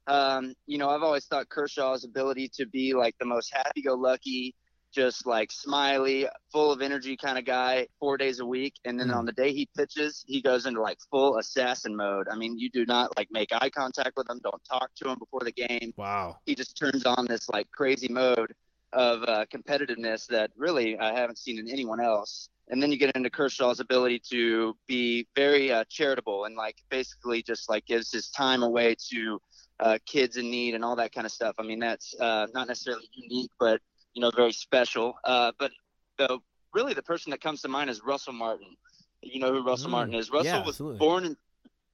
Um, 0.07 0.55
you 0.65 0.79
know, 0.79 0.89
I've 0.89 1.03
always 1.03 1.25
thought 1.25 1.47
Kershaw's 1.49 2.03
ability 2.03 2.49
to 2.55 2.65
be 2.65 2.93
like 2.93 3.15
the 3.19 3.25
most 3.25 3.53
happy 3.53 3.83
go 3.83 3.93
lucky, 3.93 4.55
just 4.93 5.25
like 5.25 5.51
smiley, 5.51 6.27
full 6.51 6.71
of 6.71 6.81
energy 6.81 7.15
kind 7.17 7.37
of 7.37 7.45
guy 7.45 7.87
four 7.99 8.17
days 8.17 8.39
a 8.39 8.45
week. 8.45 8.75
And 8.85 8.99
then 8.99 9.07
Mm. 9.09 9.15
on 9.15 9.25
the 9.25 9.31
day 9.31 9.51
he 9.53 9.67
pitches, 9.77 10.23
he 10.27 10.41
goes 10.41 10.65
into 10.65 10.81
like 10.81 10.97
full 11.09 11.37
assassin 11.37 11.95
mode. 11.95 12.27
I 12.31 12.35
mean, 12.35 12.57
you 12.57 12.69
do 12.69 12.85
not 12.85 13.15
like 13.17 13.29
make 13.31 13.49
eye 13.53 13.69
contact 13.69 14.13
with 14.17 14.29
him, 14.29 14.39
don't 14.43 14.63
talk 14.65 14.91
to 14.97 15.09
him 15.09 15.17
before 15.19 15.41
the 15.41 15.51
game 15.51 15.93
Wow. 15.97 16.37
he 16.45 16.55
just 16.55 16.77
turns 16.77 17.05
on 17.05 17.25
this 17.27 17.49
like 17.49 17.69
crazy 17.71 18.07
mode 18.07 18.53
of 18.93 19.23
uh, 19.23 19.45
competitiveness 19.53 20.27
that 20.27 20.51
really 20.57 20.97
I 20.99 21.13
haven't 21.13 21.37
seen 21.37 21.57
in 21.59 21.69
anyone 21.69 22.01
else. 22.01 22.49
And 22.69 22.81
then 22.81 22.91
you 22.91 22.97
get 22.97 23.15
into 23.15 23.29
Kershaw's 23.29 23.79
ability 23.79 24.21
to 24.31 24.75
be 24.87 25.27
very 25.35 25.71
uh, 25.71 25.83
charitable 25.89 26.45
and 26.45 26.55
like 26.55 26.75
basically 26.89 27.41
just 27.41 27.69
like 27.69 27.85
gives 27.85 28.11
his 28.11 28.29
time 28.29 28.63
away 28.63 28.95
to 29.11 29.39
uh, 29.79 29.97
kids 30.05 30.37
in 30.37 30.49
need 30.51 30.75
and 30.75 30.83
all 30.85 30.95
that 30.95 31.11
kind 31.13 31.25
of 31.25 31.31
stuff. 31.31 31.55
I 31.57 31.63
mean, 31.63 31.79
that's 31.79 32.13
uh, 32.19 32.47
not 32.53 32.67
necessarily 32.67 33.09
unique, 33.13 33.51
but 33.59 33.81
you 34.13 34.21
know, 34.21 34.31
very 34.35 34.51
special. 34.53 35.13
Uh, 35.23 35.51
but 35.59 35.71
the 36.17 36.39
really 36.73 36.93
the 36.93 37.03
person 37.03 37.31
that 37.31 37.41
comes 37.41 37.61
to 37.61 37.67
mind 37.67 37.89
is 37.89 38.01
Russell 38.05 38.33
Martin. 38.33 38.75
You 39.21 39.39
know 39.39 39.53
who 39.53 39.63
Russell 39.63 39.89
Mm, 39.89 39.91
Martin 39.91 40.13
is? 40.15 40.31
Russell 40.31 40.45
yeah, 40.45 40.59
was 40.59 40.75
absolutely. 40.75 40.99
born 40.99 41.25
in 41.25 41.37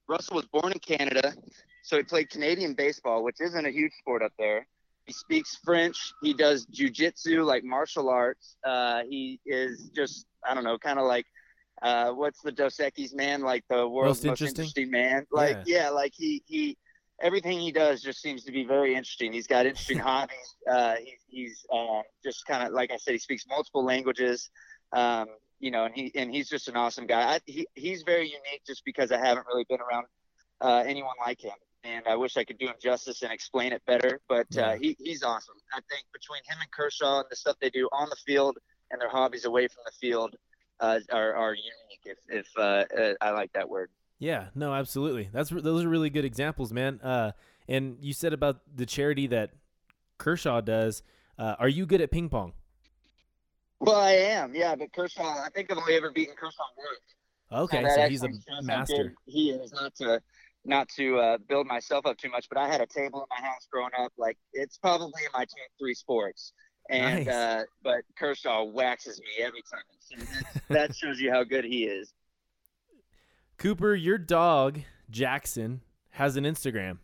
Russell 0.07 0.35
was 0.35 0.45
born 0.45 0.71
in 0.71 0.79
Canada, 0.79 1.33
so 1.83 1.97
he 1.97 2.03
played 2.03 2.29
Canadian 2.29 2.73
baseball, 2.73 3.23
which 3.23 3.41
isn't 3.41 3.65
a 3.65 3.69
huge 3.69 3.91
sport 3.99 4.21
up 4.23 4.31
there. 4.39 4.65
He 5.05 5.13
speaks 5.13 5.57
French. 5.63 6.13
He 6.21 6.33
does 6.33 6.65
jujitsu, 6.67 7.45
like 7.45 7.63
martial 7.63 8.09
arts. 8.09 8.55
Uh, 8.65 9.03
he 9.09 9.39
is 9.45 9.89
just, 9.95 10.25
I 10.47 10.53
don't 10.53 10.63
know, 10.63 10.77
kind 10.77 10.99
of 10.99 11.05
like, 11.05 11.25
uh, 11.81 12.11
what's 12.11 12.41
the 12.41 12.51
Dos 12.51 12.77
Equis 12.77 13.13
man? 13.13 13.41
Like 13.41 13.63
the 13.69 13.87
world's 13.87 14.23
Most 14.23 14.25
most, 14.25 14.41
interesting? 14.41 14.63
interesting 14.63 14.91
man. 14.91 15.25
Like, 15.31 15.57
yeah. 15.65 15.89
like 15.89 16.13
he, 16.15 16.43
he, 16.45 16.77
everything 17.21 17.59
he 17.59 17.71
does 17.71 18.01
just 18.01 18.21
seems 18.21 18.43
to 18.43 18.51
be 18.51 18.63
very 18.63 18.95
interesting. 18.95 19.33
He's 19.33 19.47
got 19.47 19.65
interesting 19.65 19.97
hobbies. 20.11 20.55
Uh, 20.69 20.95
he, 20.95 21.13
he's 21.27 21.65
uh, 21.73 22.01
just 22.23 22.45
kind 22.45 22.67
of, 22.67 22.73
like 22.73 22.91
I 22.91 22.97
said, 22.97 23.13
he 23.13 23.19
speaks 23.19 23.45
multiple 23.47 23.83
languages. 23.83 24.49
Um, 24.93 25.27
you 25.59 25.71
know, 25.71 25.85
and 25.85 25.95
he 25.95 26.11
and 26.15 26.31
he's 26.31 26.49
just 26.49 26.67
an 26.67 26.75
awesome 26.75 27.07
guy. 27.07 27.35
I, 27.35 27.39
he 27.45 27.67
he's 27.73 28.03
very 28.03 28.25
unique 28.25 28.61
just 28.65 28.85
because 28.85 29.11
I 29.11 29.17
haven't 29.17 29.47
really 29.47 29.65
been 29.67 29.79
around 29.81 30.05
uh, 30.61 30.83
anyone 30.85 31.15
like 31.25 31.41
him, 31.41 31.55
and 31.83 32.05
I 32.07 32.15
wish 32.15 32.37
I 32.37 32.43
could 32.43 32.59
do 32.59 32.67
him 32.67 32.75
justice 32.81 33.23
and 33.23 33.31
explain 33.31 33.73
it 33.73 33.81
better. 33.87 34.21
But 34.29 34.55
uh, 34.55 34.75
he 34.79 34.95
he's 34.99 35.23
awesome. 35.23 35.55
I 35.73 35.79
think 35.89 36.05
between 36.13 36.41
him 36.47 36.57
and 36.61 36.71
Kershaw 36.71 37.19
and 37.19 37.25
the 37.29 37.35
stuff 37.35 37.55
they 37.59 37.71
do 37.71 37.89
on 37.91 38.07
the 38.09 38.15
field 38.17 38.57
and 38.91 39.01
their 39.01 39.09
hobbies 39.09 39.45
away 39.45 39.67
from 39.67 39.83
the 39.85 39.91
field 39.99 40.35
uh, 40.79 40.99
are 41.11 41.33
are 41.35 41.55
unique. 41.55 42.05
If 42.05 42.17
if 42.29 42.47
uh, 42.57 42.85
uh, 42.95 43.13
I 43.19 43.31
like 43.31 43.51
that 43.53 43.67
word. 43.67 43.89
Yeah, 44.19 44.47
no, 44.55 44.73
absolutely. 44.73 45.29
That's 45.31 45.49
those 45.49 45.83
are 45.83 45.89
really 45.89 46.09
good 46.09 46.25
examples, 46.25 46.73
man. 46.73 46.99
Uh, 47.01 47.31
and 47.67 47.97
you 48.01 48.13
said 48.13 48.33
about 48.33 48.61
the 48.73 48.85
charity 48.85 49.27
that 49.27 49.51
Kershaw 50.17 50.61
does. 50.61 51.03
Uh, 51.37 51.55
are 51.59 51.67
you 51.69 51.85
good 51.85 52.01
at 52.01 52.09
ping 52.09 52.29
pong? 52.29 52.53
Well, 53.79 53.95
I 53.95 54.11
am, 54.11 54.55
yeah. 54.55 54.75
But 54.75 54.91
Kershaw, 54.91 55.23
I 55.23 55.49
think 55.53 55.71
I've 55.71 55.77
only 55.77 55.95
ever 55.95 56.11
beaten 56.11 56.35
Kershaw 56.35 56.63
once. 56.77 57.63
Okay, 57.63 57.87
so 57.95 58.07
he's 58.09 58.23
a 58.23 58.25
actually 58.25 58.39
shows 58.39 58.43
how 58.49 58.61
master. 58.61 59.13
He 59.25 59.51
is 59.51 59.71
not 59.71 59.95
to 59.95 60.21
not 60.65 60.89
to 60.89 61.17
uh, 61.17 61.37
build 61.47 61.67
myself 61.67 62.05
up 62.05 62.17
too 62.17 62.29
much, 62.29 62.47
but 62.49 62.57
I 62.57 62.67
had 62.67 62.81
a 62.81 62.87
table 62.87 63.21
in 63.21 63.27
my 63.29 63.47
house 63.47 63.67
growing 63.71 63.91
up. 63.97 64.11
Like 64.17 64.37
it's 64.51 64.77
probably 64.77 65.21
in 65.23 65.31
my 65.33 65.45
top 65.45 65.69
three 65.79 65.93
sports. 65.93 66.53
And 66.89 67.25
Nice. 67.25 67.35
uh, 67.35 67.63
but 67.83 68.01
Kershaw 68.17 68.63
waxes 68.63 69.19
me 69.19 69.43
every 69.43 69.61
time. 69.69 69.81
So 69.99 70.15
that, 70.17 70.63
that 70.69 70.95
shows 70.95 71.19
you 71.19 71.31
how 71.31 71.43
good 71.43 71.65
he 71.65 71.83
is. 71.83 72.13
Cooper, 73.57 73.95
your 73.95 74.17
dog 74.17 74.81
Jackson 75.09 75.81
has 76.11 76.35
an 76.37 76.43
Instagram, 76.43 76.99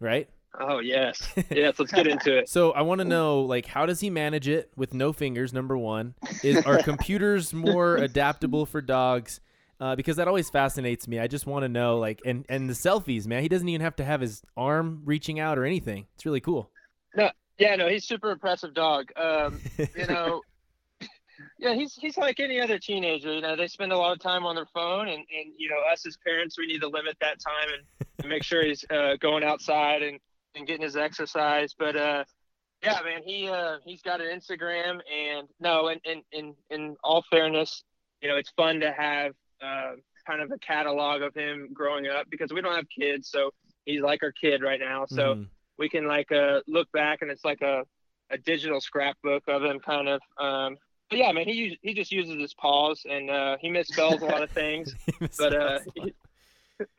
right? 0.00 0.28
Oh 0.60 0.80
yes, 0.80 1.32
yes. 1.50 1.78
Let's 1.78 1.92
get 1.92 2.06
into 2.06 2.36
it. 2.38 2.48
So 2.48 2.72
I 2.72 2.82
want 2.82 3.00
to 3.00 3.04
know, 3.06 3.40
like, 3.40 3.66
how 3.66 3.86
does 3.86 4.00
he 4.00 4.10
manage 4.10 4.48
it 4.48 4.70
with 4.76 4.92
no 4.92 5.12
fingers? 5.12 5.52
Number 5.52 5.78
one, 5.78 6.14
is 6.42 6.64
are 6.66 6.78
computers 6.82 7.54
more 7.54 7.96
adaptable 7.96 8.66
for 8.66 8.80
dogs? 8.80 9.40
Uh, 9.80 9.96
because 9.96 10.16
that 10.16 10.28
always 10.28 10.48
fascinates 10.48 11.08
me. 11.08 11.18
I 11.18 11.26
just 11.26 11.44
want 11.46 11.64
to 11.64 11.68
know, 11.68 11.98
like, 11.98 12.20
and 12.24 12.44
and 12.48 12.68
the 12.68 12.74
selfies, 12.74 13.26
man. 13.26 13.42
He 13.42 13.48
doesn't 13.48 13.68
even 13.68 13.80
have 13.80 13.96
to 13.96 14.04
have 14.04 14.20
his 14.20 14.42
arm 14.56 15.02
reaching 15.04 15.40
out 15.40 15.58
or 15.58 15.64
anything. 15.64 16.06
It's 16.14 16.26
really 16.26 16.40
cool. 16.40 16.70
No, 17.16 17.30
Yeah, 17.58 17.74
no, 17.76 17.88
he's 17.88 18.04
super 18.04 18.30
impressive 18.30 18.74
dog. 18.74 19.10
Um, 19.16 19.60
you 19.78 20.06
know, 20.08 20.42
yeah, 21.58 21.74
he's 21.74 21.94
he's 21.94 22.16
like 22.16 22.40
any 22.40 22.60
other 22.60 22.78
teenager. 22.78 23.32
You 23.32 23.40
know, 23.40 23.56
they 23.56 23.66
spend 23.68 23.92
a 23.92 23.96
lot 23.96 24.12
of 24.12 24.18
time 24.20 24.44
on 24.44 24.54
their 24.54 24.66
phone, 24.74 25.08
and 25.08 25.18
and 25.18 25.52
you 25.56 25.68
know, 25.68 25.80
us 25.92 26.06
as 26.06 26.16
parents, 26.24 26.56
we 26.58 26.66
need 26.66 26.80
to 26.80 26.88
limit 26.88 27.16
that 27.20 27.38
time 27.40 27.68
and, 27.76 28.06
and 28.20 28.28
make 28.28 28.42
sure 28.42 28.64
he's 28.64 28.84
uh, 28.90 29.16
going 29.20 29.44
outside 29.44 30.02
and 30.02 30.18
and 30.54 30.66
getting 30.66 30.82
his 30.82 30.96
exercise. 30.96 31.74
But 31.78 31.96
uh, 31.96 32.24
Yeah, 32.82 32.98
man. 33.04 33.22
He 33.24 33.48
uh, 33.48 33.76
he's 33.84 34.02
got 34.02 34.20
an 34.20 34.28
Instagram, 34.28 35.00
and 35.10 35.48
no, 35.60 35.88
in 35.88 35.98
in 36.04 36.22
in, 36.32 36.54
in 36.70 36.96
all 37.04 37.22
fairness, 37.30 37.84
you 38.20 38.28
know, 38.28 38.36
it's 38.36 38.50
fun 38.56 38.80
to 38.80 38.92
have 38.92 39.32
uh, 39.62 39.92
kind 40.26 40.42
of 40.42 40.50
a 40.50 40.58
catalog 40.58 41.22
of 41.22 41.34
him 41.34 41.68
growing 41.72 42.06
up 42.06 42.26
because 42.30 42.52
we 42.52 42.60
don't 42.60 42.74
have 42.74 42.86
kids, 42.88 43.28
so 43.30 43.50
he's 43.84 44.00
like 44.02 44.22
our 44.22 44.32
kid 44.32 44.62
right 44.62 44.80
now. 44.80 45.06
So 45.06 45.34
Mhm. 45.34 45.48
we 45.78 45.88
can 45.88 46.06
like 46.06 46.30
uh, 46.32 46.60
look 46.66 46.90
back, 46.92 47.22
and 47.22 47.30
it's 47.30 47.44
like 47.44 47.62
a 47.62 47.84
a 48.30 48.38
digital 48.38 48.80
scrapbook 48.80 49.42
of 49.46 49.62
him, 49.62 49.78
kind 49.78 50.08
of. 50.08 50.20
Um, 50.38 50.76
yeah, 51.14 51.32
man, 51.32 51.44
he 51.46 51.78
he 51.82 51.94
just 51.94 52.12
uses 52.12 52.40
his 52.40 52.54
paws, 52.54 53.04
and 53.08 53.30
uh, 53.30 53.56
he 53.60 53.68
misspells 53.70 54.20
a 54.20 54.24
lot 54.24 54.42
of 54.42 54.50
things, 54.50 54.94
but 55.38 55.54
uh, 55.54 55.78
he, 55.94 56.12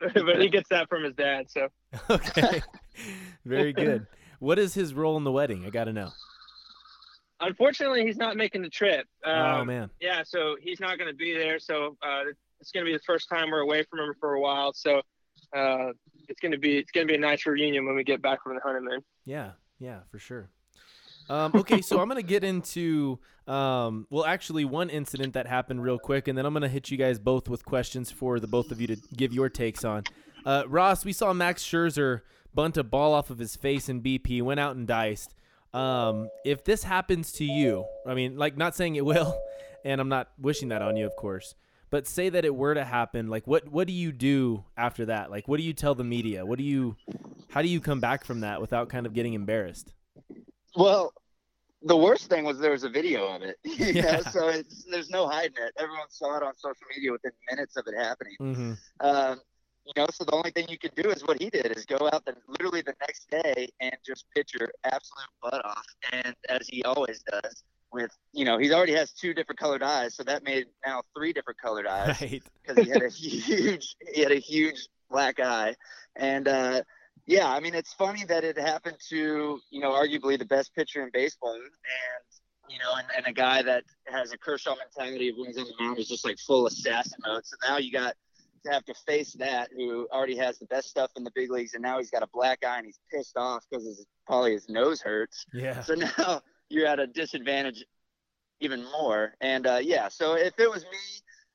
but 0.00 0.40
he 0.40 0.48
gets 0.48 0.68
that 0.70 0.88
from 0.88 1.04
his 1.04 1.14
dad. 1.14 1.50
So 1.50 1.68
okay, 2.10 2.62
very 3.44 3.72
good. 3.72 4.06
What 4.40 4.58
is 4.58 4.74
his 4.74 4.94
role 4.94 5.16
in 5.16 5.24
the 5.24 5.32
wedding? 5.32 5.64
I 5.66 5.70
got 5.70 5.84
to 5.84 5.92
know. 5.92 6.10
unfortunately, 7.40 8.04
he's 8.04 8.16
not 8.16 8.36
making 8.36 8.62
the 8.62 8.68
trip. 8.70 9.06
oh 9.24 9.32
Um, 9.32 9.66
man, 9.66 9.90
yeah, 10.00 10.22
so 10.24 10.56
he's 10.60 10.80
not 10.80 10.98
going 10.98 11.10
to 11.10 11.16
be 11.16 11.34
there. 11.36 11.58
So 11.58 11.96
uh, 12.02 12.22
it's 12.60 12.70
going 12.70 12.84
to 12.84 12.90
be 12.90 12.96
the 12.96 13.02
first 13.06 13.28
time 13.28 13.50
we're 13.50 13.60
away 13.60 13.84
from 13.90 14.00
him 14.00 14.14
for 14.20 14.34
a 14.34 14.40
while. 14.40 14.72
So 14.72 15.02
uh, 15.54 15.90
it's 16.28 16.40
going 16.40 16.52
to 16.52 16.58
be 16.58 16.78
it's 16.78 16.90
going 16.90 17.06
to 17.06 17.10
be 17.10 17.16
a 17.16 17.20
nice 17.20 17.46
reunion 17.46 17.86
when 17.86 17.94
we 17.96 18.04
get 18.04 18.22
back 18.22 18.42
from 18.42 18.54
the 18.54 18.60
honeymoon. 18.60 19.00
yeah, 19.24 19.52
yeah, 19.78 20.00
for 20.10 20.18
sure. 20.18 20.50
Um, 21.28 21.52
okay, 21.54 21.80
so 21.80 22.00
I'm 22.00 22.08
gonna 22.08 22.22
get 22.22 22.44
into 22.44 23.18
um, 23.46 24.06
well, 24.08 24.24
actually, 24.24 24.64
one 24.64 24.88
incident 24.88 25.34
that 25.34 25.46
happened 25.46 25.82
real 25.82 25.98
quick, 25.98 26.28
and 26.28 26.36
then 26.36 26.46
I'm 26.46 26.52
gonna 26.52 26.68
hit 26.68 26.90
you 26.90 26.96
guys 26.96 27.18
both 27.18 27.48
with 27.48 27.64
questions 27.64 28.10
for 28.10 28.40
the 28.40 28.46
both 28.46 28.70
of 28.70 28.80
you 28.80 28.86
to 28.86 28.96
give 29.16 29.32
your 29.32 29.48
takes 29.48 29.84
on. 29.84 30.04
Uh, 30.46 30.64
Ross, 30.66 31.04
we 31.04 31.12
saw 31.12 31.32
Max 31.32 31.62
Scherzer 31.62 32.22
bunt 32.54 32.76
a 32.76 32.84
ball 32.84 33.12
off 33.12 33.30
of 33.30 33.38
his 33.38 33.56
face 33.56 33.88
in 33.88 34.00
BP, 34.00 34.40
went 34.42 34.60
out 34.60 34.76
and 34.76 34.86
diced. 34.86 35.34
Um, 35.74 36.28
if 36.44 36.64
this 36.64 36.84
happens 36.84 37.32
to 37.32 37.44
you, 37.44 37.84
I 38.06 38.14
mean, 38.14 38.38
like, 38.38 38.56
not 38.56 38.76
saying 38.76 38.96
it 38.96 39.04
will, 39.04 39.38
and 39.84 40.00
I'm 40.00 40.08
not 40.08 40.30
wishing 40.38 40.68
that 40.68 40.82
on 40.82 40.96
you, 40.96 41.04
of 41.04 41.16
course. 41.16 41.54
But 41.90 42.06
say 42.06 42.28
that 42.30 42.44
it 42.44 42.54
were 42.54 42.74
to 42.74 42.84
happen, 42.84 43.28
like, 43.28 43.46
what 43.46 43.68
what 43.68 43.86
do 43.86 43.92
you 43.92 44.10
do 44.10 44.64
after 44.76 45.06
that? 45.06 45.30
Like, 45.30 45.46
what 45.48 45.58
do 45.58 45.62
you 45.62 45.74
tell 45.74 45.94
the 45.94 46.02
media? 46.04 46.46
What 46.46 46.58
do 46.58 46.64
you, 46.64 46.96
how 47.50 47.60
do 47.60 47.68
you 47.68 47.80
come 47.80 48.00
back 48.00 48.24
from 48.24 48.40
that 48.40 48.60
without 48.60 48.88
kind 48.88 49.06
of 49.06 49.12
getting 49.12 49.34
embarrassed? 49.34 49.92
Well, 50.76 51.12
the 51.82 51.96
worst 51.96 52.28
thing 52.30 52.44
was 52.44 52.58
there 52.58 52.70
was 52.70 52.84
a 52.84 52.88
video 52.88 53.26
of 53.28 53.42
it. 53.42 53.56
You 53.64 53.86
Yeah. 53.86 54.12
know, 54.12 54.20
so 54.22 54.48
it's, 54.48 54.84
there's 54.90 55.10
no 55.10 55.26
hiding 55.28 55.56
it. 55.58 55.72
Everyone 55.78 56.08
saw 56.08 56.36
it 56.38 56.42
on 56.42 56.56
social 56.56 56.86
media 56.94 57.12
within 57.12 57.32
minutes 57.50 57.76
of 57.76 57.84
it 57.86 57.94
happening. 57.96 58.36
Mm-hmm. 58.40 58.72
Um, 59.00 59.40
you 59.84 59.92
know, 59.96 60.06
so 60.10 60.24
the 60.24 60.32
only 60.34 60.50
thing 60.50 60.66
you 60.68 60.78
can 60.78 60.92
do 60.96 61.10
is 61.10 61.22
what 61.26 61.40
he 61.42 61.50
did 61.50 61.76
is 61.76 61.84
go 61.84 62.08
out 62.10 62.24
the, 62.24 62.34
literally 62.48 62.80
the 62.80 62.94
next 63.02 63.28
day 63.30 63.68
and 63.80 63.94
just 64.06 64.24
pitch 64.34 64.52
your 64.58 64.70
absolute 64.84 65.28
butt 65.42 65.62
off, 65.62 65.84
and 66.12 66.34
as 66.48 66.66
he 66.68 66.82
always 66.84 67.22
does. 67.30 67.62
With 67.92 68.10
you 68.32 68.44
know, 68.44 68.58
he 68.58 68.72
already 68.72 68.94
has 68.94 69.12
two 69.12 69.34
different 69.34 69.60
colored 69.60 69.82
eyes, 69.82 70.16
so 70.16 70.24
that 70.24 70.42
made 70.42 70.66
now 70.84 71.02
three 71.16 71.32
different 71.32 71.60
colored 71.60 71.86
eyes 71.86 72.20
Right. 72.20 72.42
because 72.66 72.84
he 72.84 72.90
had 72.90 73.02
a 73.02 73.08
huge 73.08 73.94
he 74.12 74.20
had 74.22 74.32
a 74.32 74.40
huge 74.40 74.88
black 75.08 75.38
eye 75.38 75.76
and 76.16 76.48
uh 76.48 76.82
yeah 77.26 77.48
i 77.50 77.60
mean 77.60 77.74
it's 77.74 77.92
funny 77.92 78.24
that 78.24 78.44
it 78.44 78.58
happened 78.58 78.96
to 79.08 79.58
you 79.70 79.80
know 79.80 79.90
arguably 79.92 80.38
the 80.38 80.44
best 80.44 80.74
pitcher 80.74 81.02
in 81.02 81.10
baseball 81.12 81.54
and 81.54 81.62
you 82.68 82.78
know 82.78 82.94
and, 82.96 83.06
and 83.16 83.26
a 83.26 83.32
guy 83.32 83.62
that 83.62 83.84
has 84.06 84.32
a 84.32 84.38
kershaw 84.38 84.74
mentality 84.76 85.28
of 85.28 85.36
he's 85.36 85.58
on 85.58 85.64
the 85.64 85.84
mound 85.84 85.98
is 85.98 86.08
just 86.08 86.24
like 86.24 86.38
full 86.38 86.66
assassin 86.66 87.18
mode 87.26 87.44
so 87.44 87.56
now 87.68 87.76
you 87.78 87.90
got 87.92 88.14
to 88.64 88.70
have 88.72 88.84
to 88.84 88.94
face 89.06 89.34
that 89.34 89.68
who 89.76 90.08
already 90.10 90.36
has 90.36 90.58
the 90.58 90.64
best 90.66 90.88
stuff 90.88 91.10
in 91.16 91.24
the 91.24 91.30
big 91.34 91.50
leagues 91.50 91.74
and 91.74 91.82
now 91.82 91.98
he's 91.98 92.10
got 92.10 92.22
a 92.22 92.28
black 92.32 92.64
eye 92.66 92.78
and 92.78 92.86
he's 92.86 92.98
pissed 93.12 93.36
off 93.36 93.62
because 93.70 93.84
his 93.84 94.06
probably 94.26 94.52
his 94.52 94.68
nose 94.70 95.02
hurts 95.02 95.44
Yeah. 95.52 95.82
so 95.82 95.94
now 95.94 96.40
you're 96.70 96.86
at 96.86 96.98
a 96.98 97.06
disadvantage 97.06 97.84
even 98.60 98.82
more. 98.84 99.34
And 99.40 99.66
uh, 99.66 99.80
yeah, 99.82 100.08
so 100.08 100.34
if 100.34 100.58
it 100.58 100.70
was 100.70 100.82
me, 100.84 100.98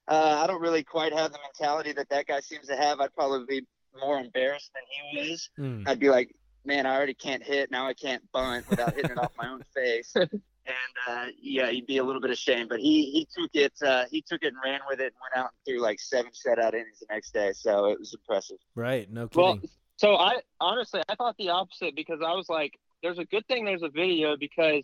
uh, 0.08 0.42
I 0.44 0.48
don't 0.48 0.62
really 0.62 0.84
quite 0.84 1.14
have 1.14 1.32
the 1.32 1.40
mentality 1.40 1.92
that 1.94 2.10
that 2.10 2.28
guy 2.28 2.40
seems 2.40 2.68
to 2.68 2.76
have. 2.76 3.00
I'd 3.00 3.14
probably 3.16 3.62
be 3.62 3.68
more 4.00 4.20
embarrassed 4.20 4.72
than 4.74 4.84
he 4.90 5.32
was. 5.32 5.50
Mm. 5.60 5.88
I'd 5.88 6.00
be 6.00 6.10
like, 6.10 6.36
man, 6.66 6.86
I 6.86 6.96
already 6.96 7.14
can't 7.14 7.44
hit. 7.44 7.72
Now 7.72 7.88
I 7.88 7.94
can't 7.94 8.24
bunt 8.32 8.70
without 8.70 8.94
hitting 8.94 9.12
it 9.12 9.18
off 9.18 9.32
my 9.38 9.50
own 9.50 9.64
face. 9.74 10.16
And 10.70 11.18
uh, 11.18 11.26
yeah, 11.42 11.72
he'd 11.72 11.88
be 11.88 11.98
a 11.98 12.04
little 12.04 12.22
bit 12.22 12.30
ashamed, 12.30 12.70
but 12.70 12.80
he 12.80 13.10
he 13.10 13.28
took 13.36 13.50
it 13.56 13.74
uh, 13.84 14.06
he 14.12 14.22
took 14.22 14.44
it 14.44 14.50
and 14.50 14.58
ran 14.64 14.82
with 14.88 15.00
it 15.00 15.06
and 15.06 15.16
went 15.20 15.36
out 15.36 15.52
and 15.52 15.66
threw 15.66 15.82
like 15.82 16.00
seven 16.00 16.32
shutout 16.32 16.74
innings 16.74 17.00
the 17.00 17.08
next 17.10 17.34
day. 17.34 17.54
So 17.54 17.86
it 17.86 17.98
was 17.98 18.14
impressive. 18.14 18.58
Right. 18.76 19.12
No 19.12 19.28
kidding. 19.28 19.44
Well, 19.44 19.60
so 19.98 20.16
I 20.18 20.42
honestly 20.62 21.02
I 21.10 21.16
thought 21.16 21.36
the 21.40 21.50
opposite 21.50 21.96
because 21.96 22.20
I 22.24 22.34
was 22.34 22.50
like, 22.50 22.74
there's 23.02 23.18
a 23.18 23.26
good 23.26 23.48
thing 23.48 23.66
there's 23.66 23.82
a 23.82 23.90
video 23.90 24.38
because 24.38 24.84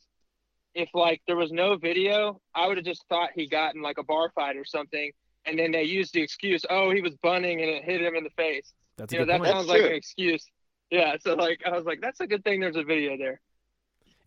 if 0.74 0.90
like 0.94 1.22
there 1.28 1.38
was 1.38 1.52
no 1.52 1.78
video, 1.78 2.42
I 2.56 2.68
would 2.68 2.78
have 2.78 2.86
just 2.86 3.06
thought 3.08 3.30
he 3.36 3.48
got 3.48 3.76
in 3.76 3.84
like 3.84 4.00
a 4.00 4.04
bar 4.04 4.32
fight 4.34 4.58
or 4.58 4.66
something, 4.66 5.12
and 5.46 5.58
then 5.58 5.72
they 5.72 5.84
used 5.84 6.14
the 6.14 6.22
excuse, 6.22 6.66
oh, 6.70 6.92
he 6.92 7.02
was 7.02 7.14
bunning 7.22 7.62
and 7.62 7.70
it 7.70 7.84
hit 7.84 8.02
him 8.02 8.16
in 8.16 8.24
the 8.24 8.30
face. 8.32 8.74
That's 8.98 9.12
a 9.14 9.16
You 9.16 9.20
know, 9.22 9.26
good 9.26 9.34
that 9.34 9.38
point. 9.40 9.52
sounds 9.52 9.68
That's 9.68 9.70
like 9.70 9.82
true. 9.82 9.90
an 9.90 9.96
excuse. 9.96 10.46
Yeah, 10.92 11.16
so 11.20 11.34
like 11.36 11.62
I 11.66 11.72
was 11.72 11.86
like, 11.86 12.00
that's 12.02 12.20
a 12.20 12.28
good 12.28 12.44
thing 12.44 12.60
there's 12.60 12.76
a 12.76 12.84
video 12.84 13.18
there. 13.18 13.42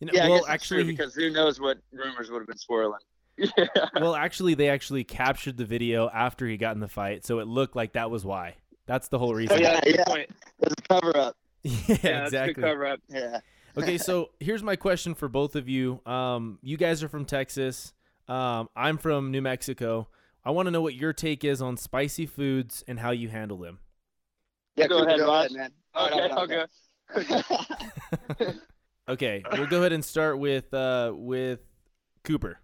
You 0.01 0.07
know, 0.09 0.13
Yeah, 0.15 0.27
I 0.27 0.29
well, 0.29 0.41
guess 0.41 0.49
actually, 0.49 0.83
true 0.85 0.93
because 0.93 1.15
who 1.15 1.31
knows 1.31 1.61
what 1.61 1.79
rumors 1.93 2.31
would 2.31 2.41
have 2.41 2.49
been 2.49 2.59
swirling. 2.59 3.01
Yeah. 3.39 3.67
well, 3.95 4.17
actually, 4.17 4.55
they 4.55 4.69
actually 4.69 5.05
captured 5.05 5.57
the 5.57 5.65
video 5.65 6.09
after 6.09 6.45
he 6.47 6.57
got 6.57 6.75
in 6.75 6.81
the 6.81 6.89
fight, 6.89 7.25
so 7.25 7.39
it 7.39 7.47
looked 7.47 7.77
like 7.77 7.93
that 7.93 8.11
was 8.11 8.25
why. 8.25 8.57
That's 8.87 9.07
the 9.09 9.19
whole 9.19 9.31
Oh, 9.31 9.35
reason. 9.35 9.61
yeah, 9.61 9.81
good 9.81 9.95
Yeah. 9.97 10.05
point. 10.07 10.31
It 10.61 10.73
a 10.73 10.83
cover 11.01 11.17
up. 11.17 11.37
yeah, 11.63 11.73
Yeah, 11.89 11.97
that's 11.97 12.03
a 12.03 12.03
good 12.03 12.25
exactly. 12.25 12.63
cover 12.65 12.87
up. 12.87 13.01
Yeah. 13.09 13.41
okay, 13.77 13.97
so 13.97 14.31
here's 14.41 14.65
my 14.65 14.75
question 14.75 15.15
for 15.15 15.29
both 15.29 15.55
of 15.55 15.69
you. 15.69 16.01
Um, 16.05 16.59
you 16.63 16.77
guys 16.77 17.05
are 17.05 17.09
from 17.09 17.25
Texas. 17.25 17.93
Um, 18.27 18.69
I'm 18.75 18.99
from 18.99 19.31
New 19.31 19.41
Mexico. 19.43 20.09
I 20.45 20.51
want 20.51 20.67
to 20.67 20.71
know 20.73 20.81
what 20.83 20.95
your 20.95 21.13
take 21.13 21.45
is 21.45 21.63
on 21.63 21.77
spicy 21.77 22.27
foods 22.27 22.83
and 22.89 22.99
how 22.99 23.13
you 23.13 23.29
handle 23.29 23.59
them. 23.59 23.79
Yeah, 24.79 24.87
Go 24.87 25.03
ahead, 25.05 25.19
go 25.19 25.35
ahead, 25.35 25.51
man. 25.53 25.71
All 25.95 26.09
right, 26.09 26.31
Okay, 26.31 26.31
I'll- 26.31 26.39
I'll- 27.17 27.43
okay. 28.41 28.55
Okay, 29.09 29.43
we'll 29.53 29.67
go 29.67 29.79
ahead 29.79 29.93
and 29.95 30.05
start 30.05 30.39
with 30.39 30.73
uh, 30.75 31.13
with 31.15 31.61
Cooper. 32.25 32.61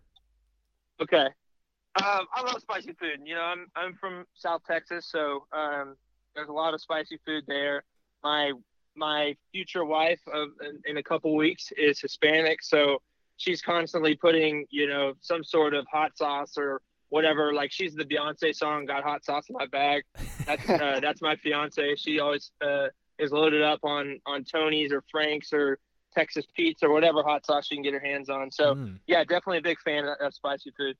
Okay. 1.00 1.24
Um, 1.24 2.27
I 2.35 2.42
love 2.44 2.61
spicy 2.61 2.92
food. 3.00 3.20
You 3.24 3.35
know, 3.35 3.40
I'm 3.40 3.66
I'm 3.74 3.94
from 3.94 4.27
South 4.35 4.61
Texas, 4.66 5.09
so 5.11 5.46
um, 5.55 5.96
there's 6.35 6.50
a 6.50 6.53
lot 6.53 6.74
of 6.74 6.83
spicy 6.83 7.18
food 7.24 7.44
there. 7.46 7.83
My 8.22 8.53
my 8.94 9.35
future 9.53 9.87
wife 9.87 10.20
of 10.31 10.48
in, 10.61 10.81
in 10.85 10.96
a 10.98 11.03
couple 11.03 11.35
weeks 11.35 11.72
is 11.79 11.98
Hispanic, 11.98 12.62
so 12.62 13.00
she's 13.38 13.62
constantly 13.62 14.14
putting 14.14 14.66
you 14.68 14.87
know 14.87 15.14
some 15.22 15.42
sort 15.42 15.72
of 15.72 15.87
hot 15.90 16.14
sauce 16.18 16.59
or 16.59 16.83
whatever. 17.14 17.55
Like 17.55 17.70
she's 17.70 17.94
the 17.94 18.05
Beyonce 18.05 18.55
song, 18.55 18.87
got 18.87 19.05
hot 19.05 19.24
sauce 19.24 19.48
in 19.48 19.55
my 19.57 19.66
bag. 19.66 20.03
That's 20.46 20.68
uh, 20.68 20.98
that's 21.03 21.22
my 21.22 21.37
fiance. 21.37 21.94
She 21.96 22.18
always 22.18 22.50
uh, 22.61 22.88
is 23.20 23.31
loaded 23.31 23.62
up 23.62 23.79
on 23.85 24.18
on 24.27 24.44
Tony's 24.44 24.92
or 24.92 25.03
Frank's 25.12 25.53
or 25.53 25.79
Texas 26.12 26.44
Pete's 26.57 26.83
or 26.83 26.90
whatever 26.92 27.22
hot 27.22 27.46
sauce 27.46 27.66
she 27.68 27.77
can 27.77 27.83
get 27.85 27.94
her 27.94 28.00
hands 28.00 28.29
on. 28.29 28.50
So 28.50 28.74
Mm. 28.74 28.98
yeah, 29.07 29.22
definitely 29.22 29.59
a 29.59 29.62
big 29.62 29.79
fan 29.81 30.05
of, 30.05 30.16
of 30.20 30.35
spicy 30.35 30.72
food. 30.77 30.96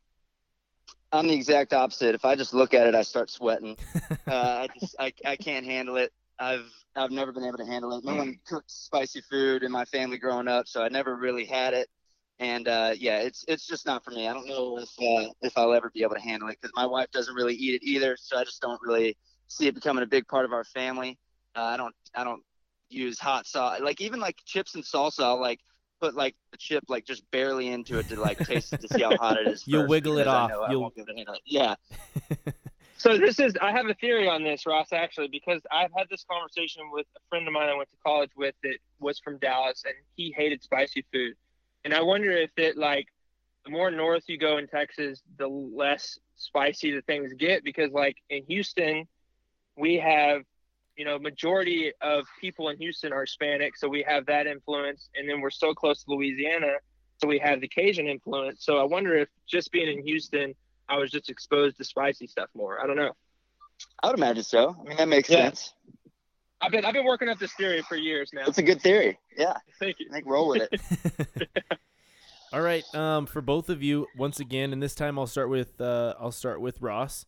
I'm 1.13 1.27
the 1.29 1.35
exact 1.35 1.73
opposite. 1.73 2.15
If 2.15 2.25
I 2.25 2.35
just 2.37 2.55
look 2.55 2.75
at 2.75 2.87
it, 2.87 2.95
I 2.95 3.03
start 3.03 3.31
sweating. 3.31 3.77
uh, 4.29 4.67
I 4.67 4.69
just 4.79 4.95
I, 4.99 5.13
I 5.27 5.37
can't 5.37 5.67
handle 5.67 5.97
it. 5.97 6.13
I've 6.39 6.71
I've 6.97 7.11
never 7.11 7.33
been 7.33 7.45
able 7.45 7.59
to 7.59 7.67
handle 7.67 7.97
it. 7.99 8.05
No 8.05 8.15
one 8.15 8.39
cooked 8.47 8.71
spicy 8.71 9.21
food 9.21 9.65
in 9.65 9.73
my 9.73 9.85
family 9.85 10.19
growing 10.19 10.47
up, 10.49 10.69
so 10.69 10.83
I 10.83 10.89
never 10.89 11.17
really 11.17 11.45
had 11.45 11.75
it. 11.75 11.89
And 12.41 12.67
uh, 12.67 12.93
yeah, 12.97 13.19
it's 13.19 13.45
it's 13.47 13.67
just 13.67 13.87
not 13.87 14.05
for 14.05 14.11
me. 14.11 14.27
I 14.27 14.33
don't 14.33 14.49
know 14.49 14.79
if 14.79 14.89
uh, 15.01 15.31
if 15.43 15.57
I'll 15.57 15.73
ever 15.73 15.91
be 15.95 16.03
able 16.03 16.17
to 16.17 16.21
handle 16.21 16.49
it 16.49 16.59
because 16.61 16.73
my 16.75 16.87
wife 16.87 17.11
doesn't 17.13 17.35
really 17.35 17.55
eat 17.55 17.81
it 17.81 17.85
either. 17.87 18.17
So 18.19 18.37
I 18.37 18.45
just 18.45 18.61
don't 18.61 18.81
really 18.83 19.17
see 19.47 19.69
it 19.69 19.75
becoming 19.75 20.03
a 20.03 20.07
big 20.07 20.27
part 20.27 20.45
of 20.45 20.53
our 20.53 20.65
family. 20.65 21.19
Uh, 21.55 21.63
I 21.63 21.77
don't 21.77 21.95
I 22.15 22.25
don't 22.25 22.43
use 22.89 23.19
hot 23.19 23.47
sauce 23.47 23.81
like 23.81 24.01
even 24.01 24.21
like 24.21 24.39
chips 24.45 24.75
and 24.75 24.83
salsa. 24.85 25.23
I'll 25.23 25.41
like 25.41 25.61
put 26.01 26.15
like 26.17 26.35
the 26.51 26.59
chip 26.59 26.83
like 26.89 27.07
just 27.07 27.23
barely 27.31 27.69
into 27.69 27.99
it 27.99 28.09
to 28.09 28.21
like 28.21 28.39
taste 28.39 28.73
it 28.73 28.81
to 28.81 28.89
see 28.89 29.03
how 29.03 29.17
hot 29.17 29.39
it 29.41 29.47
is. 29.47 29.63
You'll 29.67 29.87
wiggle 29.87 30.19
it 30.19 30.27
off. 30.27 30.51
I 30.51 30.73
You'll- 30.73 30.81
won't 30.81 30.95
be 30.97 31.03
able 31.03 31.13
to 31.13 31.17
handle 31.17 31.35
it. 31.35 31.43
Yeah. 31.47 31.75
So 32.97 33.19
this 33.19 33.39
is 33.39 33.53
I 33.61 33.71
have 33.73 33.87
a 33.87 33.93
theory 33.95 34.29
on 34.31 34.45
this, 34.45 34.65
Ross, 34.65 34.89
actually, 34.93 35.29
because 35.29 35.61
I've 35.71 35.91
had 35.95 36.07
this 36.11 36.25
conversation 36.31 36.85
with 36.91 37.05
a 37.17 37.21
friend 37.29 37.47
of 37.47 37.53
mine 37.53 37.69
I 37.69 37.75
went 37.75 37.91
to 37.91 37.97
college 38.03 38.31
with 38.35 38.55
that 38.63 38.79
was 38.99 39.19
from 39.19 39.37
Dallas 39.39 39.83
and 39.85 39.95
he 40.15 40.33
hated 40.35 40.63
spicy 40.63 41.05
food. 41.13 41.35
And 41.85 41.95
I 41.95 42.03
wonder 42.03 42.31
if 42.31 42.51
it 42.57 42.77
like 42.77 43.07
the 43.65 43.71
more 43.71 43.91
north 43.91 44.25
you 44.27 44.39
go 44.39 44.59
in 44.59 44.67
Texas, 44.67 45.23
the 45.39 45.47
less 45.49 46.19
spicy 46.37 46.93
the 46.95 47.03
things 47.03 47.33
get 47.35 47.65
because 47.65 47.91
like 47.93 48.17
in 48.31 48.45
Houston, 48.49 49.07
we 49.77 49.97
have 49.99 50.43
you 50.97 51.05
know, 51.05 51.19
majority 51.19 51.93
of 52.01 52.25
people 52.41 52.69
in 52.69 52.77
Houston 52.79 53.13
are 53.13 53.23
Hispanic, 53.23 53.77
so 53.77 53.89
we 53.89 54.05
have 54.07 54.27
that 54.27 54.47
influence, 54.47 55.09
and 55.17 55.29
then 55.29 55.41
we're 55.41 55.51
so 55.51 55.75
close 55.75 56.05
to 56.05 56.11
Louisiana, 56.13 56.75
so 57.21 57.27
we 57.27 57.39
have 57.39 57.61
the 57.61 57.69
Cajun 57.69 58.07
influence. 58.07 58.65
So 58.65 58.79
I 58.79 58.85
wonder 58.85 59.17
if 59.17 59.29
just 59.47 59.73
being 59.73 59.99
in 59.99 60.05
Houston, 60.07 60.55
I 60.89 60.97
was 60.99 61.11
just 61.11 61.31
exposed 61.31 61.79
to 61.79 61.85
spicy 61.85 62.27
stuff 62.27 62.49
more. 62.55 62.81
I 62.81 62.87
don't 62.87 62.97
know. 62.97 63.13
I 64.03 64.09
would 64.09 64.19
imagine 64.19 64.45
so. 64.45 64.77
I 64.79 64.85
mean, 64.85 64.97
that 64.97 65.09
makes 65.09 65.29
Yeah. 65.29 65.47
sense. 65.47 65.75
I've 66.65 66.71
been 66.73 66.85
I've 66.85 66.95
been 66.95 67.05
working 67.05 67.29
up 67.29 67.39
this 67.39 67.53
theory 67.53 67.83
for 67.83 67.97
years 67.97 68.31
now. 68.33 68.47
That's 68.47 68.59
a 68.59 68.63
good 68.63 68.81
theory. 68.81 69.19
Yeah, 69.37 69.57
Thank 69.79 69.97
you. 70.01 70.09
I 70.13 70.23
roll 70.25 70.49
with 70.49 70.69
it. 70.73 71.49
All 72.53 72.63
right, 72.63 72.85
um, 72.95 73.27
for 73.27 73.43
both 73.43 73.69
of 73.69 73.83
you, 73.83 74.07
once 74.17 74.41
again, 74.41 74.73
and 74.73 74.83
this 74.83 74.95
time 74.95 75.19
I'll 75.19 75.27
start 75.27 75.51
with 75.51 75.81
uh, 75.81 76.15
I'll 76.19 76.33
start 76.33 76.61
with 76.61 76.81
Ross. 76.81 77.27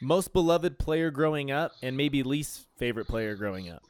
Most 0.00 0.32
beloved 0.32 0.78
player 0.78 1.10
growing 1.10 1.50
up, 1.50 1.72
and 1.82 1.96
maybe 1.96 2.22
least 2.22 2.66
favorite 2.78 3.06
player 3.06 3.34
growing 3.34 3.68
up. 3.68 3.82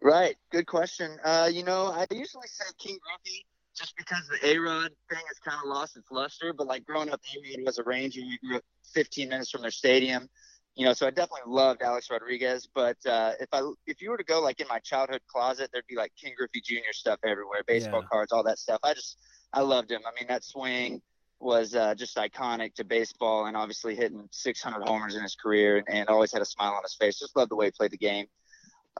Right. 0.00 0.36
Good 0.52 0.66
question. 0.66 1.18
Uh, 1.24 1.50
you 1.52 1.64
know, 1.64 1.86
I 1.86 2.06
usually 2.10 2.46
say 2.46 2.66
Ken 2.78 2.96
Griffey 3.02 3.44
just 3.76 3.96
because 3.96 4.22
the 4.28 4.50
A 4.50 4.58
Rod 4.58 4.90
thing 5.10 5.22
has 5.26 5.38
kind 5.44 5.58
of 5.60 5.68
lost 5.68 5.96
its 5.96 6.10
luster. 6.12 6.52
But 6.52 6.68
like 6.68 6.84
growing 6.84 7.10
up, 7.10 7.20
A 7.20 7.56
Rod 7.58 7.66
was 7.66 7.78
a 7.78 7.82
Ranger. 7.82 8.20
We 8.20 8.38
grew 8.46 8.58
up 8.58 8.64
15 8.94 9.28
minutes 9.28 9.50
from 9.50 9.62
their 9.62 9.72
stadium. 9.72 10.28
You 10.76 10.84
know, 10.84 10.92
so 10.92 11.06
I 11.06 11.10
definitely 11.10 11.50
loved 11.52 11.82
Alex 11.82 12.08
Rodriguez. 12.10 12.68
But 12.72 12.98
uh, 13.06 13.32
if 13.40 13.48
I 13.52 13.62
if 13.86 14.02
you 14.02 14.10
were 14.10 14.18
to 14.18 14.24
go 14.24 14.42
like 14.42 14.60
in 14.60 14.68
my 14.68 14.78
childhood 14.78 15.22
closet, 15.26 15.70
there'd 15.72 15.86
be 15.86 15.96
like 15.96 16.12
Ken 16.22 16.32
Griffey 16.36 16.60
Jr. 16.60 16.92
stuff 16.92 17.18
everywhere, 17.24 17.62
baseball 17.66 18.02
Yeah. 18.02 18.08
cards, 18.12 18.30
all 18.30 18.44
that 18.44 18.58
stuff. 18.58 18.80
I 18.82 18.92
just 18.92 19.18
I 19.54 19.62
loved 19.62 19.90
him. 19.90 20.02
I 20.06 20.10
mean, 20.20 20.28
that 20.28 20.44
swing 20.44 21.00
was 21.40 21.74
uh, 21.74 21.94
just 21.94 22.16
iconic 22.16 22.74
to 22.74 22.84
baseball, 22.84 23.46
and 23.46 23.56
obviously 23.56 23.94
hitting 23.94 24.28
600 24.30 24.86
homers 24.86 25.16
in 25.16 25.22
his 25.22 25.34
career, 25.34 25.78
and, 25.78 25.88
and 25.88 26.08
always 26.08 26.32
had 26.32 26.42
a 26.42 26.46
smile 26.46 26.72
on 26.72 26.82
his 26.82 26.94
face. 26.94 27.18
Just 27.18 27.36
loved 27.36 27.50
the 27.50 27.56
way 27.56 27.66
he 27.66 27.70
played 27.70 27.90
the 27.90 27.98
game. 27.98 28.26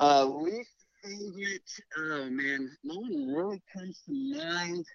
Uh, 0.01 0.25
least 0.25 0.71
favorite, 1.03 1.71
oh 1.99 2.31
man, 2.31 2.71
no 2.85 3.01
one 3.01 3.35
really 3.35 3.63
comes 3.73 4.01
to 4.07 4.13
mind. 4.13 4.87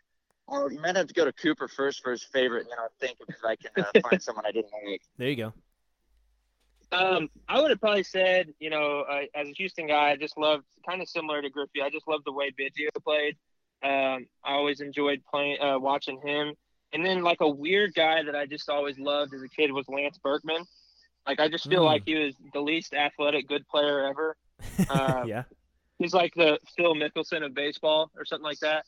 Or 0.47 0.71
you 0.71 0.81
might 0.81 0.95
have 0.95 1.07
to 1.07 1.13
go 1.13 1.25
to 1.25 1.31
Cooper 1.31 1.67
first 1.67 2.01
for 2.01 2.11
his 2.11 2.23
favorite, 2.23 2.61
and 2.61 2.71
then 2.71 2.79
I'll 2.79 2.89
think 2.99 3.17
if 3.27 3.35
I 3.45 3.55
can 3.55 3.71
uh, 3.77 3.99
find 4.01 4.21
someone 4.21 4.45
I 4.45 4.51
didn't 4.51 4.71
like. 4.85 5.01
There 5.17 5.29
you 5.29 5.35
go. 5.35 5.53
Um, 6.91 7.29
I 7.47 7.61
would 7.61 7.69
have 7.71 7.79
probably 7.79 8.03
said, 8.03 8.53
you 8.59 8.69
know, 8.69 9.01
uh, 9.09 9.21
as 9.33 9.47
a 9.47 9.51
Houston 9.53 9.87
guy, 9.87 10.11
I 10.11 10.15
just 10.17 10.37
loved 10.37 10.65
kind 10.87 11.01
of 11.01 11.07
similar 11.07 11.41
to 11.41 11.49
Griffey. 11.49 11.81
I 11.81 11.89
just 11.89 12.07
loved 12.07 12.25
the 12.25 12.33
way 12.33 12.51
Biggio 12.51 12.89
played. 13.03 13.37
Um, 13.83 14.27
I 14.43 14.51
always 14.53 14.81
enjoyed 14.81 15.21
playing, 15.29 15.61
uh, 15.61 15.79
watching 15.79 16.19
him. 16.21 16.53
And 16.93 17.05
then 17.05 17.23
like 17.23 17.39
a 17.41 17.47
weird 17.49 17.93
guy 17.95 18.21
that 18.23 18.35
I 18.35 18.45
just 18.45 18.69
always 18.69 18.99
loved 18.99 19.33
as 19.33 19.41
a 19.41 19.47
kid 19.47 19.71
was 19.71 19.87
Lance 19.87 20.17
Berkman. 20.17 20.65
Like 21.25 21.39
I 21.39 21.47
just 21.47 21.69
feel 21.69 21.83
Mm. 21.83 21.85
like 21.85 22.03
he 22.05 22.15
was 22.15 22.35
the 22.53 22.59
least 22.61 22.93
athletic 22.93 23.47
good 23.47 23.65
player 23.69 24.05
ever. 24.07 24.35
Uh, 24.89 25.23
yeah. 25.27 25.43
He's 25.99 26.13
like 26.13 26.33
the 26.35 26.59
Phil 26.75 26.95
Mickelson 26.95 27.45
of 27.45 27.53
baseball 27.53 28.11
or 28.17 28.25
something 28.25 28.43
like 28.43 28.59
that. 28.59 28.85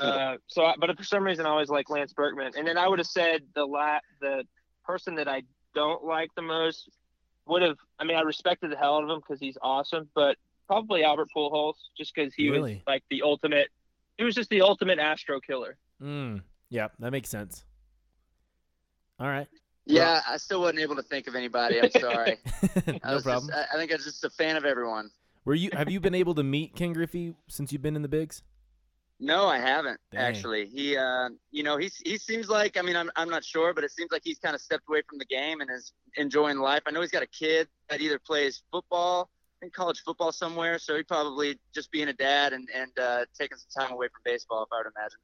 Uh, 0.00 0.36
so, 0.48 0.64
I, 0.64 0.74
but 0.80 0.96
for 0.96 1.04
some 1.04 1.22
reason, 1.22 1.46
I 1.46 1.50
always 1.50 1.68
like 1.68 1.88
Lance 1.90 2.12
Berkman. 2.12 2.52
And 2.56 2.66
then 2.66 2.76
I 2.76 2.88
would 2.88 2.98
have 2.98 3.06
said 3.06 3.42
the 3.54 3.64
la- 3.64 4.00
the 4.20 4.44
person 4.84 5.14
that 5.16 5.28
I 5.28 5.42
don't 5.74 6.02
like 6.04 6.30
the 6.34 6.42
most 6.42 6.90
would 7.46 7.62
have. 7.62 7.76
I 7.98 8.04
mean, 8.04 8.16
I 8.16 8.20
respected 8.22 8.70
the 8.70 8.76
hell 8.76 8.96
out 8.96 9.04
of 9.04 9.10
him 9.10 9.20
because 9.20 9.40
he's 9.40 9.58
awesome, 9.62 10.08
but 10.14 10.36
probably 10.66 11.04
Albert 11.04 11.28
Pujols 11.36 11.74
just 11.96 12.14
because 12.14 12.32
he 12.34 12.50
Really? 12.50 12.74
was 12.74 12.82
like 12.86 13.02
the 13.10 13.22
ultimate. 13.22 13.68
He 14.18 14.24
was 14.24 14.34
just 14.34 14.50
the 14.50 14.62
ultimate 14.62 14.98
Astro 14.98 15.40
killer. 15.40 15.76
Mm, 16.02 16.42
yeah, 16.70 16.88
that 17.00 17.10
makes 17.10 17.28
sense. 17.28 17.64
All 19.18 19.28
right. 19.28 19.46
Yeah, 19.86 20.22
I 20.26 20.38
still 20.38 20.60
wasn't 20.62 20.80
able 20.80 20.96
to 20.96 21.02
think 21.02 21.26
of 21.26 21.34
anybody. 21.34 21.80
I'm 21.80 21.90
sorry. 21.90 22.38
I 22.86 22.98
no 23.04 23.14
was 23.14 23.22
problem. 23.22 23.48
Just, 23.50 23.68
I 23.72 23.74
I 23.74 23.78
think 23.78 23.92
I 23.92 23.96
was 23.96 24.04
just 24.04 24.24
a 24.24 24.30
fan 24.30 24.56
of 24.56 24.64
everyone. 24.64 25.10
Were 25.44 25.54
you? 25.54 25.68
Have 25.74 25.90
you 25.90 26.00
been 26.00 26.14
able 26.14 26.34
to 26.36 26.42
meet 26.42 26.74
Ken 26.74 26.94
Griffey 26.94 27.34
since 27.48 27.70
you've 27.70 27.82
been 27.82 27.96
in 27.96 28.00
the 28.02 28.08
bigs? 28.08 28.42
No, 29.24 29.46
I 29.46 29.58
haven't 29.58 29.98
Dang. 30.12 30.20
actually. 30.20 30.66
He, 30.66 30.98
uh, 30.98 31.30
you 31.50 31.62
know, 31.62 31.78
he's 31.78 31.96
he 32.04 32.18
seems 32.18 32.50
like. 32.50 32.76
I 32.76 32.82
mean, 32.82 32.94
I'm 32.94 33.10
I'm 33.16 33.30
not 33.30 33.42
sure, 33.42 33.72
but 33.72 33.82
it 33.82 33.90
seems 33.90 34.12
like 34.12 34.20
he's 34.22 34.38
kind 34.38 34.54
of 34.54 34.60
stepped 34.60 34.84
away 34.86 35.00
from 35.08 35.18
the 35.18 35.24
game 35.24 35.62
and 35.62 35.70
is 35.70 35.94
enjoying 36.16 36.58
life. 36.58 36.82
I 36.86 36.90
know 36.90 37.00
he's 37.00 37.10
got 37.10 37.22
a 37.22 37.26
kid 37.28 37.66
that 37.88 38.02
either 38.02 38.18
plays 38.18 38.62
football, 38.70 39.30
in 39.62 39.70
college 39.70 40.02
football 40.04 40.30
somewhere, 40.30 40.78
so 40.78 40.94
he 40.94 41.02
probably 41.02 41.58
just 41.74 41.90
being 41.90 42.08
a 42.08 42.12
dad 42.12 42.52
and 42.52 42.68
and 42.74 42.90
uh, 42.98 43.24
taking 43.38 43.56
some 43.56 43.86
time 43.86 43.94
away 43.94 44.08
from 44.08 44.20
baseball, 44.26 44.62
if 44.62 44.68
I 44.70 44.76
would 44.76 44.92
imagine. 44.94 45.18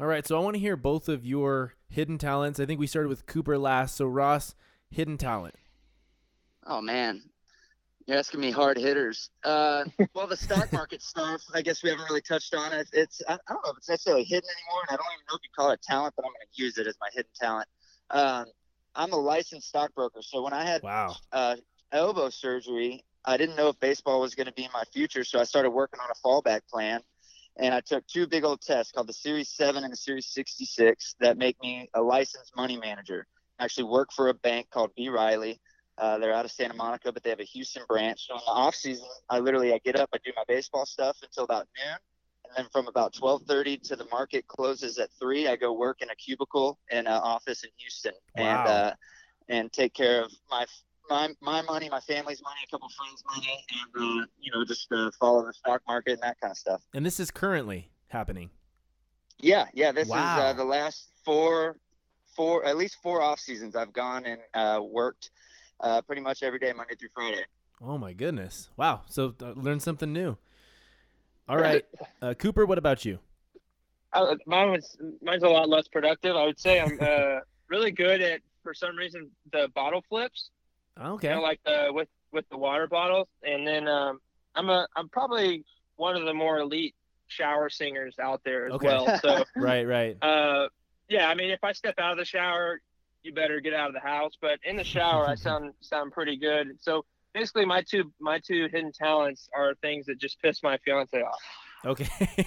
All 0.00 0.06
right. 0.06 0.26
So 0.26 0.36
I 0.36 0.40
want 0.42 0.54
to 0.54 0.60
hear 0.60 0.76
both 0.76 1.08
of 1.08 1.24
your 1.24 1.74
hidden 1.88 2.18
talents. 2.18 2.58
I 2.58 2.66
think 2.66 2.80
we 2.80 2.88
started 2.88 3.08
with 3.10 3.26
Cooper 3.26 3.56
last. 3.56 3.94
So 3.94 4.06
Ross, 4.06 4.56
hidden 4.90 5.18
talent. 5.18 5.54
Oh 6.66 6.80
man, 6.80 7.22
you're 8.08 8.16
asking 8.16 8.40
me 8.40 8.50
hard 8.50 8.78
hitters. 8.78 9.28
Uh, 9.44 9.84
well, 10.14 10.26
the 10.26 10.36
stock 10.36 10.72
market 10.72 11.02
stuff, 11.02 11.42
I 11.54 11.60
guess 11.60 11.82
we 11.82 11.90
haven't 11.90 12.06
really 12.08 12.22
touched 12.22 12.54
on 12.54 12.72
it. 12.72 12.88
It's 12.94 13.20
I, 13.28 13.32
don't 13.46 13.62
know 13.62 13.70
if 13.70 13.76
it's 13.76 13.88
necessarily 13.88 14.24
hidden 14.24 14.48
anymore, 14.48 14.82
and 14.88 14.94
I 14.94 14.96
don't 14.96 15.12
even 15.12 15.24
know 15.28 15.36
if 15.36 15.42
you 15.44 15.50
call 15.54 15.70
it 15.72 15.82
talent, 15.82 16.14
but 16.16 16.24
I'm 16.24 16.32
going 16.32 16.46
to 16.50 16.62
use 16.62 16.78
it 16.78 16.86
as 16.86 16.96
my 17.02 17.08
hidden 17.12 17.30
talent. 17.38 17.68
Um, 18.10 18.46
I'm 18.94 19.12
a 19.12 19.16
licensed 19.16 19.68
stockbroker, 19.68 20.22
so 20.22 20.42
when 20.42 20.54
I 20.54 20.64
had 20.64 20.82
Wow. 20.82 21.16
uh, 21.32 21.56
elbow 21.92 22.30
surgery, 22.30 23.04
I 23.26 23.36
didn't 23.36 23.56
know 23.56 23.68
if 23.68 23.78
baseball 23.78 24.22
was 24.22 24.34
going 24.34 24.46
to 24.46 24.54
be 24.54 24.66
my 24.72 24.84
future, 24.90 25.22
so 25.22 25.38
I 25.38 25.44
started 25.44 25.70
working 25.70 26.00
on 26.00 26.08
a 26.10 26.26
fallback 26.26 26.62
plan. 26.66 27.02
And 27.60 27.74
I 27.74 27.80
took 27.80 28.06
two 28.06 28.26
big 28.26 28.44
old 28.44 28.62
tests 28.62 28.92
called 28.92 29.08
the 29.08 29.12
Series 29.12 29.50
7 29.50 29.82
and 29.82 29.92
the 29.92 29.96
Series 29.96 30.28
66 30.28 31.16
that 31.20 31.36
make 31.36 31.60
me 31.60 31.90
a 31.92 32.00
licensed 32.00 32.54
money 32.56 32.78
manager. 32.78 33.26
I 33.58 33.64
actually 33.64 33.84
work 33.84 34.10
for 34.14 34.28
a 34.28 34.34
bank 34.34 34.70
called 34.70 34.92
B. 34.96 35.08
Riley. 35.08 35.60
Uh, 35.98 36.18
they're 36.18 36.32
out 36.32 36.44
of 36.44 36.50
Santa 36.50 36.74
Monica, 36.74 37.12
but 37.12 37.22
they 37.22 37.30
have 37.30 37.40
a 37.40 37.44
Houston 37.44 37.82
branch. 37.88 38.26
So 38.28 38.34
in 38.34 38.40
the 38.46 38.52
off 38.52 38.74
season, 38.74 39.06
I 39.28 39.38
literally 39.40 39.72
I 39.72 39.78
get 39.78 39.96
up, 39.98 40.08
I 40.14 40.18
do 40.24 40.32
my 40.36 40.44
baseball 40.46 40.86
stuff 40.86 41.16
until 41.22 41.44
about 41.44 41.66
noon, 41.76 41.96
and 42.44 42.52
then 42.56 42.66
from 42.72 42.86
about 42.88 43.12
12:30 43.14 43.82
to 43.88 43.96
the 43.96 44.06
market 44.06 44.46
closes 44.46 44.98
at 44.98 45.10
three, 45.20 45.48
I 45.48 45.56
go 45.56 45.72
work 45.72 46.00
in 46.00 46.10
a 46.10 46.14
cubicle 46.16 46.78
in 46.90 47.00
an 47.00 47.06
office 47.08 47.64
in 47.64 47.70
Houston 47.78 48.12
and 48.36 48.66
uh, 48.66 48.94
and 49.48 49.72
take 49.72 49.92
care 49.94 50.22
of 50.22 50.32
my 50.50 50.66
my 51.10 51.34
my 51.40 51.62
money, 51.62 51.88
my 51.88 52.00
family's 52.00 52.42
money, 52.42 52.60
a 52.66 52.70
couple 52.70 52.88
friends' 52.90 53.24
money, 53.34 53.64
and 53.72 54.22
uh, 54.22 54.26
you 54.38 54.52
know 54.52 54.64
just 54.64 54.92
uh, 54.92 55.10
follow 55.18 55.44
the 55.44 55.52
stock 55.52 55.82
market 55.88 56.12
and 56.12 56.22
that 56.22 56.38
kind 56.40 56.50
of 56.52 56.58
stuff. 56.58 56.82
And 56.94 57.04
this 57.04 57.18
is 57.18 57.30
currently 57.30 57.90
happening. 58.08 58.50
Yeah, 59.40 59.66
yeah. 59.72 59.92
This 59.92 60.08
Wow. 60.08 60.24
is 60.24 60.38
uh, 60.42 60.52
the 60.54 60.64
last 60.64 61.10
four, 61.24 61.78
four 62.36 62.64
at 62.64 62.76
least 62.76 62.96
four 63.02 63.22
off 63.22 63.38
seasons 63.40 63.76
I've 63.76 63.92
gone 63.92 64.26
and 64.26 64.40
uh, 64.54 64.80
worked 64.82 65.30
uh, 65.80 66.02
pretty 66.02 66.22
much 66.22 66.42
every 66.42 66.58
day, 66.58 66.72
Monday 66.72 66.94
through 66.96 67.08
Friday. 67.14 67.44
Oh 67.82 67.98
my 67.98 68.12
goodness. 68.12 68.70
Wow. 68.76 69.02
So 69.08 69.34
uh, 69.42 69.52
learn 69.52 69.80
something 69.80 70.12
new. 70.12 70.36
All 71.48 71.56
right. 71.56 71.84
Uh, 72.20 72.34
Cooper, 72.34 72.66
what 72.66 72.78
about 72.78 73.04
you? 73.04 73.18
Uh, 74.12 74.34
mine 74.46 74.70
was 74.70 74.96
mine's 75.22 75.42
a 75.42 75.48
lot 75.48 75.68
less 75.68 75.86
productive. 75.88 76.34
I 76.36 76.44
would 76.44 76.58
say 76.58 76.80
I'm 76.80 76.98
uh, 77.00 77.40
really 77.68 77.90
good 77.90 78.20
at 78.20 78.40
for 78.62 78.74
some 78.74 78.96
reason 78.96 79.30
the 79.52 79.68
bottle 79.74 80.02
flips. 80.08 80.50
Okay. 81.00 81.28
you 81.28 81.34
know, 81.34 81.40
like 81.42 81.60
the 81.64 81.88
with 81.90 82.08
with 82.32 82.48
the 82.50 82.56
water 82.56 82.86
bottles. 82.86 83.28
And 83.42 83.66
then 83.66 83.86
um, 83.88 84.18
I'm 84.54 84.68
a 84.70 84.86
I'm 84.96 85.08
probably 85.08 85.64
one 85.96 86.16
of 86.16 86.24
the 86.24 86.34
more 86.34 86.58
elite 86.58 86.94
shower 87.28 87.68
singers 87.70 88.16
out 88.20 88.40
there 88.44 88.66
as 88.66 88.72
Okay. 88.74 88.86
well. 88.86 89.18
So 89.20 89.44
right, 89.56 89.86
right. 89.86 90.16
uh, 90.22 90.68
yeah, 91.08 91.28
I 91.28 91.34
mean, 91.34 91.50
if 91.50 91.62
I 91.62 91.72
step 91.72 91.94
out 91.98 92.12
of 92.12 92.18
the 92.18 92.24
shower, 92.24 92.80
you 93.22 93.32
better 93.32 93.60
get 93.60 93.74
out 93.74 93.88
of 93.88 93.94
the 93.94 94.00
house. 94.00 94.32
But 94.40 94.58
in 94.64 94.76
the 94.76 94.84
shower, 94.84 95.26
I 95.28 95.34
sound 95.34 95.72
sound 95.80 96.12
pretty 96.12 96.36
good. 96.36 96.78
So 96.80 97.04
basically, 97.34 97.64
my 97.64 97.82
two 97.82 98.12
my 98.20 98.38
two 98.38 98.68
hidden 98.72 98.92
talents 98.92 99.48
are 99.54 99.74
things 99.82 100.06
that 100.06 100.18
just 100.18 100.40
piss 100.42 100.62
my 100.62 100.78
fiance 100.84 101.20
off. 101.22 101.40
Okay. 101.84 102.08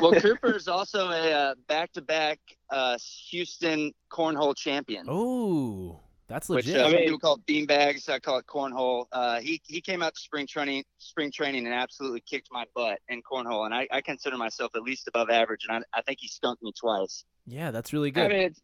Well, 0.00 0.12
Cooper 0.20 0.54
is 0.56 0.68
also 0.78 1.08
a 1.10 1.32
uh, 1.32 1.54
back-to-back 1.68 2.38
uh, 2.70 2.96
Houston 3.30 3.92
cornhole 4.10 4.56
champion. 4.56 5.06
oh, 5.08 6.00
that's 6.28 6.48
Which 6.48 6.66
legit. 6.66 6.80
uh, 6.80 6.84
I 6.84 6.84
some 6.84 6.92
mean- 6.92 7.04
people 7.04 7.18
call 7.18 7.40
it 7.44 7.46
beanbags. 7.46 8.08
I 8.08 8.18
call 8.20 8.38
it 8.38 8.46
cornhole. 8.46 9.06
Uh, 9.12 9.40
he 9.40 9.60
he 9.66 9.80
came 9.80 10.02
out 10.02 10.14
to 10.14 10.20
spring 10.20 10.46
training 10.46 10.84
spring 10.98 11.32
training 11.32 11.66
and 11.66 11.74
absolutely 11.74 12.20
kicked 12.20 12.48
my 12.52 12.64
butt 12.74 12.98
in 13.08 13.20
cornhole, 13.22 13.64
and 13.66 13.74
I, 13.74 13.88
I 13.90 14.00
consider 14.00 14.36
myself 14.36 14.72
at 14.76 14.82
least 14.82 15.08
above 15.08 15.28
average, 15.30 15.66
and 15.68 15.84
I, 15.94 15.98
I 15.98 16.02
think 16.02 16.18
he 16.20 16.28
skunked 16.28 16.62
me 16.62 16.72
twice. 16.78 17.24
yeah, 17.46 17.70
that's 17.72 17.92
really 17.92 18.08
I 18.10 18.12
good. 18.12 18.28
mean, 18.30 18.40
it's, 18.42 18.60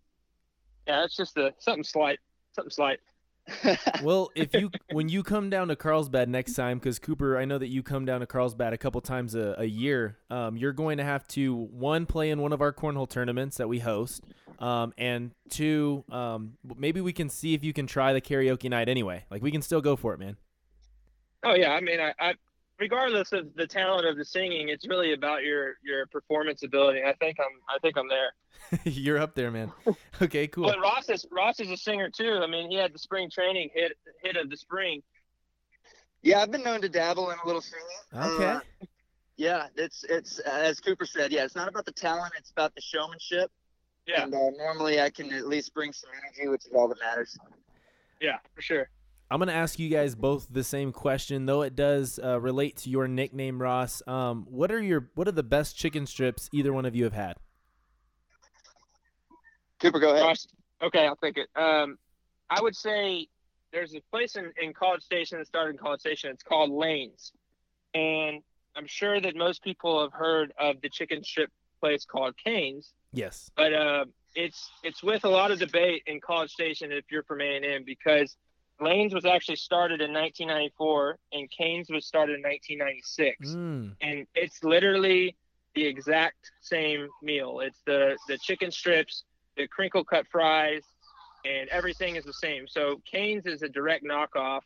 yeah, 0.87 1.05
it's 1.05 1.17
just 1.17 1.37
a 1.37 1.53
something 1.59 1.85
slight, 1.85 2.19
something 2.55 2.71
slight. 2.71 3.01
well, 4.03 4.31
if 4.35 4.53
you 4.55 4.71
when 4.91 5.09
you 5.09 5.23
come 5.23 5.51
down 5.51 5.69
to 5.69 5.77
Carlsbad 5.77 6.29
next 6.29 6.55
time, 6.55 6.79
because 6.79 6.99
Cooper, 6.99 7.39
I 7.39 7.45
know 7.45 7.59
that 7.59 7.69
you 7.69 7.83
come 7.83 8.05
down 8.05 8.21
to 8.21 8.27
Carlsbad 8.27 8.73
a 8.73 8.79
couple 8.79 9.01
times 9.01 9.35
a, 9.35 9.55
a 9.59 9.65
year. 9.65 10.19
Um, 10.31 10.57
you're 10.57 10.73
going 10.73 10.99
to 10.99 11.05
have 11.05 11.27
to 11.29 11.55
one 11.55 12.07
play 12.07 12.31
in 12.31 12.41
one 12.41 12.53
of 12.53 12.61
our 12.61 12.73
cornhole 12.73 13.09
tournaments 13.09 13.57
that 13.59 13.69
we 13.69 13.79
host, 13.79 14.25
um, 14.59 14.93
and 14.99 15.31
two, 15.49 16.05
um, 16.11 16.55
maybe 16.77 17.01
we 17.01 17.13
can 17.13 17.29
see 17.29 17.55
if 17.55 17.63
you 17.63 17.73
can 17.73 17.87
try 17.87 18.13
the 18.13 18.21
karaoke 18.21 18.69
night 18.69 18.89
anyway. 18.89 19.25
Like 19.31 19.43
we 19.43 19.53
can 19.53 19.63
still 19.63 19.81
go 19.81 19.95
for 19.95 20.13
it, 20.13 20.19
man. 20.19 20.37
Oh 21.45 21.55
yeah, 21.55 21.71
I 21.73 21.81
mean, 21.81 22.01
I, 22.01 22.13
I 22.19 22.35
regardless 22.79 23.33
of 23.33 23.55
the 23.55 23.67
talent 23.67 24.07
of 24.07 24.17
the 24.17 24.25
singing, 24.25 24.69
it's 24.69 24.87
really 24.89 25.13
about 25.13 25.43
your 25.45 25.75
your 25.85 26.07
performance 26.07 26.63
ability. 26.63 27.01
I 27.03 27.13
think 27.15 27.39
I'm 27.41 27.61
I 27.69 27.79
think 27.81 27.97
I'm 27.97 28.09
there. 28.09 28.81
you're 28.85 29.19
up 29.19 29.35
there, 29.35 29.51
man. 29.51 29.73
Okay, 30.23 30.47
cool. 30.47 30.65
But 30.65 30.81
Ross 30.81 31.09
is 31.11 31.27
Ross 31.31 31.61
is 31.61 31.71
a 31.71 31.77
singer 31.77 32.09
too. 32.09 32.41
I 32.43 32.47
mean, 32.47 32.71
he 32.71 32.77
had 32.77 32.93
the 32.95 32.99
spring 32.99 33.31
training 33.31 33.71
hit 33.75 33.93
hit 34.23 34.37
of 34.37 34.49
the 34.51 34.57
spring. 34.57 35.03
yeah, 36.23 36.41
I've 36.41 36.51
been 36.51 36.63
known 36.65 36.81
to 36.81 36.89
dabble 36.89 37.31
in 37.31 37.37
a 37.43 37.47
little 37.47 37.61
singing. 37.61 37.87
Okay. 38.35 38.45
Uh, 38.45 38.61
yeah, 39.37 39.67
it's 39.77 40.05
it's 40.09 40.41
uh, 40.41 40.51
as 40.51 40.81
Cooper 40.81 41.05
said. 41.05 41.31
Yeah, 41.33 41.45
it's 41.45 41.55
not 41.55 41.69
about 41.69 41.85
the 41.85 41.93
talent; 41.93 42.33
it's 42.39 42.51
about 42.51 42.75
the 42.75 42.81
showmanship. 42.81 43.51
Yeah, 44.07 44.23
And 44.23 44.35
uh, 44.35 44.51
normally, 44.57 45.01
I 45.01 45.11
can 45.11 45.33
at 45.33 45.47
least 45.49 45.75
bring 45.75 45.93
some 45.93 46.11
energy, 46.23 46.49
which 46.49 46.65
is 46.65 46.73
all 46.73 46.89
that 46.89 46.99
matters. 47.01 47.37
yeah, 48.21 48.39
for 48.55 48.63
sure. 48.63 48.89
I'm 49.31 49.41
gonna 49.41 49.53
ask 49.53 49.79
you 49.79 49.89
guys 49.89 50.15
both 50.15 50.47
the 50.51 50.63
same 50.63 50.93
question, 50.93 51.47
though 51.47 51.63
it 51.63 51.75
does 51.75 52.21
uh, 52.23 52.41
relate 52.41 52.77
to 52.79 52.91
your 52.91 53.09
nickname, 53.09 53.61
Ross. 53.61 54.01
Um, 54.07 54.47
what 54.49 54.71
are 54.71 54.81
your 54.81 55.11
what 55.15 55.27
are 55.27 55.33
the 55.33 55.43
best 55.43 55.77
chicken 55.77 56.07
strips 56.07 56.49
either 56.53 56.73
one 56.73 56.85
of 56.85 56.95
you 56.95 57.05
have 57.05 57.13
had? 57.13 57.37
Cooper, 59.81 59.99
go 59.99 60.11
ahead. 60.11 60.25
Ross, 60.25 60.47
okay, 60.81 61.07
I'll 61.07 61.17
take 61.17 61.39
it. 61.39 61.49
Um, 61.57 61.99
I 62.49 62.63
would 62.63 62.77
say 62.77 63.27
there's 63.73 63.95
a 63.95 64.01
place 64.13 64.37
in, 64.37 64.53
in 64.63 64.73
College 64.73 65.03
Station 65.03 65.39
that 65.39 65.49
started 65.49 65.71
in 65.71 65.79
College 65.79 66.01
Station. 66.01 66.31
It's 66.31 66.45
called 66.45 66.71
Layne's, 66.71 67.33
and 67.95 68.43
I'm 68.77 68.87
sure 68.87 69.21
that 69.21 69.35
most 69.35 69.65
people 69.65 70.01
have 70.01 70.13
heard 70.13 70.53
of 70.59 70.81
the 70.83 70.89
chicken 70.89 71.25
strip 71.25 71.51
place 71.81 72.05
called 72.05 72.35
Cane's. 72.43 72.93
Yes. 73.13 73.51
But 73.57 73.73
uh, 73.73 74.05
it's 74.37 74.71
it's 74.85 75.03
with 75.03 75.25
a 75.25 75.29
lot 75.29 75.51
of 75.51 75.59
debate 75.59 76.03
in 76.07 76.21
College 76.21 76.53
Station 76.53 76.93
if 76.93 77.07
you're 77.11 77.25
from 77.25 77.41
A&M 77.41 77.83
because 77.85 78.37
Layne's 78.81 79.15
was 79.15 79.25
actually 79.25 79.57
started 79.57 80.01
in 80.01 80.13
1994 80.13 81.19
and 81.33 81.51
Cane's 81.51 81.89
was 81.91 82.07
started 82.07 82.37
in 82.37 82.43
1996, 82.43 83.51
Mm. 83.51 83.97
and 84.01 84.27
it's 84.35 84.63
literally 84.63 85.37
the 85.75 85.85
exact 85.87 86.51
same 86.61 87.09
meal. 87.23 87.61
It's 87.61 87.81
the 87.87 88.17
the 88.29 88.39
chicken 88.39 88.71
strips, 88.71 89.25
the 89.57 89.67
crinkle 89.69 90.05
cut 90.05 90.27
fries, 90.31 90.83
and 91.45 91.69
everything 91.71 92.17
is 92.17 92.25
the 92.25 92.33
same. 92.33 92.67
So 92.67 93.01
Cane's 93.11 93.47
is 93.47 93.63
a 93.63 93.69
direct 93.69 94.05
knockoff 94.05 94.61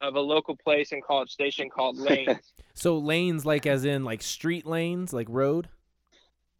of 0.00 0.14
a 0.16 0.20
local 0.20 0.56
place 0.56 0.92
in 0.92 1.00
College 1.00 1.30
Station 1.30 1.70
called 1.70 1.96
Layne's. 2.08 2.52
So 2.74 2.98
lanes, 2.98 3.46
like 3.46 3.66
as 3.66 3.84
in 3.84 4.04
like 4.04 4.22
street 4.22 4.66
lanes, 4.66 5.12
like 5.12 5.26
road. 5.30 5.68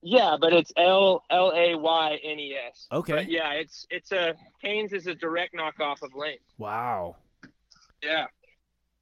Yeah, 0.09 0.37
but 0.41 0.53
it's 0.53 0.73
L 0.77 1.25
L 1.31 1.53
A 1.53 1.75
Y 1.75 2.19
N 2.23 2.39
E 2.39 2.55
S. 2.55 2.87
Okay. 2.93 3.13
But 3.13 3.29
yeah, 3.29 3.51
it's 3.55 3.89
it's 3.91 4.13
a 4.13 4.35
Cane's 4.63 4.93
is 4.93 5.09
a 5.09 5.15
direct 5.17 5.53
knockoff 5.53 6.03
of 6.03 6.15
Layne's. 6.15 6.39
Wow. 6.59 7.17
Yeah. 8.05 8.27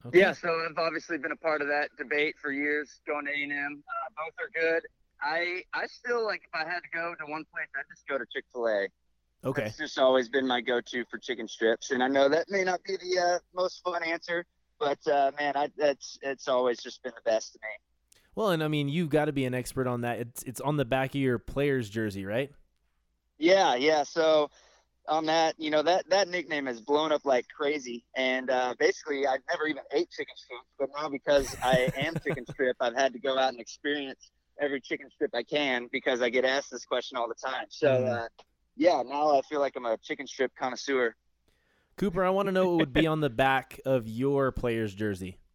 Okay. 0.07 0.21
Yeah, 0.21 0.33
so 0.33 0.49
I've 0.49 0.79
obviously 0.79 1.19
been 1.19 1.33
a 1.33 1.37
part 1.37 1.61
of 1.61 1.69
that 1.69 1.91
debate 1.99 2.37
for 2.41 2.53
years, 2.53 3.01
going 3.07 3.27
to 3.27 3.33
A&M. 3.33 3.83
Uh, 3.87 4.11
both 4.17 4.35
are 4.39 4.51
good. 4.59 4.83
I 5.21 5.63
I 5.75 5.87
still 5.89 6.25
like 6.25 6.41
if 6.45 6.55
I 6.55 6.67
had 6.67 6.81
to 6.81 6.89
go 6.95 7.15
to 7.19 7.31
one 7.31 7.45
place, 7.53 7.69
I'd 7.77 7.85
just 7.91 8.09
go 8.09 8.17
to 8.17 8.25
Chick 8.33 8.45
Fil 8.55 8.67
A. 8.67 8.89
Okay. 9.47 9.67
It's 9.67 9.77
just 9.77 9.99
always 9.99 10.31
been 10.31 10.47
my 10.47 10.63
go-to 10.63 11.05
for 11.11 11.19
chicken 11.19 11.47
strips, 11.49 11.91
and 11.91 12.03
I 12.03 12.09
know 12.09 12.31
that 12.31 12.47
may 12.49 12.65
not 12.65 12.83
be 12.83 12.97
the 12.97 13.21
uh, 13.21 13.39
most 13.55 13.83
fun 13.85 14.03
answer, 14.03 14.47
but 14.81 15.07
uh, 15.07 15.33
man, 15.39 15.55
I, 15.55 15.69
that's 15.77 16.19
it's 16.23 16.49
always 16.49 16.83
just 16.83 17.03
been 17.03 17.13
the 17.15 17.31
best 17.31 17.53
to 17.53 17.59
me. 17.61 17.69
Well, 18.35 18.51
and 18.51 18.63
I 18.65 18.69
mean, 18.69 18.89
you've 18.89 19.11
got 19.11 19.27
to 19.27 19.33
be 19.33 19.45
an 19.45 19.55
expert 19.55 19.87
on 19.87 20.01
that. 20.03 20.19
It's 20.19 20.43
it's 20.43 20.61
on 20.61 20.77
the 20.77 20.85
back 20.85 21.11
of 21.11 21.17
your 21.17 21.39
player's 21.39 21.89
jersey, 21.89 22.25
right? 22.25 22.51
Yeah, 23.39 23.75
yeah. 23.77 24.03
So 24.03 24.51
on 25.09 25.27
that, 25.27 25.55
you 25.59 25.71
know, 25.71 25.83
that 25.83 26.09
that 26.11 26.29
nickname 26.29 26.67
has 26.67 26.81
blown 26.81 27.13
up 27.13 27.25
like 27.25 27.47
crazy, 27.49 28.05
and 28.17 28.51
uh, 28.51 28.75
basically, 28.79 29.27
I've 29.27 29.41
never 29.51 29.67
even 29.67 29.83
ate 29.93 30.11
chicken 30.11 30.35
strip, 30.37 30.61
but 30.79 30.89
now 30.97 31.09
because 31.09 31.55
I 31.63 31.91
am 31.97 32.19
chicken 32.23 32.47
strip, 32.47 32.77
I've 32.81 32.97
had 32.97 33.13
to 33.13 33.19
go 33.21 33.39
out 33.39 33.51
and 33.51 33.61
experience 33.61 34.31
every 34.61 34.81
chicken 34.81 35.09
strip 35.11 35.31
I 35.35 35.43
can 35.43 35.89
because 35.93 36.23
I 36.23 36.31
get 36.31 36.45
asked 36.45 36.71
this 36.71 36.85
question 36.85 37.19
all 37.19 37.29
the 37.29 37.35
time. 37.35 37.67
So. 37.69 37.89
Mhm. 37.89 38.25
Uh, 38.25 38.29
yeah, 38.77 39.03
now 39.07 39.39
I 39.39 39.43
feel 39.43 39.61
like 39.61 39.75
I'm 39.77 39.87
a 39.87 39.97
chicken 39.99 40.27
strip 40.27 40.53
connoisseur. 40.59 41.15
Cooper, 41.97 42.25
I 42.25 42.31
want 42.31 42.47
to 42.47 42.53
know 42.53 42.71
what 42.71 42.79
would 42.79 42.93
be 42.93 43.07
on 43.07 43.21
the 43.21 43.31
back 43.31 43.81
of 43.85 44.09
your 44.09 44.51
player's 44.51 44.95
jersey. 44.95 45.39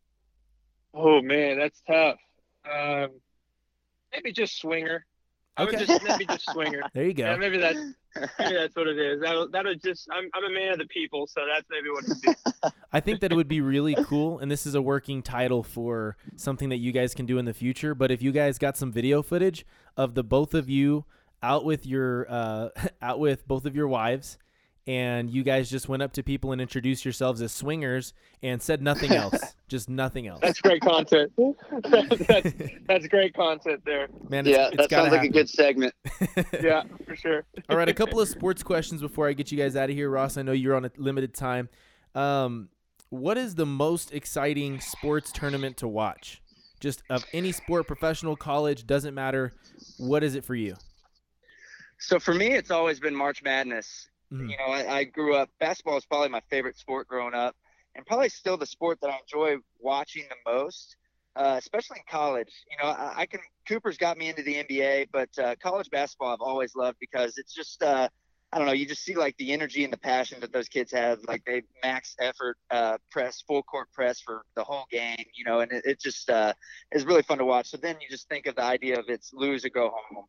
Oh 0.92 1.22
man, 1.22 1.60
that's 1.60 1.84
tough. 1.88 2.18
Um, 2.74 3.10
maybe 4.14 4.32
just 4.32 4.60
swinger. 4.60 5.06
I 5.58 5.64
would 5.66 5.76
Okay. 5.76 5.86
just 5.86 6.04
maybe 6.04 6.26
just 6.26 6.50
swinger. 6.52 6.82
There 6.94 7.04
you 7.06 7.14
Yeah, 7.16 7.36
go. 7.36 7.38
maybe 7.38 7.58
that's 7.58 7.80
maybe 8.40 8.54
that's 8.56 8.76
what 8.76 8.88
it 8.88 8.98
is. 8.98 9.22
That'll 9.22 9.50
that'll 9.50 9.76
just 9.76 10.08
I'm 10.12 10.30
I'm 10.34 10.46
a 10.46 10.50
man 10.54 10.74
of 10.74 10.80
the 10.80 10.86
people, 10.88 11.28
so 11.28 11.42
that's 11.54 11.68
maybe 11.70 11.90
what 11.90 12.06
it 12.06 12.30
is. 12.30 12.72
I 12.94 13.00
think 13.00 13.20
that 13.22 13.32
it 13.32 13.36
would 13.36 13.48
be 13.48 13.62
really 13.62 13.96
cool, 14.04 14.40
and 14.40 14.50
this 14.52 14.66
is 14.66 14.74
a 14.76 14.82
working 14.82 15.22
title 15.22 15.64
for 15.64 16.18
something 16.36 16.70
that 16.70 16.78
you 16.78 16.92
guys 16.92 17.14
can 17.14 17.26
do 17.26 17.38
in 17.38 17.46
the 17.46 17.54
future. 17.54 17.94
But 17.94 18.10
if 18.12 18.22
you 18.22 18.32
guys 18.32 18.58
got 18.58 18.78
some 18.78 18.92
video 18.92 19.22
footage 19.22 19.66
of 19.96 20.16
the 20.16 20.24
both 20.24 20.54
of 20.54 20.70
you 20.70 21.06
out 21.44 21.66
with 21.66 21.86
your 21.86 22.26
uh, 22.30 22.70
out 23.02 23.20
with 23.20 23.48
both 23.48 23.66
of 23.66 23.76
your 23.76 23.88
wives, 23.88 24.38
and 24.90 25.30
you 25.30 25.44
guys 25.44 25.70
just 25.70 25.88
went 25.88 26.02
up 26.02 26.12
to 26.14 26.24
people 26.24 26.52
and 26.52 26.60
introduced 26.60 27.06
yourselves 27.06 27.44
as 27.44 27.52
swingers 27.52 28.12
and 28.42 28.60
said 28.60 28.82
nothing 28.82 29.12
else, 29.16 29.40
just 29.68 29.88
nothing 29.88 30.26
else. 30.26 30.40
That's 30.42 30.60
great 30.62 30.82
content. 30.82 31.32
that's, 31.84 32.54
that's 32.88 33.08
great 33.08 33.36
content 33.36 33.84
there. 33.86 34.08
Man, 34.30 34.48
it's, 34.48 34.58
yeah, 34.58 34.70
it's 34.70 34.78
that 34.78 34.90
gotta 34.90 35.12
sounds 35.12 35.12
like 35.12 35.30
a 35.30 35.32
good 35.32 35.48
segment. 35.48 35.94
Yeah, 36.62 36.84
for 37.06 37.16
sure. 37.16 37.46
All 37.70 37.78
right, 37.78 37.88
a 37.88 37.94
couple 37.94 38.20
of 38.20 38.28
sports 38.28 38.64
questions 38.64 39.02
before 39.02 39.28
I 39.28 39.34
get 39.34 39.52
you 39.52 39.58
guys 39.58 39.76
out 39.76 39.90
of 39.90 39.96
here. 39.96 40.10
Ross, 40.10 40.38
I 40.38 40.42
know 40.42 40.52
you're 40.52 40.76
on 40.76 40.86
a 40.86 40.92
limited 40.98 41.36
time. 41.36 41.70
Um, 42.16 42.70
what 43.10 43.38
is 43.38 43.56
the 43.56 43.66
most 43.66 44.12
exciting 44.12 44.80
sports 44.80 45.32
tournament 45.32 45.78
to 45.78 45.88
watch? 45.88 46.42
Just 46.80 47.04
of 47.10 47.26
any 47.34 47.52
sport, 47.52 47.86
professional, 47.86 48.36
college, 48.36 48.88
doesn't 48.88 49.14
matter. 49.14 49.54
What 49.98 50.24
is 50.24 50.34
it 50.36 50.44
for 50.44 50.56
you? 50.56 50.76
So 52.00 52.20
for 52.20 52.34
me, 52.34 52.48
it's 52.54 52.72
always 52.72 53.00
been 53.00 53.16
March 53.16 53.44
Madness. 53.44 54.10
Mhm. 54.32 54.50
You 54.50 54.58
know, 54.58 54.66
I, 54.72 54.98
I 55.00 55.04
grew 55.06 55.36
up. 55.36 55.50
Basketball 55.60 55.98
is 55.98 56.06
probably 56.06 56.30
my 56.30 56.42
favorite 56.50 56.78
sport 56.78 57.08
growing 57.08 57.34
up, 57.34 57.56
and 57.96 58.06
probably 58.06 58.30
still 58.30 58.58
the 58.58 58.66
sport 58.66 59.00
that 59.02 59.10
I 59.10 59.18
enjoy 59.20 59.58
watching 59.80 60.26
the 60.30 60.52
most, 60.52 60.98
uh, 61.36 61.56
especially 61.58 61.98
in 61.98 62.04
college. 62.10 62.54
You 62.70 62.78
know, 62.84 62.90
I, 62.92 63.22
I 63.22 63.26
can. 63.26 63.40
Cooper's 63.68 63.98
got 63.98 64.18
me 64.18 64.30
into 64.30 64.44
the 64.44 64.58
NBA, 64.58 65.06
but 65.12 65.30
uh, 65.40 65.56
college 65.62 65.90
basketball 65.90 66.34
I've 66.34 66.42
always 66.42 66.76
loved 66.76 66.98
because 67.00 67.38
it's 67.38 67.54
just. 67.54 67.82
Uh, 67.84 68.10
I 68.52 68.58
don't 68.58 68.66
know. 68.66 68.74
You 68.74 68.88
just 68.88 69.04
see 69.04 69.16
like 69.16 69.38
the 69.38 69.52
energy 69.54 69.84
and 69.84 69.94
the 69.94 69.98
passion 69.98 70.40
that 70.42 70.52
those 70.52 70.68
kids 70.68 70.92
have. 70.92 71.20
Like 71.28 71.44
they 71.46 71.62
max 71.84 72.16
effort, 72.20 72.58
uh, 72.72 72.98
press, 73.12 73.44
full 73.48 73.62
court 73.62 73.92
press 73.92 74.20
for 74.22 74.44
the 74.56 74.64
whole 74.64 74.86
game. 74.92 75.24
You 75.36 75.46
know, 75.46 75.60
and 75.60 75.72
it, 75.72 75.86
it 75.86 76.00
just 76.02 76.30
uh, 76.32 76.54
is 76.92 77.06
really 77.06 77.22
fun 77.22 77.38
to 77.38 77.46
watch. 77.46 77.70
So 77.70 77.78
then 77.78 77.98
you 78.02 78.08
just 78.10 78.28
think 78.28 78.48
of 78.48 78.56
the 78.56 78.64
idea 78.64 78.98
of 78.98 79.06
it's 79.08 79.32
lose 79.34 79.66
or 79.66 79.70
go 79.70 79.92
home 80.10 80.26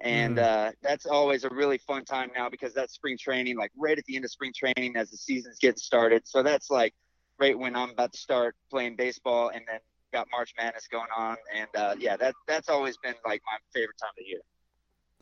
and 0.00 0.38
uh, 0.38 0.72
that's 0.82 1.06
always 1.06 1.44
a 1.44 1.48
really 1.50 1.78
fun 1.78 2.04
time 2.04 2.30
now 2.34 2.48
because 2.48 2.74
that's 2.74 2.94
spring 2.94 3.16
training 3.18 3.56
like 3.56 3.70
right 3.76 3.98
at 3.98 4.04
the 4.06 4.16
end 4.16 4.24
of 4.24 4.30
spring 4.30 4.52
training 4.54 4.96
as 4.96 5.10
the 5.10 5.16
seasons 5.16 5.58
get 5.60 5.78
started 5.78 6.22
so 6.26 6.42
that's 6.42 6.70
like 6.70 6.94
right 7.38 7.58
when 7.58 7.74
i'm 7.76 7.90
about 7.90 8.12
to 8.12 8.18
start 8.18 8.54
playing 8.70 8.96
baseball 8.96 9.50
and 9.50 9.62
then 9.68 9.78
got 10.12 10.26
march 10.30 10.52
madness 10.58 10.86
going 10.90 11.08
on 11.16 11.36
and 11.56 11.68
uh, 11.76 11.94
yeah 11.98 12.16
that 12.16 12.34
that's 12.46 12.68
always 12.68 12.96
been 12.98 13.14
like 13.26 13.40
my 13.46 13.56
favorite 13.72 13.96
time 14.00 14.10
of 14.10 14.16
the 14.18 14.24
year 14.24 14.40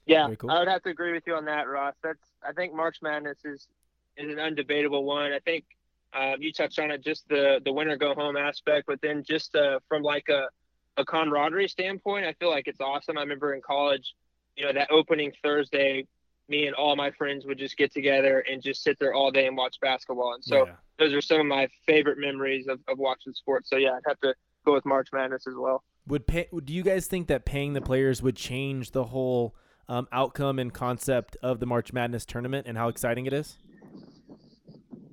Yeah, 0.07 0.29
cool. 0.39 0.51
I 0.51 0.59
would 0.59 0.69
have 0.69 0.83
to 0.83 0.91
agree 0.91 1.13
with 1.13 1.25
you 1.27 1.35
on 1.35 1.45
that, 1.47 1.69
Ross. 1.69 1.95
That's 2.03 2.33
I 2.47 2.53
think 2.53 2.75
March 2.75 2.99
Madness 3.03 3.39
is 3.45 3.69
is 4.17 4.31
an 4.31 4.37
undebatable 4.37 5.03
one. 5.05 5.33
I 5.33 5.39
think 5.41 5.65
uh, 6.13 6.35
you 6.39 6.53
touched 6.53 6.79
on 6.79 6.91
it, 6.91 7.03
just 7.03 7.29
the 7.29 7.61
the 7.65 7.73
winner 7.73 7.97
go 7.97 8.15
home 8.15 8.37
aspect, 8.37 8.87
but 8.87 9.01
then 9.03 9.23
just 9.25 9.55
uh, 9.55 9.79
from 9.89 10.03
like 10.03 10.29
a 10.29 10.49
a 10.97 11.05
camaraderie 11.05 11.69
standpoint, 11.69 12.27
I 12.27 12.33
feel 12.35 12.51
like 12.51 12.67
it's 12.67 12.81
awesome. 12.81 13.17
I 13.17 13.23
remember 13.23 13.55
in 13.55 13.63
college, 13.63 14.15
you 14.57 14.65
know, 14.65 14.73
that 14.73 14.91
opening 14.91 15.33
Thursday, 15.43 16.07
me 16.49 16.67
and 16.67 16.75
all 16.75 16.97
my 16.97 17.11
friends 17.13 17.47
would 17.47 17.59
just 17.59 17.77
get 17.77 17.93
together 17.93 18.41
and 18.51 18.63
just 18.63 18.83
sit 18.83 18.99
there 18.99 19.15
all 19.15 19.31
day 19.31 19.47
and 19.47 19.57
watch 19.57 19.77
basketball. 19.81 20.35
And 20.35 20.45
so 20.45 20.67
Yeah. 20.67 20.75
those 20.99 21.13
are 21.15 21.21
some 21.21 21.41
of 21.41 21.47
my 21.47 21.69
favorite 21.87 22.19
memories 22.19 22.67
of, 22.69 22.81
of 22.89 22.99
watching 22.99 23.33
sports. 23.33 23.71
So 23.71 23.77
yeah, 23.77 23.93
I'd 23.93 24.03
have 24.07 24.21
to 24.21 24.35
go 24.65 24.75
with 24.75 24.85
March 24.85 25.09
Madness 25.13 25.47
as 25.47 25.55
well. 25.57 25.83
Would 26.07 26.27
pay, 26.27 26.49
do 26.65 26.73
you 26.73 26.83
guys 26.83 27.07
think 27.07 27.29
that 27.29 27.45
paying 27.45 27.73
the 27.73 27.81
players 27.81 28.23
would 28.23 28.37
change 28.37 28.91
the 28.91 29.05
whole 29.05 29.55
um, 29.89 30.09
outcome 30.13 30.59
and 30.59 30.73
concept 30.73 31.37
of 31.43 31.61
the 31.61 31.67
March 31.67 31.93
Madness 31.93 32.25
tournament 32.25 32.67
and 32.67 32.77
how 32.77 32.89
exciting 32.89 33.27
it 33.27 33.33
is? 33.33 33.59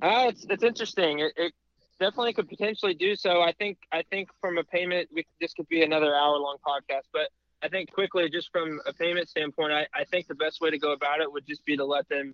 Uh, 0.01 0.27
it's 0.29 0.45
it's 0.49 0.63
interesting. 0.63 1.19
It, 1.19 1.33
it 1.35 1.53
definitely 1.99 2.33
could 2.33 2.47
potentially 2.47 2.93
do 2.93 3.15
so. 3.15 3.41
I 3.41 3.51
think 3.51 3.77
I 3.91 4.03
think 4.09 4.29
from 4.39 4.57
a 4.57 4.63
payment, 4.63 5.09
we, 5.13 5.25
this 5.41 5.53
could 5.53 5.67
be 5.67 5.83
another 5.83 6.15
hour 6.15 6.37
long 6.37 6.57
podcast. 6.65 7.03
But 7.11 7.29
I 7.61 7.67
think 7.67 7.91
quickly, 7.91 8.29
just 8.29 8.51
from 8.51 8.79
a 8.85 8.93
payment 8.93 9.29
standpoint, 9.29 9.73
I, 9.73 9.87
I 9.93 10.03
think 10.05 10.27
the 10.27 10.35
best 10.35 10.61
way 10.61 10.69
to 10.69 10.77
go 10.77 10.93
about 10.93 11.19
it 11.21 11.31
would 11.31 11.45
just 11.45 11.65
be 11.65 11.75
to 11.77 11.85
let 11.85 12.07
them 12.09 12.33